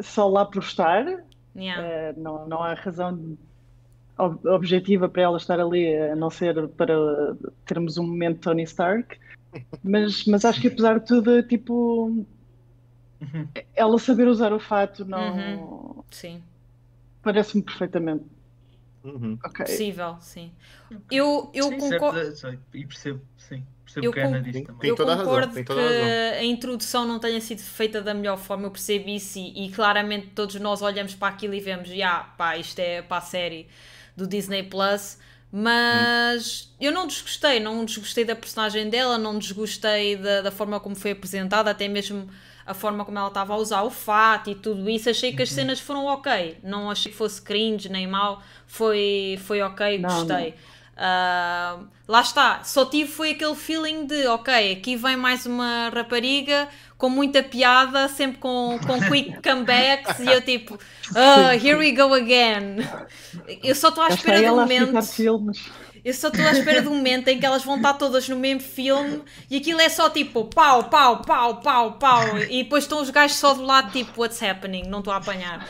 [0.00, 1.22] só lá por estar.
[1.54, 2.16] Yeah.
[2.16, 3.36] Uh, não, não há razão
[4.16, 6.94] objetiva para ela estar ali, a não ser para
[7.66, 9.18] termos um momento Tony Stark.
[9.82, 12.06] Mas, mas acho que apesar de tudo, tipo,
[13.20, 13.48] uhum.
[13.74, 15.36] ela saber usar o fato não.
[15.36, 16.02] Uhum.
[16.10, 16.42] Sim.
[17.22, 18.24] Parece-me perfeitamente
[19.02, 19.38] Uhum.
[19.44, 19.66] Okay.
[19.66, 20.52] Possível, sim.
[21.10, 22.20] Eu, eu concordo.
[22.74, 23.64] E percebo, sim.
[23.84, 24.90] Percebo eu, que Ana diz também.
[24.90, 25.72] eu concordo razão, que
[26.38, 30.28] a introdução não tenha sido feita da melhor forma, eu percebo isso e, e claramente
[30.28, 33.66] todos nós olhamos para aquilo e vemos, já, yeah, pá, isto é para a série
[34.16, 35.18] do Disney Plus.
[35.52, 36.76] Mas hum.
[36.80, 41.10] eu não desgostei, não desgostei da personagem dela, não desgostei da, da forma como foi
[41.10, 42.28] apresentada, até mesmo
[42.70, 45.50] a forma como ela estava a usar o fato e tudo isso, achei que as
[45.50, 45.56] uhum.
[45.56, 46.58] cenas foram ok.
[46.62, 50.50] Não achei que fosse cringe nem mal, foi, foi ok, não, gostei.
[50.50, 50.70] Não.
[51.00, 56.68] Uh, lá está, só tive foi aquele feeling de ok, aqui vem mais uma rapariga
[56.98, 60.78] com muita piada, sempre com, com quick comebacks e eu tipo,
[61.12, 62.86] oh, here we go again.
[63.64, 64.92] Eu só estou à espera do momento.
[66.04, 68.60] Eu só estou à espera do momento em que elas vão estar todas no mesmo
[68.60, 72.38] filme e aquilo é só tipo pau, pau, pau, pau, pau.
[72.38, 74.84] E depois estão os gajos só do lado tipo what's happening?
[74.88, 75.68] Não estou a apanhar.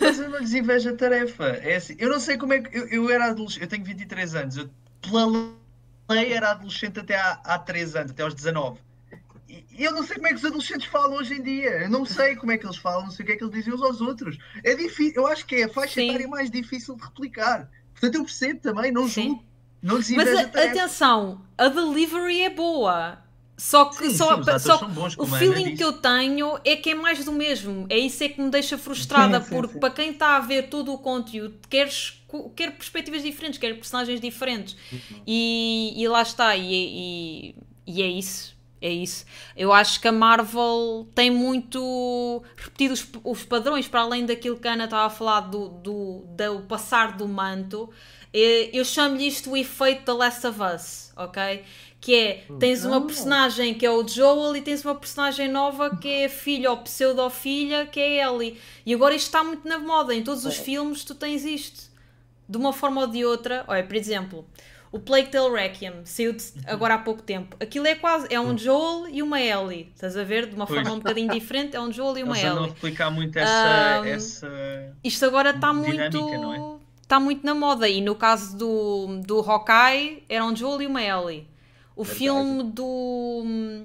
[0.00, 1.44] Mas eu não lhes invejo a tarefa.
[1.62, 2.76] É assim, eu não sei como é que.
[2.76, 4.56] Eu, eu era adolescente, eu tenho 23 anos.
[4.56, 4.70] Eu,
[5.00, 5.26] pela
[6.10, 8.78] lei, era adolescente até há, há 3 anos, até aos 19.
[9.76, 11.82] E eu não sei como é que os adolescentes falam hoje em dia.
[11.82, 13.54] Eu não sei como é que eles falam, não sei o que é que eles
[13.54, 14.38] dizem uns aos outros.
[14.62, 17.68] É difícil, eu acho que é a faixa etária mais difícil de replicar.
[17.94, 19.42] Portanto, eu percebo também, não julgo.
[19.82, 23.18] Não lhes Mas a, atenção, a delivery é boa.
[23.56, 27.24] Só que sim, só, sim, só o feeling que eu tenho é que é mais
[27.24, 27.86] do mesmo.
[27.88, 30.92] É isso é que me deixa frustrada, sim, porque para quem está a ver todo
[30.92, 32.20] o conteúdo, queres,
[32.56, 34.74] quer perspectivas diferentes, quer personagens diferentes.
[34.90, 35.22] Uhum.
[35.24, 37.54] E, e lá está, e, e,
[37.86, 38.53] e é isso
[38.86, 39.24] é isso.
[39.56, 44.68] Eu acho que a Marvel tem muito repetido os, os padrões, para além daquilo que
[44.68, 47.88] a Ana estava a falar do, do, do passar do manto.
[48.32, 51.62] É, eu chamo-lhe isto o efeito da Last of Us, ok?
[52.00, 53.00] Que é, tens uma Ah.
[53.00, 56.76] personagem que é o Joel e tens uma personagem nova que é a filha ou
[56.78, 58.58] pseudo-filha que é a Ellie.
[58.84, 61.90] E agora isto está muito na moda, em todos os filmes tu tens isto.
[62.46, 63.64] De uma forma ou de outra.
[63.66, 64.44] Olha, por exemplo,
[64.94, 67.56] o Plague Tale Requiem saiu de- agora há pouco tempo.
[67.58, 69.90] Aquilo é quase, é um Joel e uma Ellie.
[69.92, 70.46] Estás a ver?
[70.46, 70.78] De uma Pois.
[70.80, 72.68] forma um bocadinho diferente, é um Joel e uma Eles Ellie.
[72.68, 73.98] replicar muito essa.
[74.00, 74.48] Ahm, essa...
[75.02, 75.90] Isto agora está muito.
[76.10, 77.88] Dinâmica, não Está muito na moda.
[77.88, 81.48] E no caso do, do Hawkeye, era um Joel e uma Ellie.
[81.96, 82.18] O Verdade.
[82.20, 83.82] filme do,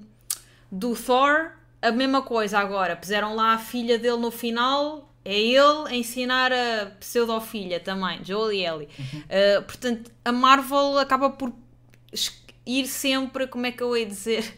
[0.71, 2.95] do Thor, a mesma coisa agora.
[2.95, 5.08] Puseram lá a filha dele no final.
[5.23, 8.89] É ele a ensinar a pseudofilha também, Joel e Ellie.
[9.13, 11.53] Uh, portanto, a Marvel acaba por
[12.65, 14.57] ir sempre, como é que eu ia dizer?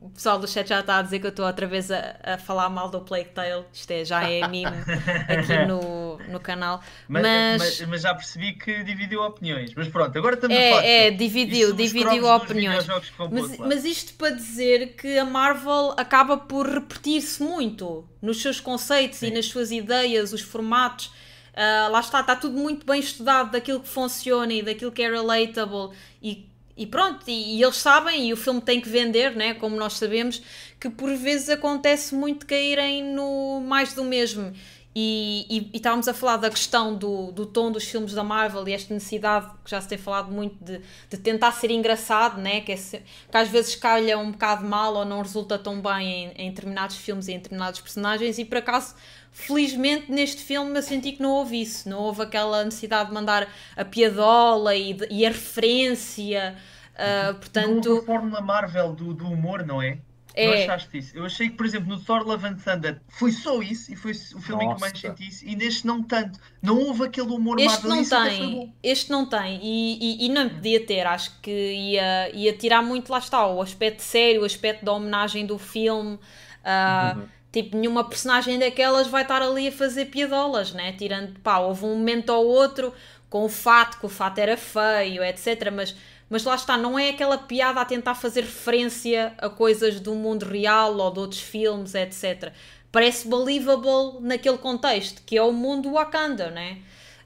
[0.00, 2.38] O pessoal do chat já está a dizer que eu estou outra vez a, a
[2.38, 3.64] falar mal do Plague Tale.
[3.72, 6.80] Isto é, já é mime aqui no, no canal.
[7.08, 9.74] Mas, Mas, mas, mas já percebi que dividiu opiniões.
[9.74, 10.84] Mas pronto, agora estamos a falar.
[10.84, 12.86] é, é, dividiu, os dividiu opiniões.
[13.30, 19.22] Mas, mas isto para dizer que a Marvel acaba por repetir-se muito nos seus conceitos
[19.22, 19.34] e Sim.
[19.34, 21.10] nas suas ideias, os formatos.
[21.54, 25.10] Ah, lá está, está tudo muito bem estudado daquilo que funciona e daquilo que é
[25.10, 25.90] relatable
[26.22, 29.76] e, e pronto, e, e eles sabem, e o filme tem que vender, né, como
[29.76, 30.42] nós sabemos,
[30.80, 34.52] que por vezes acontece muito caírem no mais do mesmo.
[34.94, 38.68] E, e, e estávamos a falar da questão do, do tom dos filmes da Marvel
[38.68, 42.60] e esta necessidade que já se tem falado muito de, de tentar ser engraçado, né?
[42.60, 46.46] que, é que às vezes calha um bocado mal ou não resulta tão bem em,
[46.46, 48.38] em determinados filmes e em determinados personagens.
[48.38, 48.94] E por acaso,
[49.32, 53.48] felizmente, neste filme eu senti que não houve isso, não houve aquela necessidade de mandar
[53.76, 56.56] a piadola e, de- e a referência.
[56.96, 59.98] ah, portanto, Não houve a fórmula Marvel do, do humor, não é?
[60.34, 60.46] É.
[60.46, 61.14] Não achaste isso?
[61.14, 64.12] Eu achei que, por exemplo, no Thor Love and Thunder foi só isso e foi
[64.12, 65.08] o filme em que mais Nossa.
[65.08, 65.44] senti isso.
[65.44, 66.38] E neste não tanto.
[66.62, 67.90] Não houve aquele humor Este Marvel.
[67.96, 72.52] não tem, este não tem e, e, e não podia ter, acho que ia, ia
[72.56, 76.18] tirar muito, lá está, o aspecto sério, o aspecto da homenagem do filme,
[76.64, 77.24] ah, Uhum.
[77.52, 81.96] Tipo, nenhuma personagem daquelas vai estar ali a fazer piadolas, né, tirando, pá, houve um
[81.96, 82.92] momento ou outro
[83.28, 85.94] com o fato, que o fato era feio, etc, mas,
[86.28, 90.44] mas lá está, não é aquela piada a tentar fazer referência a coisas do mundo
[90.44, 92.52] real ou de outros filmes, etc.
[92.90, 96.78] Parece believable naquele contexto, que é o mundo Wakanda, né?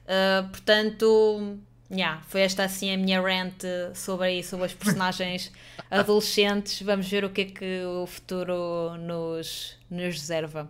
[0.05, 1.59] Uh, portanto,
[1.91, 5.51] yeah, foi esta assim a minha rant sobre, aí, sobre as personagens
[5.89, 6.81] adolescentes.
[6.81, 10.69] Vamos ver o que é que o futuro nos, nos reserva.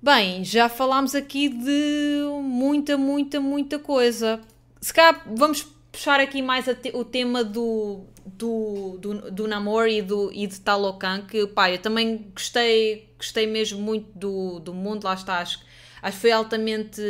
[0.00, 4.40] Bem, já falámos aqui de muita, muita, muita coisa.
[4.80, 10.00] Se calhar vamos puxar aqui mais te- o tema do, do, do, do namoro e,
[10.00, 15.02] do, e de Talocan, que pá, eu também gostei, gostei mesmo muito do, do mundo,
[15.04, 15.58] lá está, acho,
[16.00, 17.02] acho que foi altamente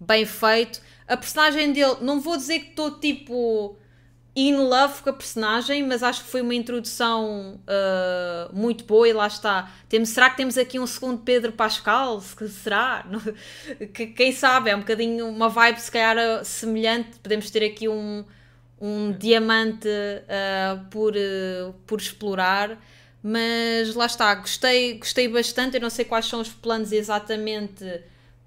[0.00, 0.80] bem feito.
[1.08, 3.76] A personagem dele, não vou dizer que estou tipo
[4.36, 9.12] in love com a personagem, mas acho que foi uma introdução uh, muito boa e
[9.12, 9.70] lá está.
[9.88, 12.20] Temos, será que temos aqui um segundo Pedro Pascal?
[12.20, 13.04] Se- Será?
[13.92, 14.70] Que- Quem sabe?
[14.70, 17.18] É um bocadinho uma vibe se calhar uh, semelhante.
[17.20, 18.24] Podemos ter aqui um,
[18.80, 22.78] um diamante uh, por, uh, por explorar.
[23.22, 25.76] Mas lá está, gostei, gostei bastante.
[25.76, 27.84] Eu não sei quais são os planos exatamente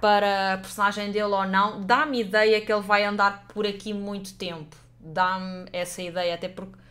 [0.02, 1.82] para a personagem dele ou não.
[1.82, 4.76] Dá-me ideia que ele vai andar por aqui muito tempo.
[4.99, 6.82] Dá-me essa ideia, até porque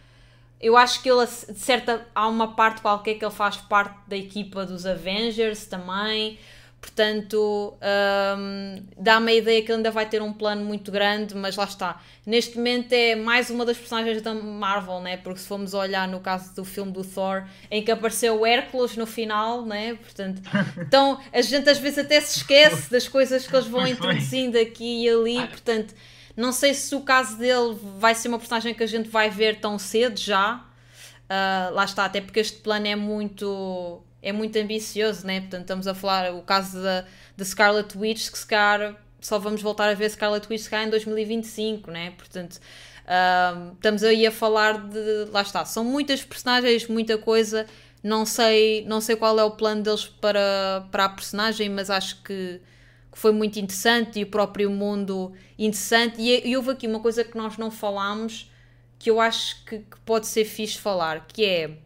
[0.60, 4.16] eu acho que ele, de certa, há uma parte qualquer que ele faz parte da
[4.16, 6.38] equipa dos Avengers também.
[6.80, 7.74] Portanto,
[8.38, 11.64] hum, dá-me a ideia que ele ainda vai ter um plano muito grande, mas lá
[11.64, 12.00] está.
[12.24, 15.18] Neste momento é mais uma das personagens da Marvel, né?
[15.18, 18.96] Porque se formos olhar no caso do filme do Thor, em que apareceu o Hércules
[18.96, 19.94] no final, né?
[19.94, 20.40] Portanto,
[20.80, 25.04] então a gente às vezes até se esquece das coisas que eles vão introduzindo aqui
[25.04, 25.94] e ali, portanto,
[26.34, 29.60] não sei se o caso dele vai ser uma personagem que a gente vai ver
[29.60, 30.64] tão cedo já.
[31.24, 35.40] Uh, lá está, até porque este plano é muito é muito ambicioso, né?
[35.40, 37.04] Portanto, estamos a falar o caso da,
[37.36, 40.86] da Scarlet Witch, que se calhar só vamos voltar a ver Scarlet Witch se calhar
[40.86, 42.12] em 2025, né?
[42.12, 42.60] Portanto,
[43.74, 45.26] estamos aí a falar de.
[45.30, 47.66] Lá está, são muitas personagens, muita coisa.
[48.02, 52.22] Não sei, não sei qual é o plano deles para, para a personagem, mas acho
[52.22, 52.60] que,
[53.12, 56.20] que foi muito interessante e o próprio mundo interessante.
[56.20, 58.50] E, e houve aqui uma coisa que nós não falámos
[58.98, 61.78] que eu acho que, que pode ser fixe falar, que é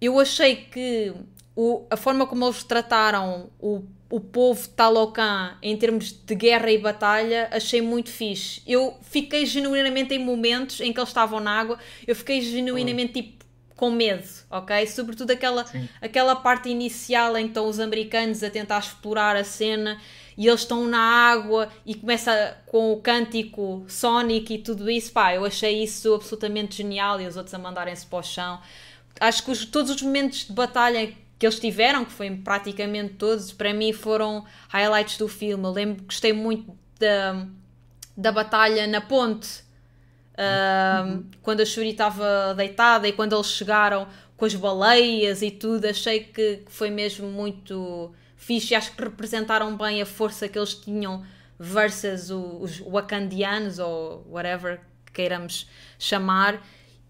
[0.00, 1.14] eu achei que
[1.56, 6.76] o, a forma como eles trataram o, o povo Talocan em termos de guerra e
[6.76, 8.62] batalha, achei muito fixe.
[8.66, 13.46] Eu fiquei genuinamente em momentos em que eles estavam na água, eu fiquei genuinamente tipo
[13.74, 14.86] com medo, ok?
[14.86, 15.86] Sobretudo aquela, Sim.
[16.00, 20.00] aquela parte inicial em que estão os americanos a tentar explorar a cena
[20.36, 25.34] e eles estão na água e começa com o cântico Sonic e tudo isso, pá,
[25.34, 28.60] eu achei isso absolutamente genial e os outros a mandarem-se para o chão.
[29.20, 33.52] Acho que os, todos os momentos de batalha que eles tiveram, que foi praticamente todos,
[33.52, 35.64] para mim foram highlights do filme.
[35.64, 37.46] Eu lembro gostei muito da,
[38.16, 39.64] da batalha na ponte.
[40.38, 41.24] uhum.
[41.42, 46.20] Quando a Shuri estava deitada e quando eles chegaram com as baleias e tudo, achei
[46.20, 48.74] que, que foi mesmo muito fixe.
[48.74, 51.24] Acho que representaram bem a força que eles tinham
[51.58, 54.80] versus os Wakandianos ou whatever
[55.12, 55.66] queiramos
[55.98, 56.62] chamar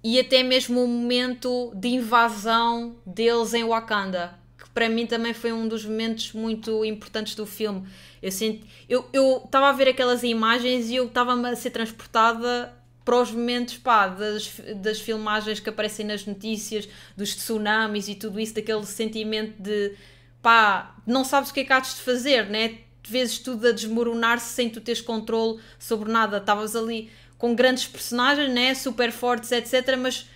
[0.09, 5.53] e até mesmo o momento de invasão deles em Wakanda, que para mim também foi
[5.53, 7.89] um dos momentos muito importantes do filme.
[8.23, 12.73] Eu senti, eu estava a ver aquelas imagens e eu estava a ser transportada
[13.05, 18.39] para os momentos pá, das, das filmagens que aparecem nas notícias, dos tsunamis e tudo
[18.39, 19.93] isso, daquele sentimento de
[20.41, 22.79] pá, não sabes o que é que há de fazer, né?
[23.09, 26.37] Vezes tudo a desmoronar-se sem tu teres controle sobre nada.
[26.37, 28.75] Estavas ali com grandes personagens, né?
[28.75, 29.97] super fortes, etc.
[29.99, 30.27] Mas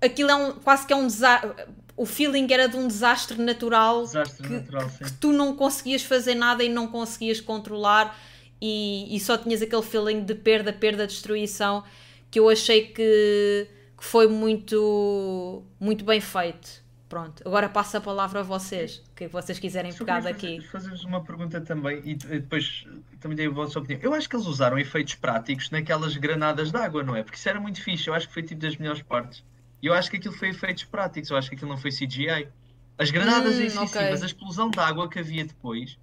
[0.00, 1.50] aquilo é um, quase que é um desastre.
[1.96, 6.34] O feeling era de um desastre natural, desastre que, natural que, tu não conseguias fazer
[6.34, 8.18] nada e não conseguias controlar
[8.60, 11.84] e, e, só tinhas aquele feeling de perda, perda, destruição
[12.30, 16.82] que eu achei que, que foi muito, muito bem feito.
[17.12, 20.62] Pronto, agora passo a palavra a vocês, o que vocês quiserem pegar daqui.
[20.62, 22.86] Fazer-vos uma pergunta também e depois
[23.20, 24.00] também dei a vossa opinião.
[24.02, 27.22] Eu acho que eles usaram efeitos práticos naquelas granadas de água, não é?
[27.22, 29.44] Porque isso era muito fixe, eu acho que foi tipo das melhores partes.
[29.82, 32.48] E eu acho que aquilo foi efeitos práticos, eu acho que aquilo não foi CGI.
[32.96, 34.04] As granadas hum, em si, okay.
[34.04, 35.98] sim, mas a explosão de água que havia depois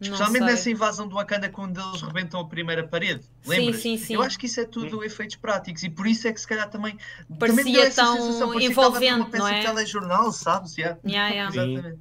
[0.00, 3.22] Especialmente nessa invasão do Wakanda quando eles rebentam a primeira parede.
[3.46, 3.76] Lembras?
[3.76, 4.14] Sim, sim, sim.
[4.14, 5.04] Eu acho que isso é tudo hum.
[5.04, 6.98] efeitos práticos e por isso é que se calhar também
[7.38, 9.60] parecia também deu tão sensação, envolvente, uma peça não é?
[9.60, 10.74] de telejornal, sabes?
[10.84, 10.98] Yeah.
[11.06, 11.54] Yeah, yeah.
[11.54, 12.00] Exatamente.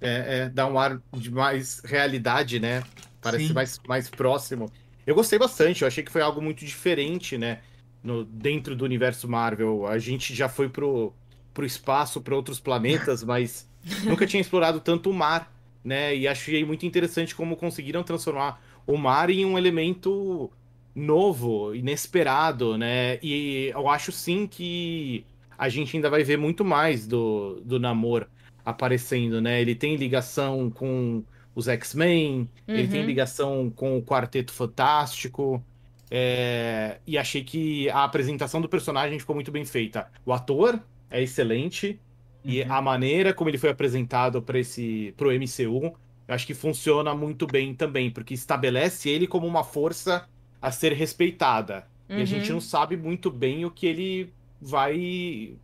[0.00, 2.82] É, é, dá um ar de mais realidade, né?
[3.20, 4.70] Parece mais, mais próximo.
[5.06, 7.60] Eu gostei bastante, eu achei que foi algo muito diferente, né?
[8.02, 9.86] No, dentro do universo Marvel.
[9.86, 11.12] A gente já foi pro,
[11.52, 13.68] pro espaço, para outros planetas, mas
[14.04, 15.53] nunca tinha explorado tanto o mar
[15.84, 16.16] né?
[16.16, 20.50] E achei muito interessante como conseguiram transformar o mar em um elemento
[20.94, 23.18] novo, inesperado, né?
[23.22, 25.24] E eu acho sim que
[25.58, 28.26] a gente ainda vai ver muito mais do, do Namor
[28.64, 29.60] aparecendo, né?
[29.60, 31.22] Ele tem ligação com
[31.54, 32.74] os X-Men, uhum.
[32.74, 33.06] ele tem uhum.
[33.06, 35.62] ligação com o Quarteto Fantástico.
[36.10, 36.98] É...
[37.06, 40.10] E achei que a apresentação do personagem ficou muito bem feita.
[40.24, 40.80] O ator
[41.10, 42.00] é excelente.
[42.44, 42.72] E uhum.
[42.72, 45.96] a maneira como ele foi apresentado para esse pro MCU,
[46.28, 50.28] eu acho que funciona muito bem também, porque estabelece ele como uma força
[50.60, 51.86] a ser respeitada.
[52.08, 52.18] Uhum.
[52.18, 52.54] E a gente uhum.
[52.54, 55.54] não sabe muito bem o que ele vai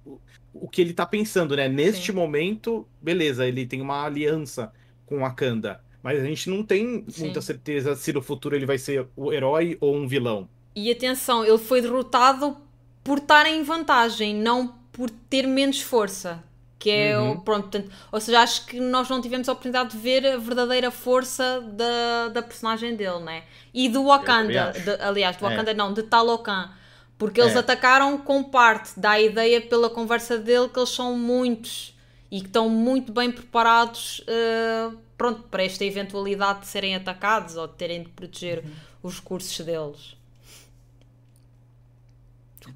[0.53, 1.69] o que ele tá pensando, né?
[1.69, 2.13] Neste Sim.
[2.13, 4.73] momento, beleza, ele tem uma aliança
[5.07, 7.25] com Wakanda, mas a gente não tem Sim.
[7.25, 10.49] muita certeza se no futuro ele vai ser o herói ou um vilão.
[10.75, 12.57] E atenção, ele foi derrotado
[13.05, 16.43] por estar em vantagem, não por ter menos força
[16.81, 17.33] que é uhum.
[17.33, 20.39] o pronto, portanto, ou seja, acho que nós não tivemos a oportunidade de ver a
[20.39, 23.45] verdadeira força da, da personagem dele, né?
[23.73, 25.75] E do Wakanda, de, aliás, do Wakanda é.
[25.75, 26.71] não, de Talocan,
[27.19, 27.59] porque eles é.
[27.59, 31.95] atacaram com parte da ideia pela conversa dele que eles são muitos
[32.31, 37.67] e que estão muito bem preparados uh, pronto, para esta eventualidade de serem atacados ou
[37.67, 38.71] de terem de proteger uhum.
[39.03, 40.17] os recursos deles.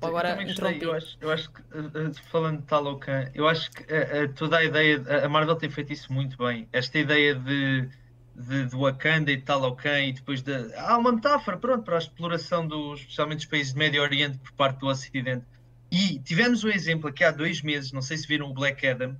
[0.07, 0.83] Agora eu.
[0.83, 4.65] Eu acho, eu acho que, uh, falando de Talocan, eu acho que uh, toda a
[4.65, 6.69] ideia, a Marvel tem feito isso muito bem.
[6.73, 7.89] Esta ideia de,
[8.35, 10.53] de, de Wakanda e de Talocan e depois de.
[10.77, 14.53] Há uma metáfora, pronto, para a exploração dos, especialmente dos países do Médio Oriente por
[14.53, 15.45] parte do Ocidente.
[15.91, 19.17] E tivemos um exemplo aqui há dois meses, não sei se viram o Black Adam,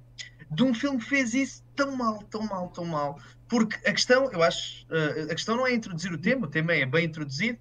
[0.51, 3.19] de um filme que fez isso tão mal, tão mal, tão mal.
[3.49, 4.85] Porque a questão, eu acho,
[5.31, 7.59] a questão não é introduzir o tema, o tema é bem introduzido,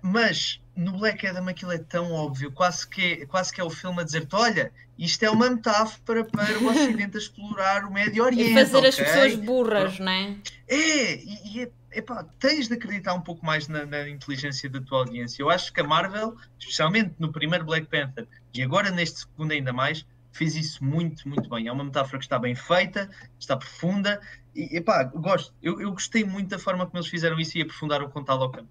[0.00, 4.00] mas no Black Adam aquilo é tão óbvio, quase que, quase que é o filme
[4.00, 8.52] a dizer-te: olha, isto é uma metáfora para o Ocidente a explorar o Médio Oriente.
[8.52, 8.88] E fazer okay?
[8.88, 10.36] as pessoas burras, não é?
[10.68, 15.00] É, e, e epá, tens de acreditar um pouco mais na, na, inteligência da tua
[15.00, 15.42] audiência.
[15.42, 19.72] Eu acho que a Marvel, especialmente no primeiro Black Panther e agora neste segundo ainda
[19.72, 21.68] mais, fez isso muito, muito bem.
[21.68, 24.20] É uma metáfora que está bem feita, está profunda.
[24.54, 25.54] E epá, gosto.
[25.62, 28.66] Eu, eu gostei muito da forma como eles fizeram isso e aprofundaram com tal Talocan.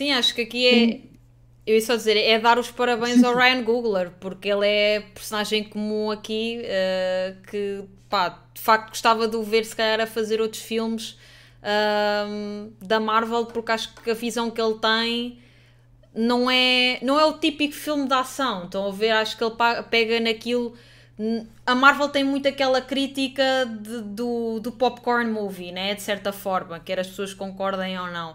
[0.00, 1.00] Sim, acho que aqui é.
[1.66, 5.62] Eu ia só dizer, é dar os parabéns ao Ryan Googler, porque ele é personagem
[5.62, 10.40] comum aqui uh, que, pá, de facto gostava de o ver se calhar a fazer
[10.40, 11.18] outros filmes
[11.60, 15.38] uh, da Marvel, porque acho que a visão que ele tem
[16.14, 18.64] não é, não é o típico filme de ação.
[18.64, 19.10] Estão a ver?
[19.10, 19.54] Acho que ele
[19.90, 20.74] pega naquilo
[21.66, 25.94] a Marvel tem muito aquela crítica de, do, do popcorn movie, né?
[25.94, 28.34] de certa forma, quer as pessoas concordem ou não.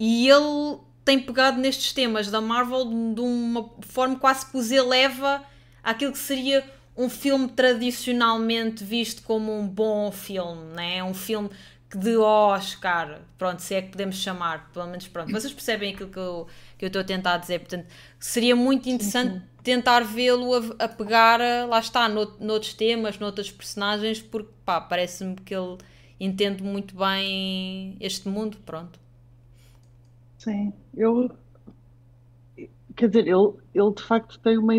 [0.00, 5.44] E ele tem pegado nestes temas da Marvel de uma forma quase que os eleva
[5.82, 6.64] àquilo que seria
[6.96, 11.02] um filme tradicionalmente visto como um bom filme, né?
[11.02, 11.50] um filme
[11.94, 16.18] de Oscar, pronto, se é que podemos chamar, pelo menos pronto, vocês percebem aquilo que
[16.18, 17.86] eu, que eu estou a tentar dizer, portanto,
[18.18, 19.44] seria muito interessante sim, sim.
[19.62, 25.36] tentar vê-lo a, a, pegar, lá está, no, noutros temas, noutros personagens, porque pá, parece-me
[25.36, 25.78] que ele
[26.18, 29.03] entende muito bem este mundo, pronto.
[30.44, 31.30] Sim, eu
[32.94, 34.74] quer dizer, ele, ele de facto tem uma,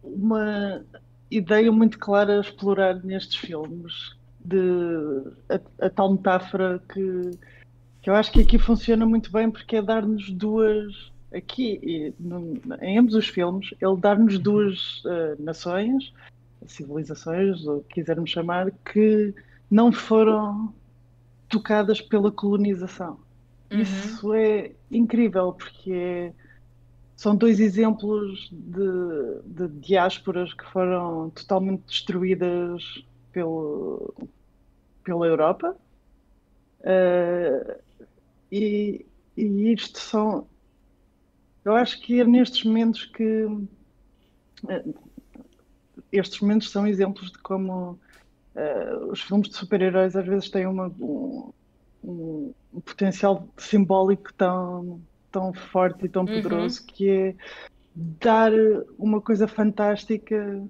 [0.00, 0.84] uma
[1.28, 7.32] ideia muito clara a explorar nestes filmes de a, a, tal metáfora que,
[8.00, 12.14] que eu acho que aqui funciona muito bem porque é dar-nos duas aqui
[12.80, 16.12] em ambos os filmes ele dar-nos duas uh, nações
[16.64, 19.34] civilizações ou quisermos chamar que
[19.68, 20.72] não foram
[21.48, 23.25] tocadas pela colonização
[23.76, 23.82] uhum.
[23.82, 26.32] isso é incrível porque
[27.16, 32.82] são dois exemplos de, de diásporas que foram totalmente destruídas
[33.32, 34.14] pelo,
[35.02, 35.76] pela Europa.
[36.80, 37.80] Uh,
[38.52, 40.46] e, e isto são.
[41.64, 43.44] Eu acho que é nestes momentos que.
[43.44, 44.94] Uh,
[46.12, 47.98] estes momentos são exemplos de como
[48.54, 51.52] uh, os filmes de super-heróis às vezes têm uma, um,
[52.06, 55.00] um, um, potencial simbólico tão,
[55.30, 56.42] tão forte e tão uhum.
[56.42, 56.86] poderoso uhum.
[56.86, 57.34] que é
[57.94, 58.52] dar
[58.98, 60.62] uma coisa fantástica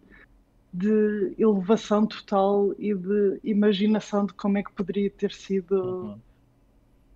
[0.72, 6.18] de elevação total e de imaginação de como é que poderia ter sido uhum.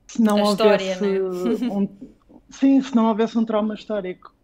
[0.06, 1.68] se não a houvesse história, né?
[1.70, 1.88] um,
[2.50, 4.34] sim, se não houvesse um trauma histórico.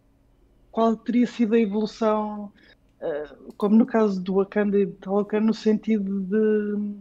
[0.71, 2.51] Qual teria sido a evolução,
[3.01, 6.99] uh, como no caso do Wakanda e de Talocan, no sentido de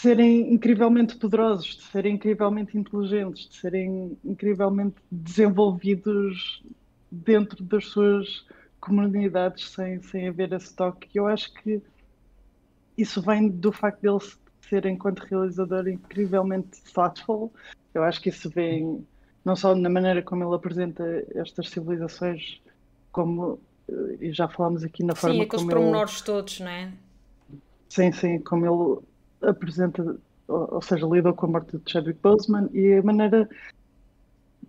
[0.00, 6.62] serem incrivelmente poderosos, de serem incrivelmente inteligentes, de serem incrivelmente desenvolvidos
[7.10, 8.46] dentro das suas
[8.80, 11.08] comunidades sem, sem haver esse toque.
[11.14, 11.82] Eu acho que
[12.96, 14.18] isso vem do facto dele
[14.68, 17.52] ser, enquanto realizador, incrivelmente thoughtful.
[17.92, 19.04] Eu acho que isso vem
[19.44, 22.60] não só na maneira como ele apresenta estas civilizações,
[23.10, 23.58] como
[23.88, 26.24] eh, e já falámos aqui na forma sim, aqueles como pormenores ele...
[26.24, 26.92] todos, não é?
[27.88, 29.02] Sim, sim, como ele
[29.42, 30.16] apresenta,
[30.46, 33.48] ou, ou seja, lida com a morte de Chadwick Boseman e a maneira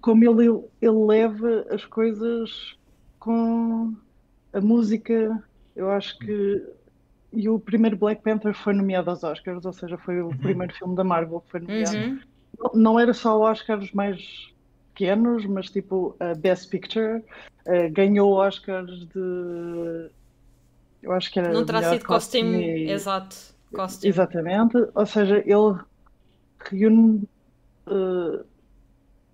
[0.02, 2.76] como ele, ele leva as coisas
[3.20, 3.94] com
[4.54, 5.44] a música,
[5.76, 6.64] eu acho que.
[7.32, 10.38] E o primeiro Black Panther foi nomeado aos Oscars, ou seja, foi o uhum.
[10.38, 11.96] primeiro filme da Marvel que foi nomeado.
[11.96, 12.20] Uhum.
[12.74, 14.52] Não era só Oscars mais
[14.94, 17.24] pequenos, mas tipo a Best Picture.
[17.68, 20.10] Uh, ganhou Oscars de.
[21.04, 21.54] Eu acho que era.
[21.54, 22.92] Não terá sido costume, e...
[22.92, 23.36] exato.
[23.74, 24.10] Costume.
[24.10, 24.78] Exatamente.
[24.94, 25.80] Ou seja, ele
[26.70, 27.28] reúne.
[27.88, 28.46] Uh,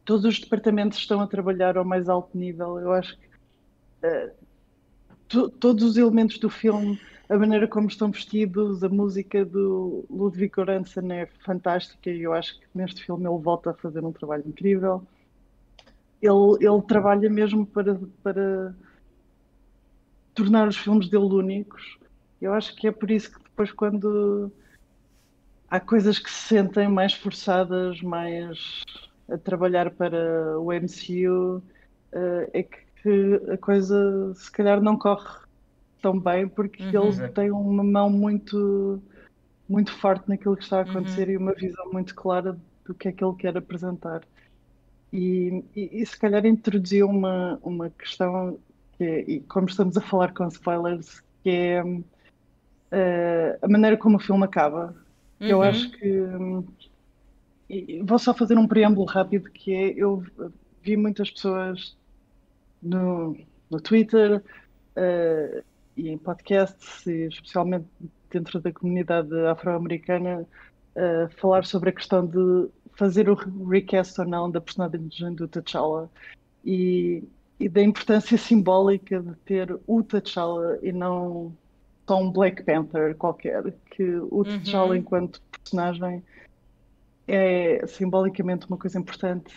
[0.05, 2.79] todos os departamentos estão a trabalhar ao mais alto nível.
[2.79, 3.25] Eu acho que
[5.59, 11.11] todos os elementos do filme, a maneira como estão vestidos, a música do Ludwig Göransson
[11.11, 15.01] é fantástica e eu acho que neste filme ele volta a fazer um trabalho incrível.
[16.21, 18.75] Ele, ele trabalha mesmo para, para
[20.33, 21.97] tornar os filmes dele únicos.
[22.39, 24.51] Eu acho que é por isso que depois quando
[25.69, 28.83] há coisas que se sentem mais forçadas, mais
[29.29, 31.63] a trabalhar para o MCU,
[32.11, 35.45] eh, é que que a coisa se calhar não corre
[36.01, 37.09] tão bem porque uhum.
[37.09, 38.99] ele tem uma mão muito
[39.69, 41.33] muito forte naquilo que está a acontecer uhum.
[41.33, 44.21] e uma visão muito clara do que é que ele quer apresentar.
[45.13, 48.59] E, e, e se calhar introduziu uma, uma questão
[48.93, 51.83] que é, e como estamos a falar com spoilers, que é
[52.95, 54.95] uh, a maneira como o filme acaba.
[55.39, 55.47] Uhum.
[55.47, 56.23] Eu acho que
[58.03, 60.23] vou só fazer um preâmbulo rápido que é eu
[60.81, 61.97] vi muitas pessoas
[62.81, 63.35] no,
[63.69, 65.63] no Twitter uh,
[65.97, 67.87] e em podcasts, e especialmente
[68.29, 70.45] dentro da comunidade afro-americana,
[70.95, 73.35] uh, falar sobre a questão de fazer o
[73.67, 76.09] recast ou não da personagem do T'Challa
[76.63, 77.23] e,
[77.59, 81.55] e da importância simbólica de ter o T'Challa e não
[82.07, 84.43] só um Black Panther qualquer, que o uhum.
[84.43, 86.23] T'Challa enquanto personagem
[87.27, 89.55] é simbolicamente uma coisa importante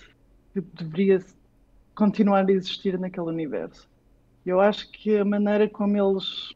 [0.53, 1.23] que deveria
[1.95, 3.89] continuar a existir naquele universo.
[4.47, 6.55] Eu acho que a maneira como eles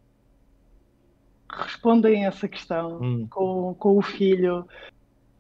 [1.51, 3.27] respondem a essa questão hum.
[3.29, 4.67] com, com o filho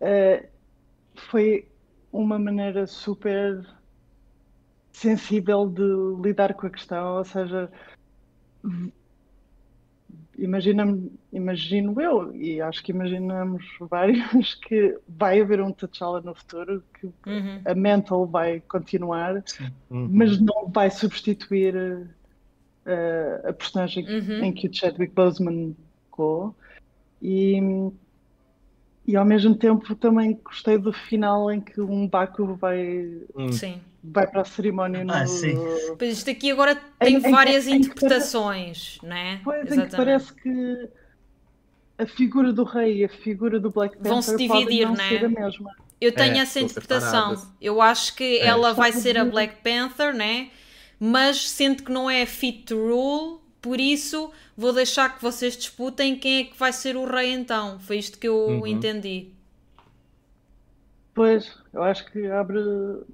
[0.00, 0.48] uh,
[1.14, 1.66] foi
[2.12, 3.66] uma maneira super
[4.92, 7.72] sensível de lidar com a questão, ou seja,
[10.38, 10.98] imagina
[11.32, 17.06] imagino eu, e acho que imaginamos vários, que vai haver um T'Challa no futuro, que
[17.26, 17.60] Uhum.
[17.64, 19.44] a Mental vai continuar,
[19.90, 20.08] Uhum.
[20.10, 22.06] mas não vai substituir
[22.86, 24.44] eh, a personagem Uhum.
[24.44, 26.54] em que o Chadwick Boseman ficou.
[27.20, 27.60] E,
[29.06, 33.50] e ao mesmo tempo também gostei do final em que um Baku vai, Hum.
[33.52, 33.80] Sim.
[34.02, 35.12] vai para a cerimónia no.
[35.12, 35.54] Ah, sim.
[35.98, 39.40] Pois isto aqui agora tem Em- em- várias em que interpretações, né?
[39.44, 40.88] Pois, em que parece que
[41.98, 45.08] a figura do rei e a figura do Black Panther Vão se dividir, não né?
[45.08, 45.70] ser a mesma.
[46.00, 47.40] Eu tenho É, essa interpretação.
[47.60, 48.46] Eu acho que É.
[48.46, 50.50] ela vai ser a Black Panther, né?
[50.98, 56.18] Mas sinto que não é fit to rule, por isso vou deixar que vocês disputem
[56.18, 57.78] quem é que vai ser o rei então.
[57.80, 58.66] Foi isto que eu Uhum.
[58.66, 59.28] entendi.
[61.14, 62.58] Pois, eu acho que abre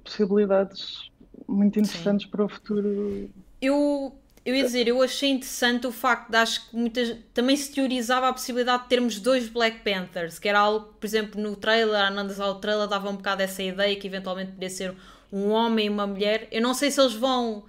[0.03, 1.09] possibilidades
[1.47, 3.29] muito interessantes para o futuro.
[3.61, 7.71] Eu, eu ia dizer, eu achei interessante o facto de acho que muitas também se
[7.73, 11.95] teorizava a possibilidade de termos dois Black Panthers, que era algo, por exemplo, no trailer,
[11.95, 14.95] a analisar o trailer dava um bocado essa ideia que eventualmente poderia ser
[15.31, 16.47] um homem e uma mulher.
[16.51, 17.65] Eu não sei se eles vão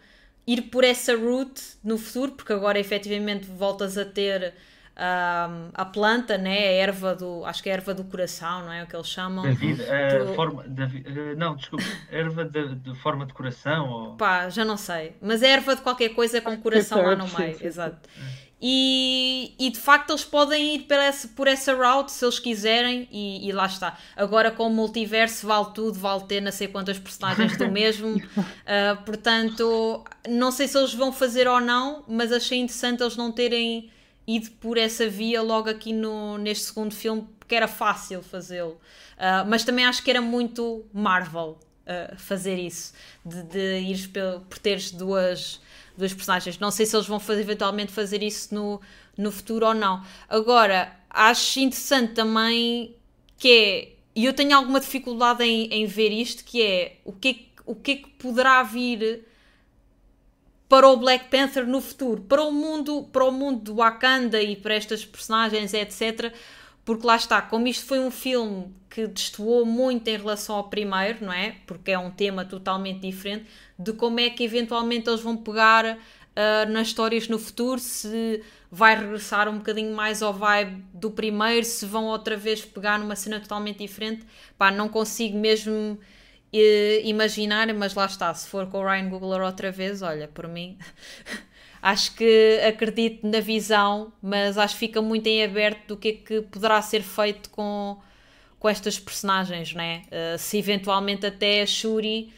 [0.53, 4.55] ir por essa route no futuro, porque agora efetivamente voltas a ter
[4.97, 6.59] ahm, a planta, né?
[6.59, 9.07] a erva do, acho que é a erva do coração, não é o que eles
[9.09, 9.45] chamam.
[9.45, 13.33] Da vida, a Do- forma, da, vi- eh, não, desculpa, erva de, de forma de
[13.33, 14.17] coração ou...
[14.17, 15.15] Pá, já não sei.
[15.23, 17.57] Mas é erva de qualquer coisa com coração lá no meio.
[17.63, 18.09] Exato.
[18.62, 23.09] E, e de facto eles podem ir por essa, por essa route se eles quiserem
[23.11, 23.99] e, e lá está.
[24.15, 28.20] Agora com o multiverso vale tudo, vale ter não sei quantas personagens do mesmo.
[28.73, 33.32] Ah, portanto, não sei se eles vão fazer ou não, mas achei interessante eles não
[33.32, 33.91] terem
[34.27, 38.78] ido por essa via logo aqui no, neste segundo filme, porque era fácil fazê-lo.
[39.19, 42.93] Ah, mas também acho que era muito Marvel ah, fazer isso,
[43.24, 45.61] de, de ires pel- por teres duas,
[46.01, 46.59] duas personagens.
[46.59, 48.81] Não sei se eles vão fazer, eventualmente fazer isso no,
[49.17, 50.05] no futuro ou não.
[50.29, 52.97] Agora, acho interessante também
[53.39, 57.29] que é, e eu tenho alguma dificuldade em, em ver isto, que é o que
[57.29, 59.25] é o que é que poderá vir
[60.69, 64.57] para o Black Panther no futuro, para o mundo, para o mundo do Wakanda e
[64.57, 66.33] para estas personagens, etc.
[66.85, 71.24] Porque lá está, como isto foi um filme que destoou muito em relação ao primeiro,
[71.24, 71.57] não é?
[71.66, 73.47] Porque é um tema totalmente diferente,
[73.78, 75.97] de como é que eventualmente eles vão pegar
[76.36, 81.66] ah, nas histórias no futuro, se vai regressar um bocadinho mais ao vibe do primeiro,
[81.66, 84.24] se vão outra vez pegar numa cena totalmente diferente.
[84.57, 85.98] Pá, não consigo mesmo
[86.52, 90.48] eh, imaginar, mas lá está, se for com o Ryan Googler outra vez, olha, por
[90.48, 90.78] mim,
[91.82, 96.12] acho que acredito na visão, mas acho que fica muito em aberto do que é
[96.12, 97.98] que poderá ser feito com,
[98.59, 100.02] com estas personagens, né?
[100.11, 102.32] Eh, se eventualmente até a Shuri,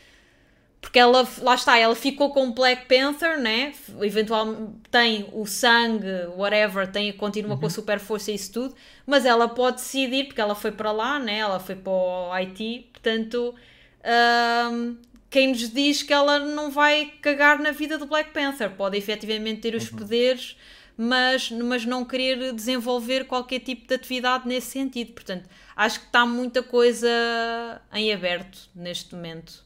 [0.81, 3.73] porque ela, lá está, ela ficou com o Black Panther, né?
[4.01, 8.75] Eventualmente tem o sangue, whatever, tem, continua com a super força e isso tudo,
[9.07, 11.39] mas ela pode decidir, porque ela foi para lá, né?
[11.39, 13.55] Ela foi para o Haiti, portanto,
[14.05, 14.97] Ahm,
[15.33, 18.71] quem nos diz que ela não vai cagar na vida do Black Panther?
[18.77, 20.57] Pode efetivamente ter os poderes,
[20.97, 25.13] mas, mas não querer desenvolver qualquer tipo de atividade nesse sentido.
[25.13, 27.09] Portanto, acho que está muita coisa
[27.93, 29.65] em aberto neste momento.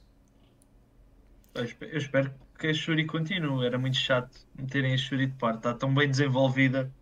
[1.55, 3.66] Eu espe- eu espero que a Shuri continue.
[3.66, 5.59] Era muito chato meterem a Shuri de parte.
[5.59, 6.93] Está tão bem desenvolvida.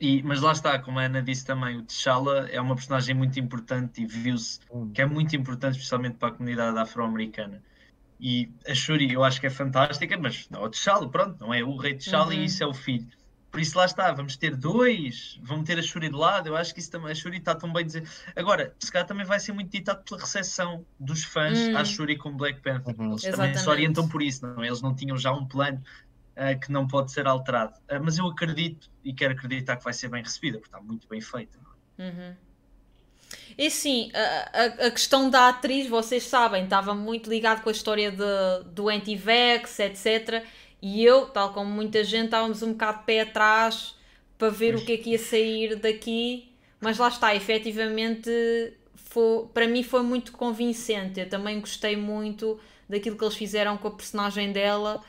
[0.00, 3.38] E, mas lá está, como a Ana disse também, o T'Challa é uma personagem muito
[3.40, 4.60] importante e viu-se
[4.94, 7.62] que é muito importante, especialmente para a comunidade afro-americana.
[8.24, 11.52] E a Shuri eu acho que é fantástica, mas não é o T'Challa, pronto, não
[11.52, 12.32] é o rei T'Challa Uhum.
[12.40, 13.08] e isso é o filho.
[13.50, 16.72] Por isso lá está, vamos ter dois, vamos ter a Shuri de lado, eu acho
[16.72, 18.08] que isso também, a Shuri está tão bem dizer.
[18.34, 21.76] Agora, se calhar também vai ser muito ditado pela recepção dos fãs Hum.
[21.76, 22.94] à Shuri com Black Panther.
[22.98, 23.10] Uhum.
[23.10, 23.68] Eles também se Exatamente.
[23.68, 24.68] orientam por isso, não é?
[24.68, 25.82] Eles não tinham já um plano
[26.36, 27.74] ah, que não pode ser alterado.
[27.90, 31.06] Ah, mas eu acredito e quero acreditar que vai ser bem recebida, porque está muito
[31.08, 31.58] bem feita.
[31.98, 32.08] não é?
[32.10, 32.36] Uhum.
[33.56, 37.72] E sim, a, a, a questão da atriz, vocês sabem, estava muito ligado com a
[37.72, 40.44] história de, do anti-vax, etc.
[40.80, 43.94] E eu, tal como muita gente, estávamos um bocado de pé atrás
[44.38, 46.52] para ver o que é que ia sair daqui.
[46.80, 48.28] Mas lá está, efetivamente,
[48.94, 51.20] foi, para mim foi muito convincente.
[51.20, 55.00] Eu também gostei muito daquilo que eles fizeram com a personagem dela.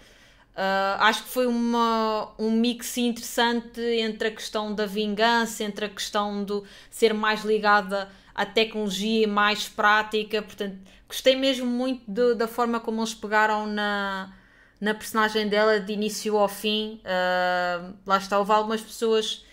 [0.55, 5.89] Uh, acho que foi uma, um mix interessante entre a questão da vingança, entre a
[5.89, 10.41] questão do ser mais ligada à tecnologia mais prática.
[10.43, 10.77] Portanto,
[11.07, 14.31] gostei mesmo muito de- da forma como eles pegaram na,
[14.79, 17.01] na personagem dela de início ao fim.
[17.03, 19.43] Uh, lá está, houve algumas pessoas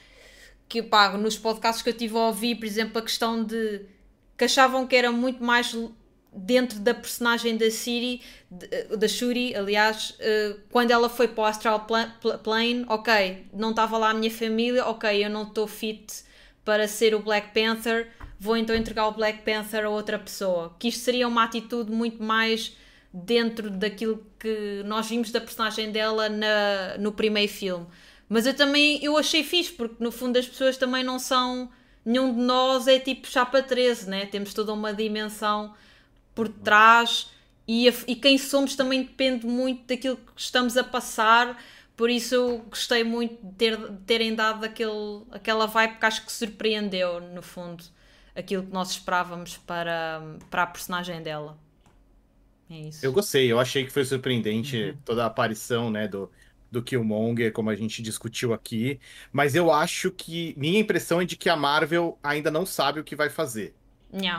[0.68, 3.82] que pá, nos podcasts que eu tive a ouvir, por exemplo, a questão de
[4.38, 5.74] que achavam que era muito mais
[6.32, 8.22] dentro da personagem da Siri,
[8.96, 11.86] da Shuri, aliás, uh, quando ela foi para o Astral
[12.42, 16.24] Plane, ok, não estava lá a minha família, ok, eu não estou fit
[16.64, 18.08] para ser o Black Panther,
[18.38, 20.74] vou então entregar o Black Panther a outra pessoa.
[20.78, 22.76] Que isto seria uma atitude muito mais
[23.12, 27.86] dentro daquilo que nós vimos da personagem dela na, no primeiro filme.
[28.28, 31.68] Mas eu também eu achei fixe, porque no fundo as pessoas também não são.
[32.04, 34.26] Nenhum de nós é tipo chapa 13, né?
[34.26, 35.74] Temos toda uma dimensão
[36.34, 37.30] por trás
[37.72, 41.56] e, a, e quem somos também depende muito daquilo que estamos a passar.
[41.96, 46.24] Por isso eu gostei muito de, ter, de terem dado aquele, aquela vibe que acho
[46.24, 47.84] que surpreendeu, no fundo,
[48.34, 50.20] aquilo que nós esperávamos para,
[50.50, 51.58] para a personagem dela.
[52.68, 53.04] É isso.
[53.04, 54.98] Eu gostei, eu achei que foi surpreendente uhum.
[55.04, 56.30] toda a aparição, né, do,
[56.70, 58.98] do Killmonger, como a gente discutiu aqui.
[59.32, 60.54] Mas eu acho que.
[60.56, 63.74] Minha impressão é de que a Marvel ainda não sabe o que vai fazer.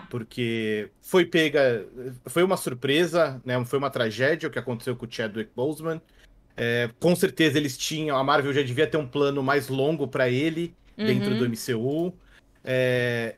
[0.09, 1.85] Porque foi pega.
[2.25, 3.63] Foi uma surpresa, né?
[3.65, 6.01] Foi uma tragédia o que aconteceu com o Chadwick Boseman.
[6.57, 8.17] É, com certeza eles tinham.
[8.17, 11.05] A Marvel já devia ter um plano mais longo para ele uhum.
[11.05, 12.13] dentro do MCU.
[12.63, 13.35] É,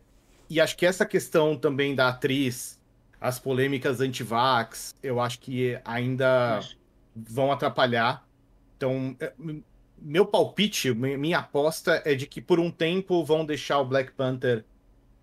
[0.49, 2.81] e acho que essa questão também da atriz
[3.23, 6.60] as polêmicas anti-vax, eu acho que ainda
[7.15, 8.27] vão atrapalhar.
[8.76, 9.31] Então, é,
[9.97, 14.65] meu palpite, minha aposta é de que por um tempo vão deixar o Black Panther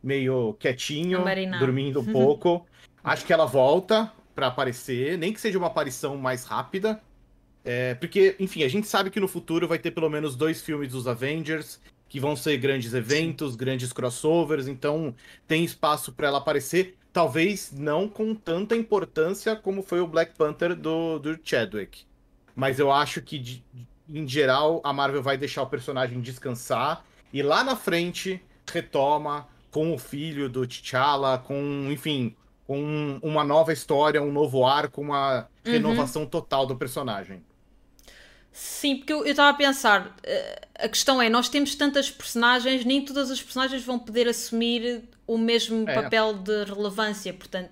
[0.03, 1.23] meio quietinho,
[1.59, 2.67] dormindo um pouco.
[3.03, 7.01] acho que ela volta para aparecer, nem que seja uma aparição mais rápida.
[7.65, 10.93] É, porque, enfim, a gente sabe que no futuro vai ter pelo menos dois filmes
[10.93, 11.79] dos Avengers,
[12.09, 15.15] que vão ser grandes eventos, grandes crossovers, então
[15.47, 20.75] tem espaço para ela aparecer talvez não com tanta importância como foi o Black Panther
[20.75, 22.05] do, do Chadwick.
[22.55, 23.65] Mas eu acho que, de,
[24.09, 29.95] em geral, a Marvel vai deixar o personagem descansar e lá na frente retoma com
[29.95, 32.35] o filho do T'Challa, com, enfim,
[32.67, 35.73] com uma nova história, um novo arco, uma uhum.
[35.73, 37.43] renovação total do personagem.
[38.53, 43.05] Sim, porque eu estava a pensar, eh, a questão é, nós temos tantas personagens, nem
[43.05, 45.95] todas as personagens vão poder assumir o mesmo é.
[45.95, 47.71] papel de relevância, portanto,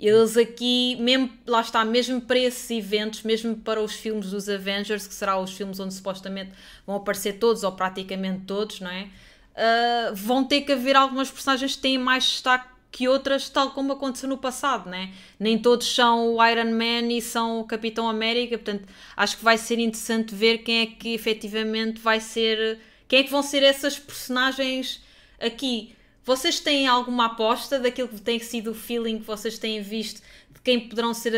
[0.00, 5.06] eles aqui, mesmo, lá está, mesmo para esses eventos, mesmo para os filmes dos Avengers,
[5.06, 6.52] que será os filmes onde supostamente
[6.86, 9.08] vão aparecer todos, ou praticamente todos, não é?
[9.54, 13.92] Uh, vão ter que haver algumas personagens que têm mais destaque que outras, tal como
[13.92, 15.12] aconteceu no passado, né?
[15.38, 19.58] Nem todos são o Iron Man e são o Capitão América, portanto, acho que vai
[19.58, 22.78] ser interessante ver quem é que efetivamente vai ser.
[23.08, 25.02] Quem é que vão ser essas personagens
[25.40, 25.94] aqui.
[26.24, 30.60] Vocês têm alguma aposta daquilo que tem sido o feeling que vocês têm visto de
[30.62, 31.34] quem poderão ser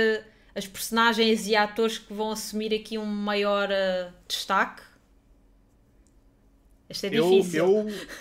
[0.54, 4.82] a, as personagens e atores que vão assumir aqui um maior uh, destaque?
[6.88, 7.64] Este é difícil.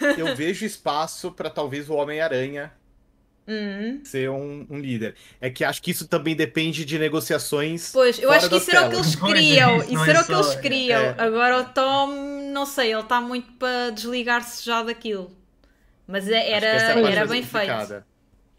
[0.02, 2.72] Eu, eu, eu vejo espaço para talvez o Homem-Aranha
[3.48, 4.02] Uhum.
[4.04, 5.14] ser um, um, líder.
[5.40, 7.92] É que acho que isso também depende de negociações.
[7.92, 9.78] Pois, eu acho que isso era o que eles queriam.
[9.78, 11.02] Isso, isso era o que eles queriam.
[11.02, 11.16] É.
[11.18, 12.08] Agora o Tom,
[12.52, 15.32] não sei, ele está muito para desligar-se já daquilo.
[16.08, 18.04] Mas é, era, era bem feito.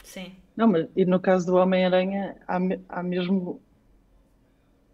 [0.05, 0.37] Sim.
[0.57, 2.59] Não, mas e no caso do Homem-Aranha, há,
[2.89, 3.61] há mesmo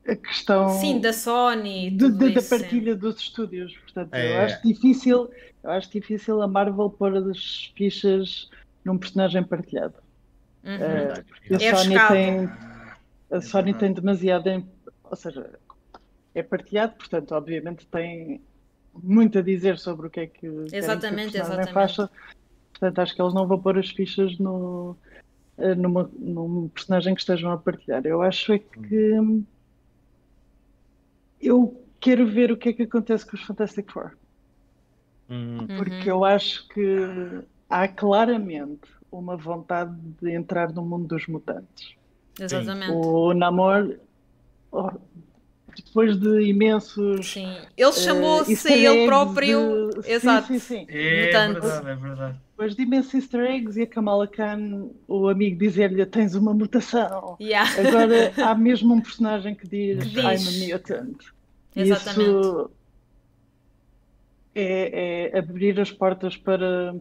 [0.07, 0.69] a questão.
[0.81, 1.91] Sim, da Sony.
[1.91, 2.99] De, de, da partilha sim.
[2.99, 3.77] dos estúdios.
[3.79, 4.37] Portanto, é.
[4.37, 5.31] eu acho difícil.
[5.63, 8.51] Eu acho difícil a Marvel pôr as fichas
[8.85, 9.95] num personagem partilhado.
[10.65, 10.77] Uhum.
[10.77, 12.51] Uh, a, é Sony tem,
[13.31, 14.49] a Sony tem demasiado.
[14.49, 14.69] Em,
[15.05, 15.51] ou seja,
[16.35, 18.41] é partilhado, portanto, obviamente tem
[19.03, 20.47] muito a dizer sobre o que é que.
[20.73, 21.73] Exatamente, que exatamente.
[21.73, 22.11] Faça.
[22.73, 24.97] Portanto, acho que eles não vão pôr as fichas no,
[25.59, 28.05] eh, numa, num personagem que estejam a partilhar.
[28.05, 29.45] Eu acho é que.
[31.43, 34.13] Eu quero ver o que é que acontece com os Fantastic Four.
[35.29, 35.67] Uhum.
[35.79, 41.95] Porque eu acho que há claramente uma vontade de entrar no mundo dos mutantes.
[42.39, 42.93] Exatamente.
[42.93, 43.99] O Namor,
[44.71, 44.91] oh,
[45.77, 47.33] depois de imensos.
[47.33, 49.91] Sim, ele chamou-se uh, ele próprio.
[49.91, 50.11] De...
[50.11, 50.49] Exato.
[50.49, 50.87] Sim, sim, sim.
[50.89, 52.41] É, verdade, é verdade.
[52.63, 57.37] Depois de imensos easter eggs e a Kamala Khan, o amigo dizer-lhe tens uma mutação.
[57.41, 57.69] Yeah.
[57.81, 60.23] Agora há mesmo um personagem que diz, diz.
[60.23, 61.17] I'm a mutant.
[61.75, 62.31] Exatamente.
[62.31, 62.71] Isso
[64.55, 66.95] é, é abrir as portas para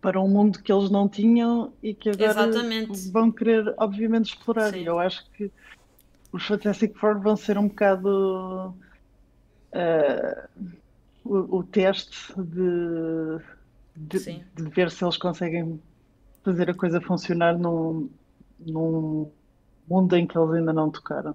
[0.00, 3.10] para um mundo que eles não tinham e que agora Exatamente.
[3.10, 4.72] vão querer, obviamente, explorar.
[4.72, 4.82] Sim.
[4.82, 5.50] E eu acho que
[6.32, 8.74] os Fantastic Four vão ser um bocado
[9.72, 10.48] uh,
[11.24, 13.38] o, o, teste de,
[13.96, 15.80] de, de, ver se eles conseguem
[16.44, 18.08] fazer a coisa funcionar num,
[18.60, 19.30] num
[19.88, 21.34] mundo em que eles ainda não tocaram.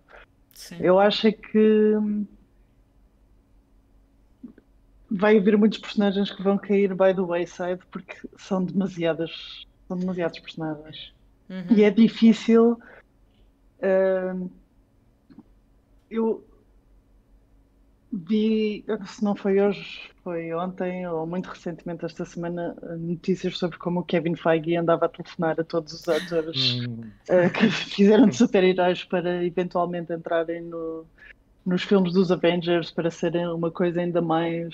[0.53, 0.77] Sim.
[0.79, 1.95] Eu acho é que
[5.09, 10.39] vai haver muitos personagens que vão cair by the wayside porque são demasiadas são demasiados
[10.39, 11.13] personagens
[11.51, 11.77] Uhum.
[11.77, 12.79] E é difícil.
[13.81, 14.35] ah,
[16.09, 16.43] eu
[18.31, 23.99] vi, se não foi hoje, foi ontem ou muito recentemente esta semana, notícias sobre como
[23.99, 28.35] o Kevin Feige andava a telefonar a todos os atores Hum, eh, que fizeram de
[28.37, 31.05] super-heróis para eventualmente entrarem no-
[31.65, 34.73] nos filmes dos Avengers para serem uma coisa ainda mais.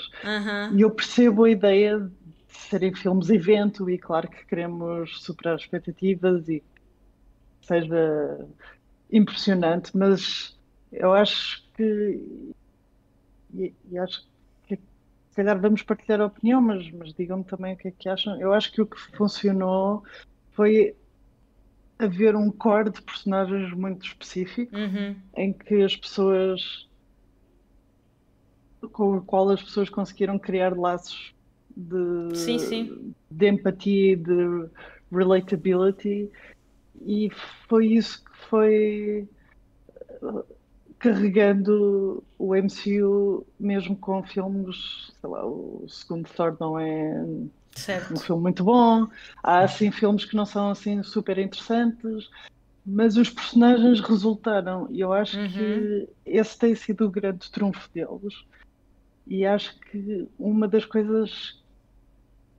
[0.77, 5.61] E eu percebo a ideia de serem filmes evento e claro que queremos superar as
[5.61, 6.63] expectativas e
[7.61, 8.47] seja
[9.11, 10.57] impressionante, mas
[10.91, 12.53] eu acho que
[13.53, 14.25] e, e acho
[14.67, 18.09] que se calhar vamos partilhar a opinião, mas, mas digam-me também o que é que
[18.09, 18.39] acham.
[18.39, 20.03] Eu acho que o que funcionou
[20.51, 20.95] foi
[21.99, 25.15] haver um core de personagens muito específico Uhum.
[25.35, 26.87] em que as pessoas
[28.91, 31.33] com o qual as pessoas conseguiram criar laços
[31.75, 33.13] de, Sim, sim.
[33.29, 34.69] de empatia e de
[35.11, 36.29] relatability
[37.01, 37.29] e
[37.67, 39.27] foi isso que foi
[40.99, 44.75] carregando o MCU mesmo com filmes,
[45.19, 48.19] sei lá, o segundo Thor não é um Certo.
[48.19, 49.07] filme muito bom,
[49.43, 52.29] há assim filmes que não são assim super interessantes,
[52.85, 55.47] mas os personagens resultaram e eu acho Uhum.
[55.49, 58.33] que esse tem sido o grande trunfo deles
[59.27, 61.61] e acho que uma das coisas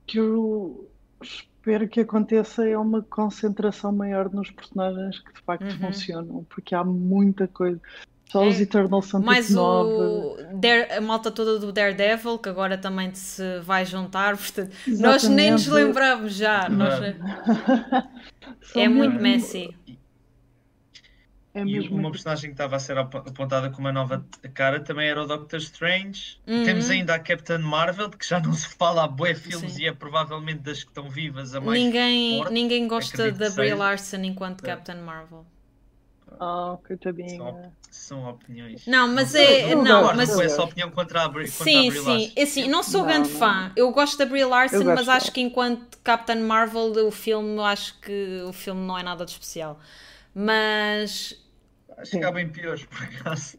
[0.07, 0.89] que eu
[1.21, 5.79] espero que aconteça é uma concentração maior nos personagens que de facto Uhum.
[5.79, 7.81] funcionam, porque há muita coisa.
[8.31, 9.91] Só os É, Eternals são Mais tipo nove.
[9.91, 14.37] o Dare- a malta toda do Daredevil, que agora também se vai juntar.
[14.37, 15.87] Portanto, nós nem nos Exatamente.
[15.87, 16.69] lembramos já.
[16.69, 16.99] nós-
[18.75, 19.75] é muito messy.
[21.51, 24.23] É E mesmo uma muito- personagem que estava a ser ap- apontada com uma nova
[24.53, 26.37] cara também era o Doctor Strange.
[26.45, 26.63] Uhum.
[26.63, 29.81] Temos ainda a Captain Marvel, que já não se fala há bué filmes Sim.
[29.81, 33.73] e é provavelmente das que estão vivas a mais Ninguém, forte, ninguém gosta da Brie.
[33.73, 34.67] Larson enquanto É.
[34.67, 35.43] Captain Marvel.
[36.39, 37.37] Oh, coitadinha.
[37.37, 38.85] São, são opiniões.
[38.85, 39.73] Não, mas Não, é.
[39.73, 40.35] eu Não, gosto, mas.
[40.35, 42.05] com essa opinião contra a Brie, contra a Sim, Brie sim.
[42.07, 42.31] Larson.
[42.35, 43.39] É Assim, não sou Não, grande não.
[43.39, 43.71] fã.
[43.75, 48.41] Eu gosto da Brie Larson, mas acho que enquanto Captain Marvel, o filme, acho que
[48.47, 49.79] o filme não é nada de especial.
[50.33, 51.35] Mas.
[51.97, 53.57] Acho que há bem piores, por acaso.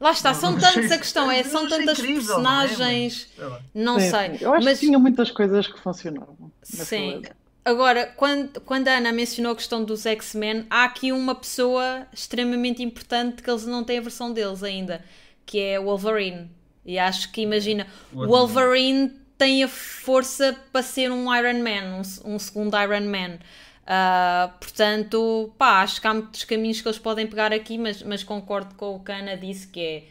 [0.00, 0.96] Lá está, Não, são não tantos sei.
[0.96, 3.28] a questão, é, são tantas incrível, não é, personagens.
[3.74, 4.38] Não Sim, sei.
[4.40, 6.50] Eu acho mas que tinha muitas coisas que funcionavam.
[6.62, 7.14] Sim.
[7.14, 7.36] época.
[7.64, 12.82] Agora, quando, quando a Ana mencionou a questão dos X-Men, há aqui uma pessoa extremamente
[12.82, 15.02] importante que eles não têm a versão deles ainda,
[15.46, 16.50] que é o Wolverine.
[16.84, 22.34] E acho que, imagina, O Wolverine tem a força para ser um Iron Man, um,
[22.34, 23.38] um segundo Iron Man.
[23.86, 28.22] Ah, portanto, pá, acho que há muitos caminhos que eles podem pegar aqui, mas, mas
[28.22, 30.04] concordo com o que a Ana disse, que é,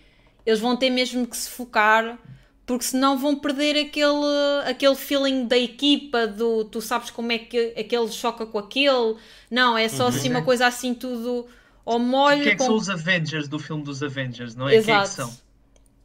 [0.45, 2.17] eles vão ter mesmo que se focar
[2.65, 4.25] porque senão vão perder aquele,
[4.65, 9.15] aquele feeling da equipa, do tu sabes como é que aquele choca com aquele.
[9.51, 11.45] Não, é só assim uma coisa assim tudo
[11.85, 12.43] ao molho.
[12.43, 14.71] Quem é que com- são os Avengers do filme dos Avengers, não é?
[14.71, 15.09] Quem é que Exato.
[15.09, 15.37] são?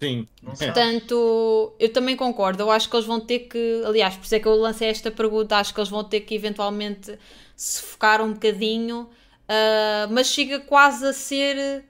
[0.00, 0.28] Sim.
[0.42, 0.56] Não É.
[0.56, 2.62] Portanto, eu também concordo.
[2.62, 3.82] Eu acho que eles vão ter que.
[3.84, 5.56] Aliás, por isso é que eu lancei esta pergunta.
[5.56, 7.18] Acho que eles vão ter que eventualmente
[7.56, 9.08] se focar um bocadinho,
[9.48, 11.84] ah, mas chega quase a ser,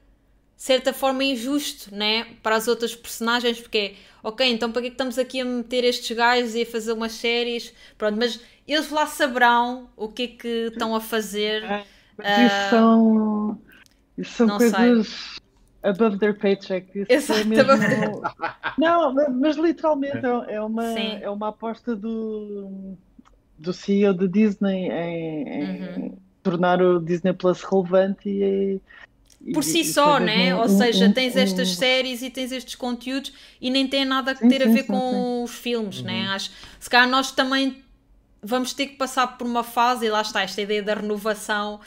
[0.58, 2.24] certa forma, injusto né?
[2.42, 5.44] para as outras personagens, porque é, ok, então para que é que estamos aqui a
[5.44, 7.72] meter estes gajos e a fazer umas séries?
[7.96, 11.62] Pronto, mas eles lá saberão o que é que estão a fazer.
[12.16, 13.62] Mas Ah, isso são,
[14.18, 14.68] isso são não sei.
[14.68, 15.36] coisas
[15.82, 16.86] above their paycheck.
[17.00, 18.22] Isso Exato, é mesmo...
[18.76, 21.18] Não, mas, literalmente é, é uma, Sim.
[21.22, 22.96] é uma aposta do,
[23.58, 26.18] do CEO da Disney em, em Uhum.
[26.42, 28.80] tornar o Disney Plus relevante e-
[29.52, 30.54] por si só, né?
[30.54, 34.48] Ou seja, tens estas séries e tens estes conteúdos e nem tem nada a Sim,
[34.48, 36.28] ter a ver sim, com os filmes, né?
[36.28, 37.82] Acho se calhar nós também
[38.42, 41.80] vamos ter que passar por uma fase, e lá está esta ideia da renovação,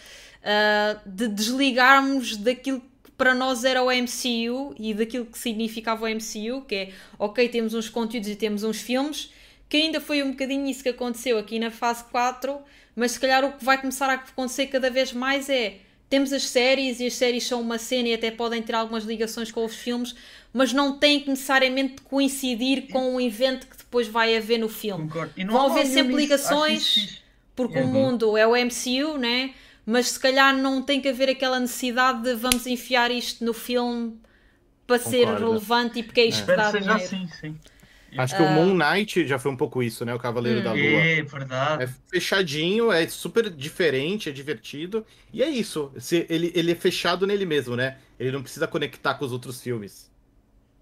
[0.43, 6.09] ah, de desligarmos daquilo que para nós era o MCU e daquilo que significava o
[6.09, 6.89] MCU, que é
[7.19, 9.31] ok, temos uns conteúdos e temos uns filmes,
[9.69, 12.59] que ainda foi um bocadinho isso que aconteceu aqui na fase 4,
[12.95, 15.77] mas se calhar o que vai começar a acontecer cada vez mais é
[16.11, 19.51] temos as séries e as séries são uma cena e até podem ter algumas ligações
[19.51, 20.13] com os filmes,
[20.53, 25.05] mas não têm que necessariamente coincidir com um evento que depois vai haver no filme.
[25.07, 25.33] Concordo.
[25.37, 26.97] E não Vão haver sempre ligações.
[26.97, 27.21] isso.
[27.55, 27.87] Porque o Uhum.
[27.93, 29.53] mundo é o MCU, né?
[29.85, 34.15] Mas se calhar não tem que haver aquela necessidade de vamos enfiar isto no filme
[34.85, 35.45] para ser Concordo.
[35.47, 36.93] relevante e porque é isto que dá dinheiro.
[36.93, 37.57] assim, sim.
[38.17, 40.13] Acho que o Moon Knight já foi um pouco isso, né?
[40.13, 40.81] O Cavaleiro da Lua.
[40.81, 41.83] É verdade.
[41.83, 45.05] É fechadinho, é super diferente, é divertido.
[45.31, 45.91] E é isso.
[46.29, 47.97] Ele, ele é fechado nele mesmo, né?
[48.19, 50.11] Ele não precisa conectar com os outros filmes.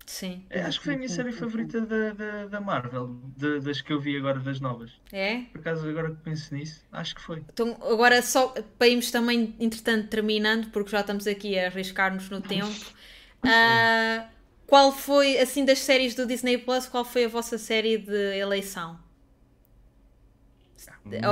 [0.05, 0.43] Sim.
[0.49, 3.93] É, acho que foi a minha série favorita da, da, da Marvel, de- das que
[3.93, 4.91] eu vi agora das novas.
[5.11, 5.41] É?
[5.51, 7.43] Por acaso, agora que penso nisso, acho que foi.
[7.53, 8.47] Então, agora só
[8.79, 12.73] para irmos também, entretanto, terminando, porque já estamos aqui a arriscar-nos no tempo.
[13.45, 14.27] ah,
[14.69, 18.99] qual foi, assim, das séries do Disney Plus, qual foi a vossa série de eleição?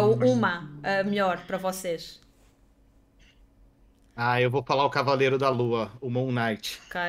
[0.02, 2.20] Ou uma, a melhor para vocês?
[4.16, 6.82] Ah, eu vou falar o Cavaleiro da Lua, o Moon Knight.
[6.88, 7.00] Ok.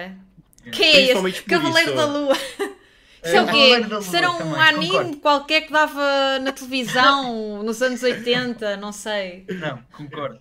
[0.70, 1.34] Que é esse?
[1.42, 1.96] Por Cavaleiro isso.
[1.96, 2.34] da Lua.
[3.24, 3.90] Isso é É, o quê?
[3.98, 5.20] Isso era um também, anime concordo.
[5.20, 9.44] qualquer que dava na televisão nos anos 80, não sei.
[9.48, 10.40] Não, concordo.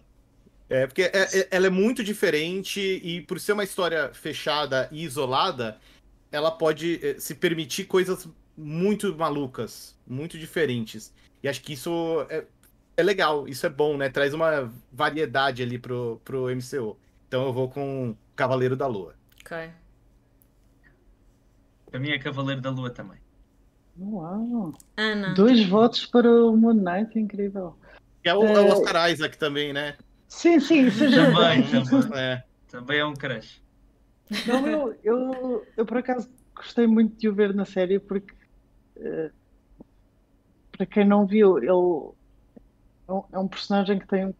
[0.69, 5.03] É, porque é- é- ela é muito diferente e por ser uma história fechada e
[5.03, 5.77] isolada,
[6.31, 8.27] ela pode eh, se permitir coisas
[8.57, 11.14] muito malucas, muito diferentes.
[11.41, 12.44] E acho que isso é,
[12.98, 14.10] é legal, isso é bom, né?
[14.10, 16.98] Traz uma variedade ali pro, pro MCU.
[17.27, 19.15] Então eu vou com Cavaleiro da Lua.
[19.41, 19.69] Ok.
[21.89, 23.18] Para mim é Cavaleiro da Lua também.
[23.99, 24.73] Uau!
[24.98, 25.34] Ana.
[25.34, 27.76] Dois votos para o Moon Knight, incrível.
[28.22, 28.60] Que é o, é É.
[28.60, 29.95] o Oscar Isaac também, né?
[30.28, 32.20] Sim, sim, seja Também, também.
[32.20, 32.44] É.
[32.70, 33.62] Também é um crush.
[34.45, 38.34] Não, eu, eu, eu por acaso gostei muito de o ver na série porque
[38.98, 39.32] eh,
[40.72, 44.34] para quem não viu, ele é um, é um personagem que tem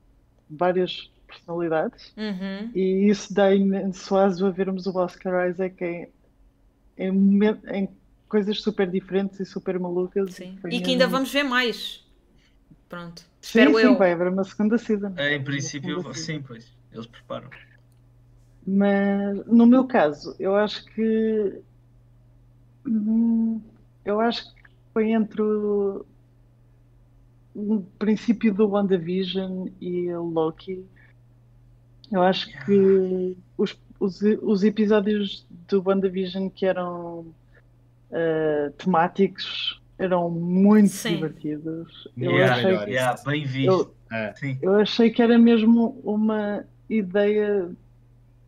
[0.50, 2.72] várias personalidades Uhum.
[2.74, 6.10] e isso dá imenso aso a vermos o Oscar Isaac em,
[6.98, 7.42] em,
[7.74, 7.90] em
[8.28, 10.36] coisas super diferentes e super malucas.
[10.36, 10.60] Sim.
[10.70, 12.06] E que ainda vamos ver mais.
[12.90, 13.22] Pronto.
[13.42, 13.98] Sim, Espero sim, eu.
[13.98, 15.14] vai haver uma segunda season.
[15.18, 16.14] É, em princípio, season.
[16.14, 16.72] sim, pois.
[16.92, 17.50] Eles preparam.
[18.66, 21.62] Mas no meu caso, eu acho que
[22.86, 23.62] hum,
[24.04, 24.62] eu acho que
[24.94, 26.06] foi entre o,
[27.54, 30.86] o princípio do WandaVision e o Loki.
[32.12, 37.28] Eu acho que os, os, os episódios do WandaVision que eram
[38.12, 41.16] ah, temáticos eram muito Sim.
[41.16, 42.08] divertidos.
[42.20, 42.86] Eu Yeah, achei melhor.
[42.86, 43.90] que Yeah, bem visto.
[43.90, 44.36] eu, É.
[44.36, 44.58] Sim.
[44.62, 47.70] eu achei que era mesmo uma ideia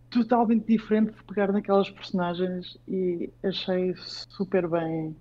[0.09, 5.15] totalmente diferente de pegar naquelas personagens e achei super bem,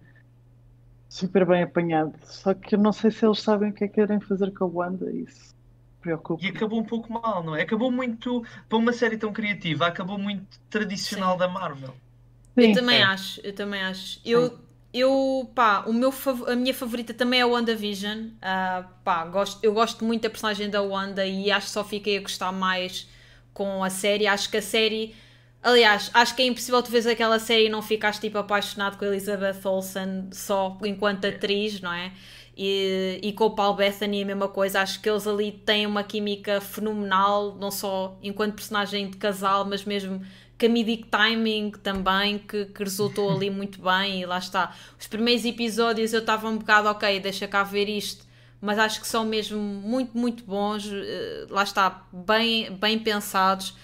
[1.08, 2.14] super bem apanhado.
[2.24, 4.64] Só que eu não sei se eles sabem o que é que querem fazer com
[4.64, 5.54] a Wanda e isso
[6.00, 6.44] preocupa.
[6.44, 7.62] E acabou um pouco mal, não é?
[7.62, 11.38] Acabou muito, para uma série tão criativa, acabou muito tradicional Sim.
[11.38, 11.94] da Marvel.
[12.56, 13.02] Eu Sim, também É.
[13.02, 14.20] acho, eu também acho.
[14.24, 14.58] Eu,
[14.92, 16.12] eu pá, o meu,
[16.46, 18.28] a minha favorita também é a WandaVision.
[18.40, 22.18] Ah, pá, gosto, eu gosto muito da personagem da Wanda e acho que só fiquei
[22.18, 23.08] a gostar mais
[23.52, 24.26] com a série.
[24.26, 25.14] Acho que a série.
[25.62, 29.04] Aliás, acho que é impossível tu veres aquela série e não ficares tipo apaixonado com
[29.04, 32.12] a Elizabeth Olsen só enquanto atriz, não é?
[32.56, 34.80] E, e com o Paul Bethany a mesma coisa.
[34.80, 39.84] Acho que eles ali têm uma química fenomenal, não só enquanto personagem de casal, mas
[39.84, 40.22] mesmo
[40.58, 44.20] comedic timing também, que, que resultou ali muito bem.
[44.22, 44.74] E lá está.
[44.98, 48.26] Os primeiros episódios eu estava um bocado, ok, deixa cá ver isto,
[48.60, 50.86] mas acho que são mesmo muito, muito bons.
[50.92, 53.74] eh, Lá está, bem, bem pensados.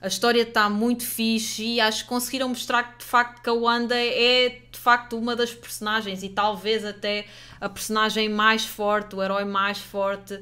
[0.00, 3.54] A história está muito fixe e acho que conseguiram mostrar que de facto que a
[3.54, 7.24] Wanda é de facto uma das personagens e talvez até
[7.58, 10.38] a personagem mais forte, o herói mais forte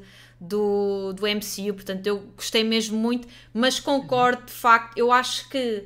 [0.47, 1.73] do, do MCU.
[1.73, 4.97] Portanto, eu gostei mesmo muito, mas concordo de facto.
[4.97, 5.83] Eu acho que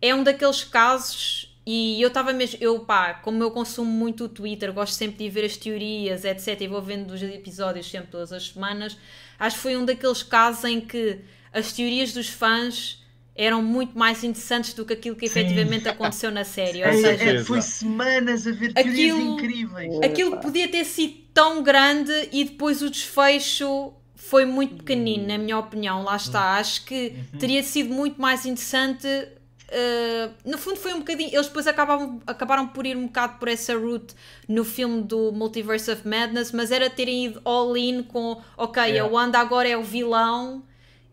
[0.00, 1.50] é um daqueles casos.
[1.66, 5.30] E eu estava mesmo, eu pá, como eu consumo muito o Twitter, gosto sempre de
[5.30, 6.60] ver as teorias, etc.
[6.60, 8.98] E vou vendo os episódios sempre todas as semanas.
[9.38, 11.20] Acho que foi um daqueles casos em que
[11.52, 13.02] as teorias dos fãs
[13.34, 15.40] eram muito mais interessantes do que aquilo que Sim.
[15.40, 16.82] efetivamente aconteceu na série.
[16.84, 20.00] Ou É, seja, é, foi semanas a ver teorias Aquilo- incríveis.
[20.02, 25.58] aquilo podia ter sido tão grande e depois o desfecho foi muito pequenino, na minha
[25.58, 26.02] opinião.
[26.02, 26.56] Lá está.
[26.56, 29.06] Acho que teria sido muito mais interessante.
[29.06, 31.30] uh, no fundo, foi um bocadinho.
[31.34, 34.14] Eles depois acabavam, acabaram por ir um bocado por essa route
[34.48, 38.86] no filme do Multiverse of Madness, mas era terem ido all in com: ok, a
[38.86, 39.12] Yeah.
[39.12, 40.62] Wanda agora é o vilão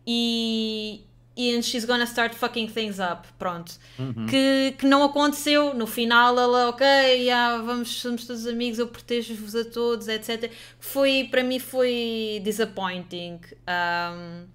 [0.07, 1.01] e.
[1.49, 3.27] And she's gonna start fucking things up.
[3.39, 4.25] Pronto Uhum.
[4.27, 5.73] que, que não aconteceu.
[5.73, 10.51] No final, ela, ok, yeah, vamos, somos todos amigos, eu protejo-vos a todos, etc.
[10.79, 13.39] Foi, para mim, foi disappointing.
[13.67, 14.45] Um,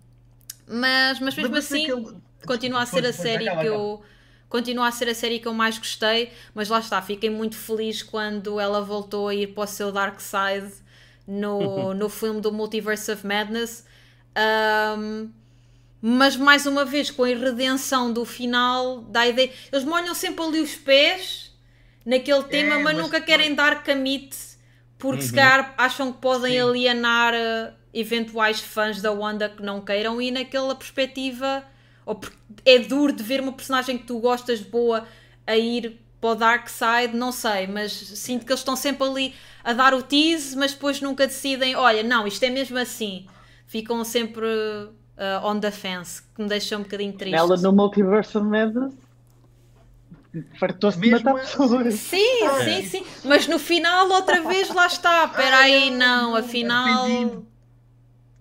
[0.68, 4.02] mas, mas mesmo Lembra-se assim, daquele- continua a ser a série que eu.
[4.48, 8.00] Continua a ser a série que eu mais gostei, mas lá está, fiquei muito feliz
[8.02, 10.72] quando ela voltou a ir para o seu Dark Side
[11.26, 13.84] no, no filme do Multiverse of Madness.
[14.98, 15.30] Um,
[16.00, 20.60] mas mais uma vez com a redenção do final da ideia eles molham sempre ali
[20.60, 21.52] os pés
[22.04, 24.36] naquele tema mas, mas nunca querem dar camite
[24.98, 25.34] porque se Uhum.
[25.36, 26.60] calhar acham que podem Sim.
[26.60, 31.64] alienar eh, eventuais fãs da Wanda que não queiram e naquela perspectiva
[32.04, 32.20] ou
[32.64, 35.06] é duro de ver uma personagem que tu gostas boa
[35.46, 39.06] a ir para para o Dark Side, não sei, mas sinto que eles estão sempre
[39.06, 43.26] ali a dar o tease, mas depois nunca decidem, olha, não, isto é mesmo assim.
[43.66, 44.44] Ficam sempre
[45.16, 47.34] uh, on the fence, que me deixa um bocadinho triste.
[47.36, 48.94] Ela no Multiverse of Madness
[50.58, 51.40] fartou-se de matar assim.
[51.58, 51.94] pessoas.
[51.94, 52.82] Sim, Ah, sim, é.
[52.82, 53.06] sim.
[53.24, 55.24] Mas no final, outra vez, lá está.
[55.24, 57.06] Espera aí, não, afinal.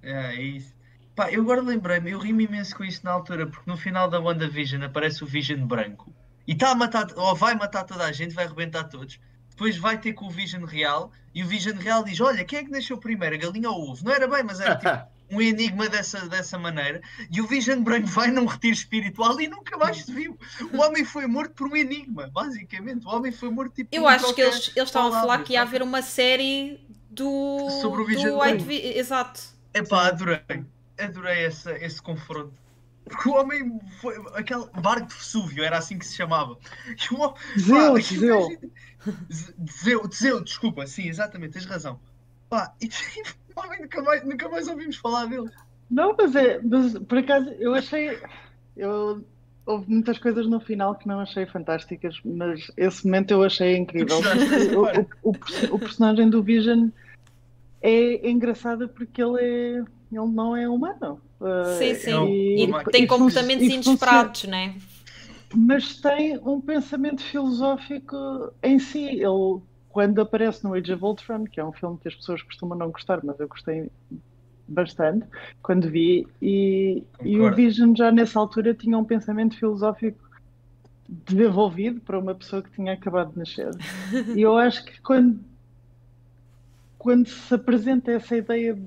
[0.04, 0.74] É, é isso.
[1.16, 4.20] Pá, eu agora lembrei-me, eu ri-me imenso com isso na altura, porque no final da
[4.20, 6.14] WandaVision aparece o Vision branco
[6.46, 9.18] e está a matar, ou vai matar toda a gente, vai arrebentar todos.
[9.50, 12.64] Depois vai ter com o Vision real e o Vision real diz: Olha, quem é
[12.66, 14.04] que nasceu primeiro, a galinha ou o ovo?
[14.04, 14.92] Não era bem, mas era tipo
[15.32, 17.02] um enigma dessa, dessa maneira.
[17.32, 20.38] E o Vision branco vai num retiro espiritual e nunca mais se viu.
[20.72, 23.06] O homem foi morto por um enigma, basicamente.
[23.06, 23.90] O homem foi morto tipo.
[23.96, 26.80] Eu por um acho que eles, eles estavam a falar que ia haver uma série
[27.10, 27.70] do.
[27.82, 28.66] Sobre o Vision do White Branco.
[28.66, 29.42] Vi- Exato.
[29.74, 30.42] Epá, adorei.
[30.98, 32.54] Adorei essa, esse confronto.
[33.04, 34.16] Porque o homem foi.
[34.34, 36.58] Aquele barco de Vesúvio, era assim que se chamava.
[36.98, 38.10] Zeus, pá, Zeus.
[38.12, 38.62] imagina-
[39.32, 39.54] Z-
[39.84, 42.00] Zeu, Zeu, desculpa, sim, exatamente, tens razão.
[42.50, 42.88] Pá, e
[43.45, 45.49] o homem nunca mais, nunca mais ouvimos falar dele.
[45.90, 48.18] Não, mas é, mas por acaso eu achei.
[48.76, 49.23] Eu,
[49.65, 54.18] houve muitas coisas no final que não achei fantásticas, mas esse momento eu achei incrível.
[55.23, 56.90] O, o- o o personagem do Vision
[57.82, 59.84] é engraçado porque ele é.
[60.11, 61.19] Ele não é humano.
[61.41, 62.11] Uh, Sim, sim.
[62.11, 64.76] não, E uma- tem e comportamentos e inesperados, né?
[65.53, 69.03] Mas tem um pensamento filosófico em si.
[69.03, 69.60] Ele,
[69.96, 72.92] quando aparece no Age of Ultron, que é um filme que as pessoas costumam não
[72.92, 73.90] gostar, mas eu gostei
[74.68, 75.26] bastante
[75.62, 77.50] quando vi, e, e o.
[77.50, 80.20] Vision já nessa altura tinha um pensamento filosófico
[81.08, 83.72] desenvolvido para uma pessoa que tinha acabado de nascer.
[84.34, 85.40] E eu acho que quando,
[86.98, 88.78] quando se apresenta essa ideia,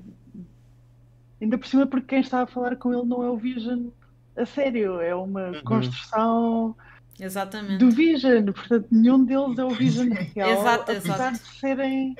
[1.41, 3.89] ainda por cima porque quem está a falar com ele não é o Vision
[4.35, 5.61] a sério, é uma Uhum.
[5.63, 6.75] construção
[7.19, 7.77] Exatamente.
[7.79, 11.33] do Vision, portanto nenhum deles é o Vision real, Exato, apesar exato.
[11.33, 12.15] de serem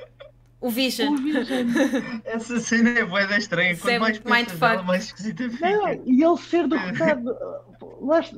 [0.60, 1.16] O o Vision.
[1.16, 1.66] Vision.
[2.24, 3.72] Essa cena é boa estranha.
[3.72, 5.70] É Quanto mais muito pensas nela, mais esquisita fica.
[5.70, 7.34] Não, e ele ser derrotado.
[8.02, 8.30] Mas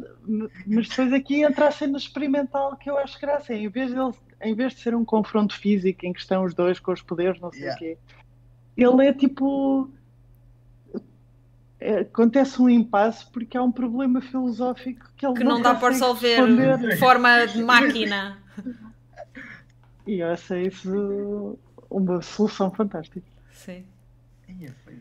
[0.67, 3.53] depois aqui entra a cena experimental que eu acho graça.
[3.55, 6.79] Em vez, dele, em vez de ser um confronto físico em que estão os dois
[6.81, 7.77] com os poderes, não sei Yeah.
[7.77, 7.99] o quê,
[8.77, 9.91] ele é tipo.
[11.83, 15.91] É, acontece um impasse porque há um problema filosófico que ele Que não dá para
[15.93, 18.39] resolver de forma de máquina.
[20.07, 21.59] E eu achei isso
[21.91, 23.23] uma solução fantástica.
[23.53, 23.85] Sim.
[24.85, 24.97] Foi-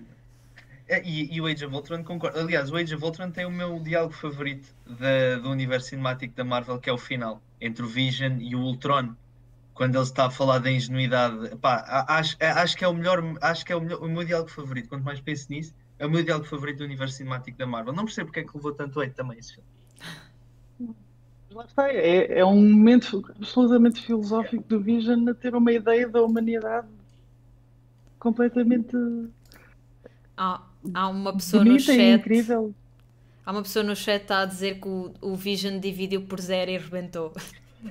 [0.87, 2.39] É, E, e o Age of Ultron concordo.
[2.39, 6.43] Aliás, o Age of Ultron tem o meu diálogo favorito da- do universo cinemático da
[6.43, 9.15] Marvel, que é o final, entre o Vision e o Ultron.
[9.73, 11.55] Quando ele está a falar da ingenuidade.
[11.57, 14.49] Pá, acho, acho que é o melhor, acho que é o, melhor- o meu diálogo
[14.51, 14.89] favorito.
[14.89, 17.93] Quanto mais penso nisso, é o meu diálogo favorito do universo cinemático da Marvel.
[17.93, 19.69] Não percebo porque é que levou tanto hate também esse filme.
[20.79, 26.09] Mas Lá está, é, é um momento absolutamente filosófico do Vision a ter uma ideia
[26.09, 26.87] da humanidade
[28.17, 28.97] completamente
[30.35, 31.99] Há, há uma pessoa no chat.
[31.99, 32.73] incrível.
[33.45, 36.41] Há uma pessoa no chat que está a dizer que o, o Vision dividiu por
[36.41, 37.31] zero e rebentou.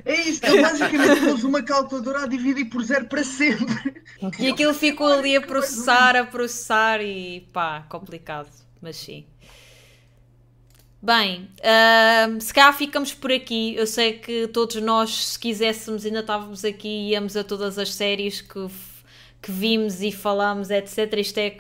[0.05, 4.03] É isso, ele basicamente pôs uma calculadora a dividir por zero para sempre.
[4.39, 8.49] E aquilo ficou ali a processar, a processar e pá, complicado,
[8.81, 9.27] mas sim.
[11.03, 13.75] Bem, ahm, se calhar ficamos por aqui.
[13.75, 17.95] Eu sei que todos nós, se quiséssemos, ainda estávamos aqui e íamos a todas as
[17.95, 18.67] séries que,
[19.41, 21.15] que vimos e falamos, etc.
[21.17, 21.57] Isto é,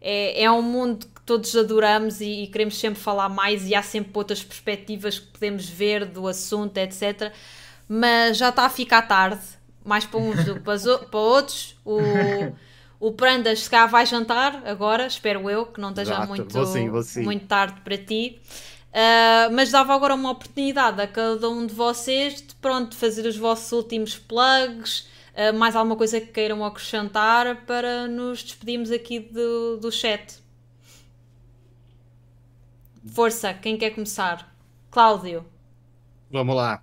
[0.00, 3.82] é, é um mundo que todos adoramos e, e queremos sempre falar mais e há
[3.82, 7.32] sempre outras perspectivas que podemos ver do assunto, etc.
[7.88, 9.42] Mas já está a ficar tarde,
[9.84, 11.76] mais para uns do que para, outros.
[11.84, 11.98] O,
[12.98, 16.66] o Prandas se calhar vai jantar agora, espero eu, que não esteja Exato, muito, vou
[16.66, 17.22] sim, vou sim.
[17.22, 18.40] muito tarde para ti.
[18.92, 23.36] Ah, mas dava agora uma oportunidade a cada um de vocês de pronto, fazer os
[23.36, 29.78] vossos últimos plugs, ah, mais alguma coisa que queiram acrescentar para nos despedirmos aqui do,
[29.78, 30.40] do chat.
[33.14, 34.54] Força, quem quer começar?
[34.90, 35.44] Cláudio.
[36.30, 36.82] Vamos lá.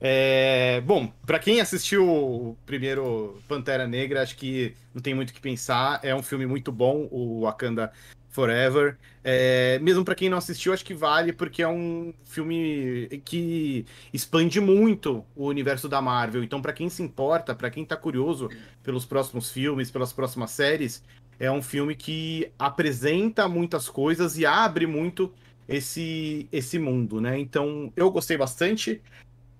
[0.00, 5.34] É, bom, pra quem assistiu o primeiro Pantera Negra, acho que não tem muito o
[5.34, 6.00] que pensar.
[6.02, 7.92] É um filme muito bom, o Wakanda
[8.30, 8.96] Forever.
[9.22, 14.58] É, mesmo pra quem não assistiu, acho que vale, porque é um filme que expande
[14.60, 16.42] muito o universo da Marvel.
[16.42, 18.48] Então, pra quem se importa, pra quem tá curioso
[18.82, 21.04] pelos próximos filmes, pelas próximas séries,
[21.38, 25.32] é um filme que apresenta muitas coisas e abre muito
[25.68, 27.38] esse, esse mundo, né?
[27.38, 29.02] Então, eu gostei bastante.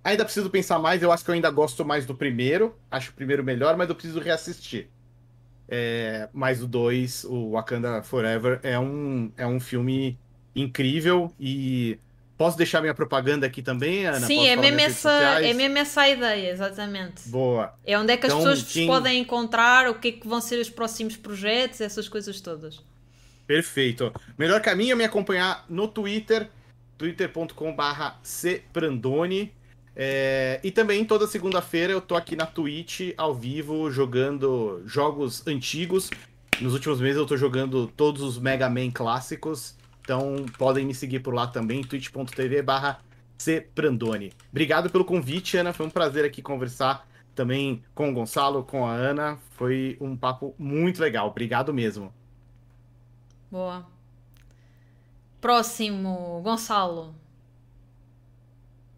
[0.03, 2.77] Ainda preciso pensar mais, eu acho que eu ainda gosto mais do primeiro.
[2.91, 4.89] Acho o primeiro melhor, mas eu preciso reassistir.
[5.69, 10.19] É, mas o 2, o Wakanda Forever, é um, é um filme
[10.55, 11.99] incrível e
[12.41, 14.27] Posso deixar minha propaganda aqui também, Ana?
[14.27, 15.11] Sim, é mesmo, essa,
[15.43, 17.29] é mesmo essa a ideia, exatamente.
[17.29, 17.75] Boa.
[17.85, 18.87] É onde é que as então, pessoas quem...
[18.87, 22.81] podem encontrar, o que é que vão ser os próximos projetos, essas coisas todas.
[23.47, 24.11] Perfeito.
[24.39, 26.49] Melhor caminho é me acompanhar no Twitter,
[26.97, 29.53] twitter.com.br cprandoni.
[30.03, 36.09] É, e também toda segunda-feira eu tô aqui na Twitch ao vivo jogando jogos antigos.
[36.59, 39.77] Nos últimos meses eu tô jogando todos os Mega Man clássicos.
[40.01, 42.99] Então podem me seguir por lá também, twitch.tv barra
[43.37, 44.33] cprandoni.
[44.51, 45.75] Obrigado pelo convite, Ana.
[45.75, 49.37] Foi um prazer aqui conversar também com o Gonçalo, com a Ana.
[49.51, 51.29] Foi um papo muito legal.
[51.29, 52.11] Obrigado mesmo.
[53.51, 53.87] Boa.
[55.43, 57.15] Próximo, Gonçalo.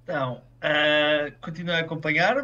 [0.04, 2.36] Então, uh, continuo a acompanhar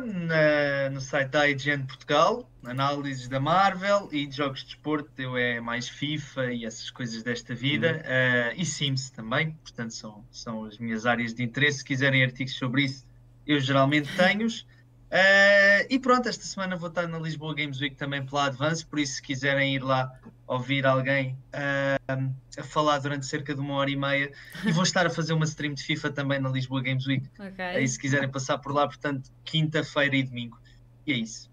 [0.90, 5.10] no site da IGN Portugal, análises da Marvel e de jogos de desporto.
[5.16, 7.92] Eu é mais FIFA e essas coisas desta vida.
[7.92, 8.58] Uhum.
[8.58, 11.78] Uh, e Sims também, portanto, são, são as minhas áreas de interesse.
[11.78, 13.06] Se quiserem artigos sobre isso,
[13.46, 14.66] eu geralmente tenho-os.
[15.10, 18.98] Uh, e pronto, esta semana vou estar na Lisboa Games Week também pela Advance, por
[18.98, 20.12] isso se quiserem ir lá
[20.46, 24.32] ouvir alguém uh, a falar durante cerca de uma hora e meia.
[24.66, 27.26] E vou estar a fazer uma stream de FIFA também na Lisboa Games Week.
[27.38, 27.64] Okay.
[27.64, 30.58] Aí se quiserem passar por lá, portanto, quinta-feira e domingo.
[31.06, 31.50] E é isso.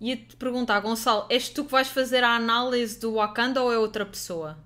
[0.00, 4.06] Ia-te perguntar, Gonçalo, és tu que vais fazer a análise do Wakanda ou é outra
[4.06, 4.56] pessoa?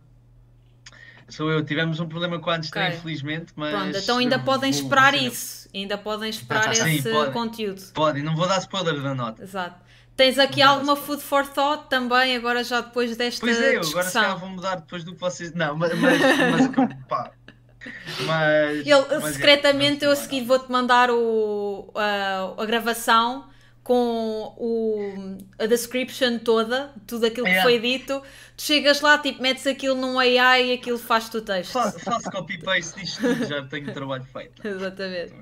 [1.33, 2.99] Sou eu, tivemos um problema com a Anstray, okay.
[2.99, 3.71] infelizmente, mas.
[3.71, 5.67] Pronto, então ainda podem esperar isso.
[5.75, 7.83] Ainda podem esperar ah, tá, esse pode, conteúdo.
[7.95, 9.43] Pode, não vou dar spoiler da nota.
[9.43, 9.81] Exato.
[10.15, 14.11] Tens aqui alguma food for thought também, agora já depois desta Pois é, eu, agora
[14.11, 15.55] já vou mudar depois do que vocês...
[15.55, 15.99] Não, mas...
[15.99, 17.31] mas, mas pá,
[18.27, 23.47] mas, Ele, mas é, secretamente é, eu a seguir vou-te mandar o, a, a gravação
[23.83, 28.23] com o, a description toda, tudo aquilo que foi dito,
[28.57, 31.73] tu chegas lá, tipo, metes aquilo num AI e aquilo faz-te o texto.
[31.73, 34.63] Faço, faço copy-paste disto tudo, já tenho o trabalho feito.
[34.67, 35.35] Exatamente.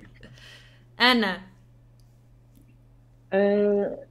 [0.97, 1.45] Ana?
[3.33, 4.10] Uh,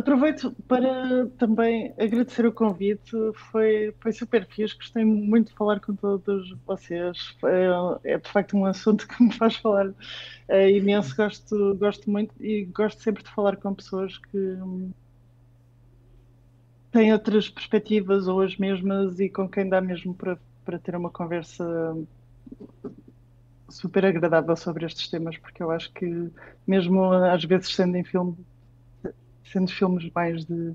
[0.00, 5.94] Aproveito para também agradecer o convite, foi, foi super fixe, gostei muito de falar com
[5.94, 7.36] todos vocês.
[8.04, 9.92] É, é de facto um assunto que me faz falar
[10.48, 14.58] é, imenso, gosto, gosto muito e gosto sempre de falar com pessoas que
[16.90, 21.10] têm outras perspectivas ou as mesmas e com quem dá mesmo para, para ter uma
[21.10, 21.94] conversa
[23.68, 26.30] super agradável sobre estes temas, porque eu acho que
[26.66, 28.34] mesmo às vezes sendo em filme
[29.52, 30.74] sendo filmes mais de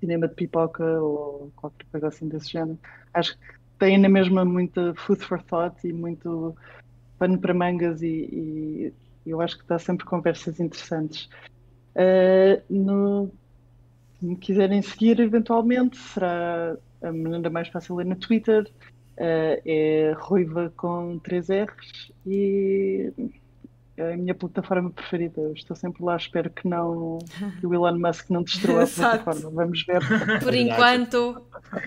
[0.00, 2.78] cinema de pipoca ou qualquer coisa assim desse género,
[3.14, 3.44] acho que
[3.78, 6.56] têm na mesma muita food for thought e muito
[7.18, 8.92] pano para mangas e,
[9.24, 11.28] e eu acho que dá sempre conversas interessantes.
[11.94, 13.30] Uh, no,
[14.18, 20.12] se me quiserem seguir eventualmente, será a maneira mais fácil é no Twitter, uh, é
[20.16, 23.12] ruiva com 3 R's e
[23.96, 25.40] é a minha plataforma preferida.
[25.40, 27.18] Eu estou sempre lá, espero que não
[27.60, 29.50] que o Elon Musk não destrua a plataforma.
[29.50, 30.00] Vamos ver.
[30.40, 31.46] Por enquanto,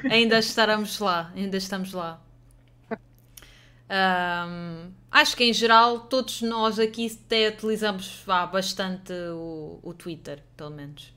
[0.10, 2.22] ainda estaremos lá, ainda estamos lá.
[3.88, 10.44] Um, acho que em geral todos nós aqui até utilizamos vá, bastante o, o Twitter,
[10.58, 11.14] pelo menos.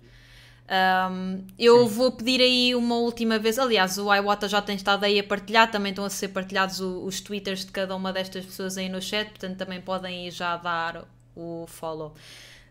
[0.68, 1.94] Um, eu Sim.
[1.94, 3.58] vou pedir aí uma última vez.
[3.58, 7.04] Aliás, o iWata já tem estado aí a partilhar, também estão a ser partilhados o,
[7.04, 10.56] os twitters de cada uma destas pessoas aí no chat, portanto também podem ir já
[10.56, 12.14] dar o follow.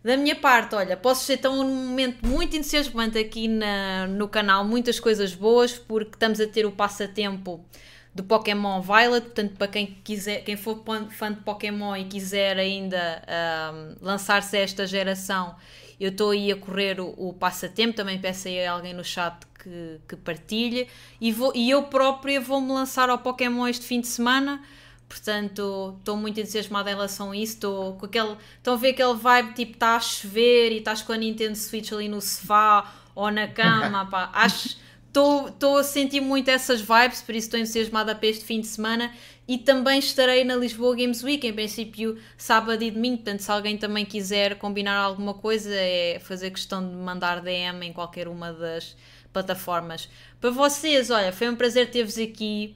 [0.04, 4.64] Da minha parte, olha, posso ser tão um momento muito entusiasmante aqui na, no canal,
[4.64, 7.66] muitas coisas boas, porque estamos a ter o passatempo
[8.14, 13.24] do Pokémon Violet, portanto, para quem quiser, quem for fã de Pokémon e quiser ainda
[13.28, 15.56] um, lançar-se a esta geração
[16.00, 19.36] eu estou aí a correr o, o, passatempo, também peço aí a alguém no chat
[19.62, 20.88] que, que partilhe.
[21.20, 24.62] E, vou, e eu própria vou-me lançar ao Pokémon este fim de semana.
[25.10, 27.54] Portanto, estou muito entusiasmada em relação a isso.
[27.54, 28.36] Estou com aquele.
[28.58, 31.92] Estão a ver aquele vibe tipo, está a chover e estás com a Nintendo Switch
[31.92, 34.06] ali no sofá ou na cama.
[34.06, 34.30] Pá.
[34.36, 38.68] Acho estou a sentir muito essas vibes, por isso estou entusiasmada para este fim de
[38.68, 39.12] semana
[39.48, 43.78] e também estarei na Lisboa Games Week, em princípio sábado e domingo, portanto se alguém
[43.78, 48.96] também quiser combinar alguma coisa é fazer questão de mandar DM em qualquer uma das
[49.32, 50.10] plataformas.
[50.42, 52.76] Para vocês, olha, foi um prazer ter-vos aqui.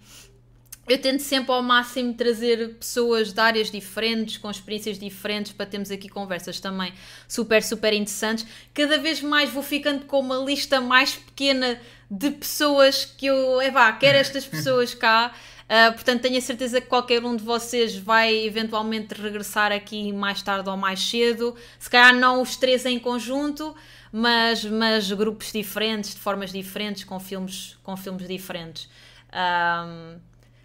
[0.87, 5.91] Eu tento sempre ao máximo trazer pessoas de áreas diferentes, com experiências diferentes, para termos
[5.91, 6.93] aqui conversas também
[7.27, 8.45] super, super interessantes.
[8.73, 11.79] Cada vez mais vou ficando com uma lista mais pequena
[12.09, 15.33] de pessoas que eu, é vá, quero estas pessoas cá.
[15.71, 20.41] Uh, portanto, tenho a certeza que qualquer um de vocês vai eventualmente regressar aqui mais
[20.41, 21.55] tarde ou mais cedo.
[21.79, 23.73] Se calhar não os três em conjunto,
[24.11, 28.89] mas, mas grupos diferentes, de formas diferentes, com filmes, com filmes diferentes.
[29.31, 30.19] Um,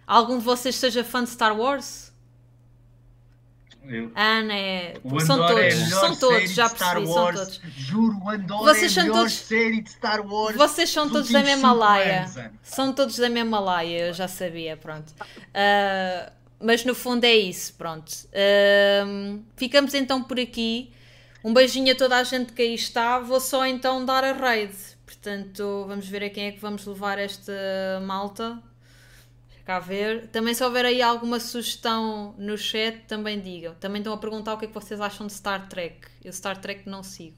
[0.05, 2.06] algum de vocês seja fã de Star Wars?
[3.89, 4.11] Eu.
[4.15, 4.93] Ana é.
[5.03, 7.61] O São Andor é todos, melhor são todos, já percebi, são todos.
[7.77, 10.55] Juro, o Andor Vocês é a melhor todos- série de Star Wars.
[10.57, 12.51] Vocês são dos todos da mesma laia.
[12.63, 15.13] São todos da mesma laia, eu já sabia, pronto.
[15.53, 18.11] Ah, mas no fundo é isso, pronto.
[18.33, 20.91] Ahm, ficamos então por aqui.
[21.43, 23.19] Um beijinho a toda a gente que aí está.
[23.19, 24.73] Vou só então dar a raid.
[25.05, 27.53] Portanto, vamos ver a quem é que vamos levar esta
[28.05, 28.59] malta.
[29.67, 30.27] Cá ver.
[30.29, 33.75] Também se houver aí alguma sugestão no chat, também digam.
[33.75, 36.07] Também estão a perguntar o que é que vocês acham de Star Trek.
[36.23, 37.35] Eu Star Trek não sigo.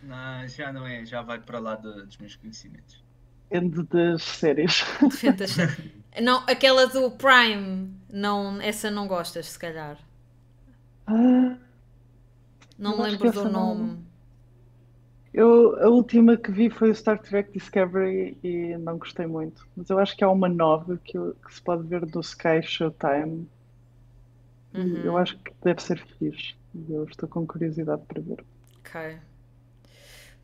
[0.00, 3.02] Não, já não é, já vai para lá de- dos meus conhecimentos.
[3.50, 4.84] Depende das séries.
[5.02, 5.92] Defende a chat.
[6.22, 9.98] Não, aquela do Prime, não, essa não gostas, se calhar.
[11.06, 11.56] Ah,
[12.78, 14.05] Não me lembro do essa não- nome.
[15.36, 19.66] Eu, a última que vi foi o Star Trek Discovery e não gostei muito.
[19.76, 22.62] Mas eu acho que há uma nova que, eu- que se pode ver do Sky
[22.62, 23.48] Showtime.
[24.74, 25.04] E Uhum.
[25.04, 26.54] Eu acho que deve ser fixe.
[26.72, 28.44] E eu estou com curiosidade para ver.
[28.80, 28.96] Ok.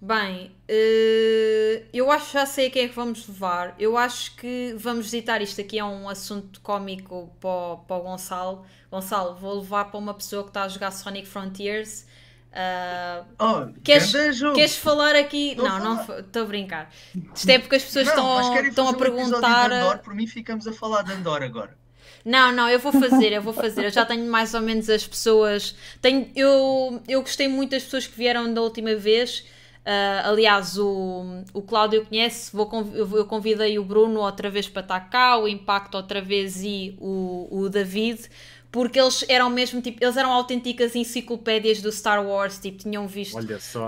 [0.01, 3.75] Bem, eh, eu acho que já sei a quem é que vamos levar.
[3.79, 8.03] Eu acho que vamos visitar isto aqui é um assunto cómico para o, para o
[8.03, 8.67] Gonçalo.
[8.91, 12.05] Gonçalo, vou levar para uma pessoa que está a jogar Sonic Frontiers.
[12.55, 14.13] Ah, Oh, Queres-
[14.55, 15.55] queres falar aqui?
[15.55, 16.21] Não, não falar.
[16.21, 16.91] estou a brincar.
[17.35, 19.69] Isto é porque as pessoas Não, estão, a um perguntar.
[19.69, 21.77] de Andor, por mim ficamos a falar de Andor agora.
[22.25, 23.87] Não, não, eu vou fazer, eu vou fazer.
[23.87, 25.75] Eu já tenho mais ou menos as pessoas.
[26.01, 29.45] Tenho, eu, eu gostei muito das pessoas que vieram da última vez.
[29.85, 32.55] Ah, aliás, o, o Cláudio conhece.
[32.55, 36.95] Vou, eu convidei o Bruno outra vez para estar cá, o Impacto outra vez e
[37.01, 38.29] o, o David.
[38.73, 43.37] Porque eles eram mesmo tipo, eles eram autênticas enciclopédias do Star Wars, tipo, tinham visto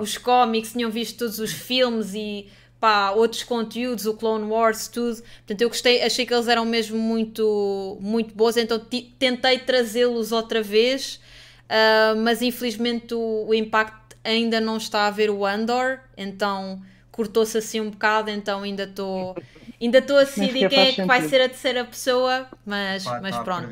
[0.01, 2.47] os cómics, tinham visto todos os filmes e
[2.79, 5.17] pá, outros conteúdos, o Clone Wars, tudo.
[5.17, 8.79] Portanto, eu gostei, achei que eles eram mesmo muito, muito bons, então
[9.19, 11.19] tentei trazê-los outra vez,
[11.67, 17.57] ah, mas infelizmente o, o Impact ainda não está a ver o Andor, então cortou-se
[17.57, 19.35] assim um bocado, então ainda estou
[19.85, 23.37] ainda estou a decidir quem é que vai ser a terceira pessoa, mas, Pá, mas
[23.37, 23.69] tá pronto,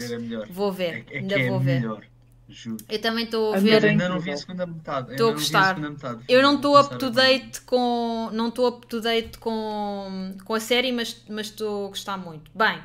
[0.50, 1.80] vou ver, É, é ainda que é vou ver.
[1.80, 2.02] melhor.
[2.48, 2.76] Juro.
[2.86, 3.82] Eu também estou a ver.
[3.82, 5.12] É ainda não vi a segunda metade.
[5.12, 5.78] Estou a gostar.
[5.78, 6.22] metade.
[6.28, 10.60] Eu não estou up to date com não estou up to date com, com a
[10.60, 12.50] série, mas mas estou a gostar muito.
[12.54, 12.78] Bem,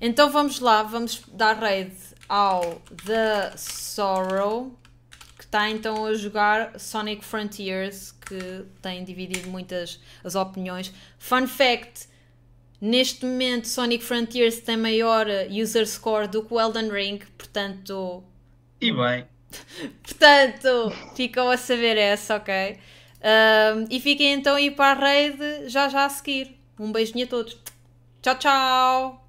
[0.00, 1.92] então vamos lá, vamos dar raid
[2.28, 4.78] ao The Sorrow,
[5.36, 10.92] que está então a jogar Sonic Frontiers, que tem dividido muitas as opiniões.
[11.18, 12.06] Fun fact,
[12.80, 18.22] neste momento Sonic Frontiers tem maior uh, user score do que o Elden Ring, portanto
[18.80, 19.26] E bem,
[20.02, 22.78] Portanto, ficam a saber essa, ok?
[23.22, 26.56] Ahm, e fiquem então aí para a rede já já a seguir.
[26.78, 27.56] Um beijinho a todos.
[28.22, 29.27] Tchau, tchau!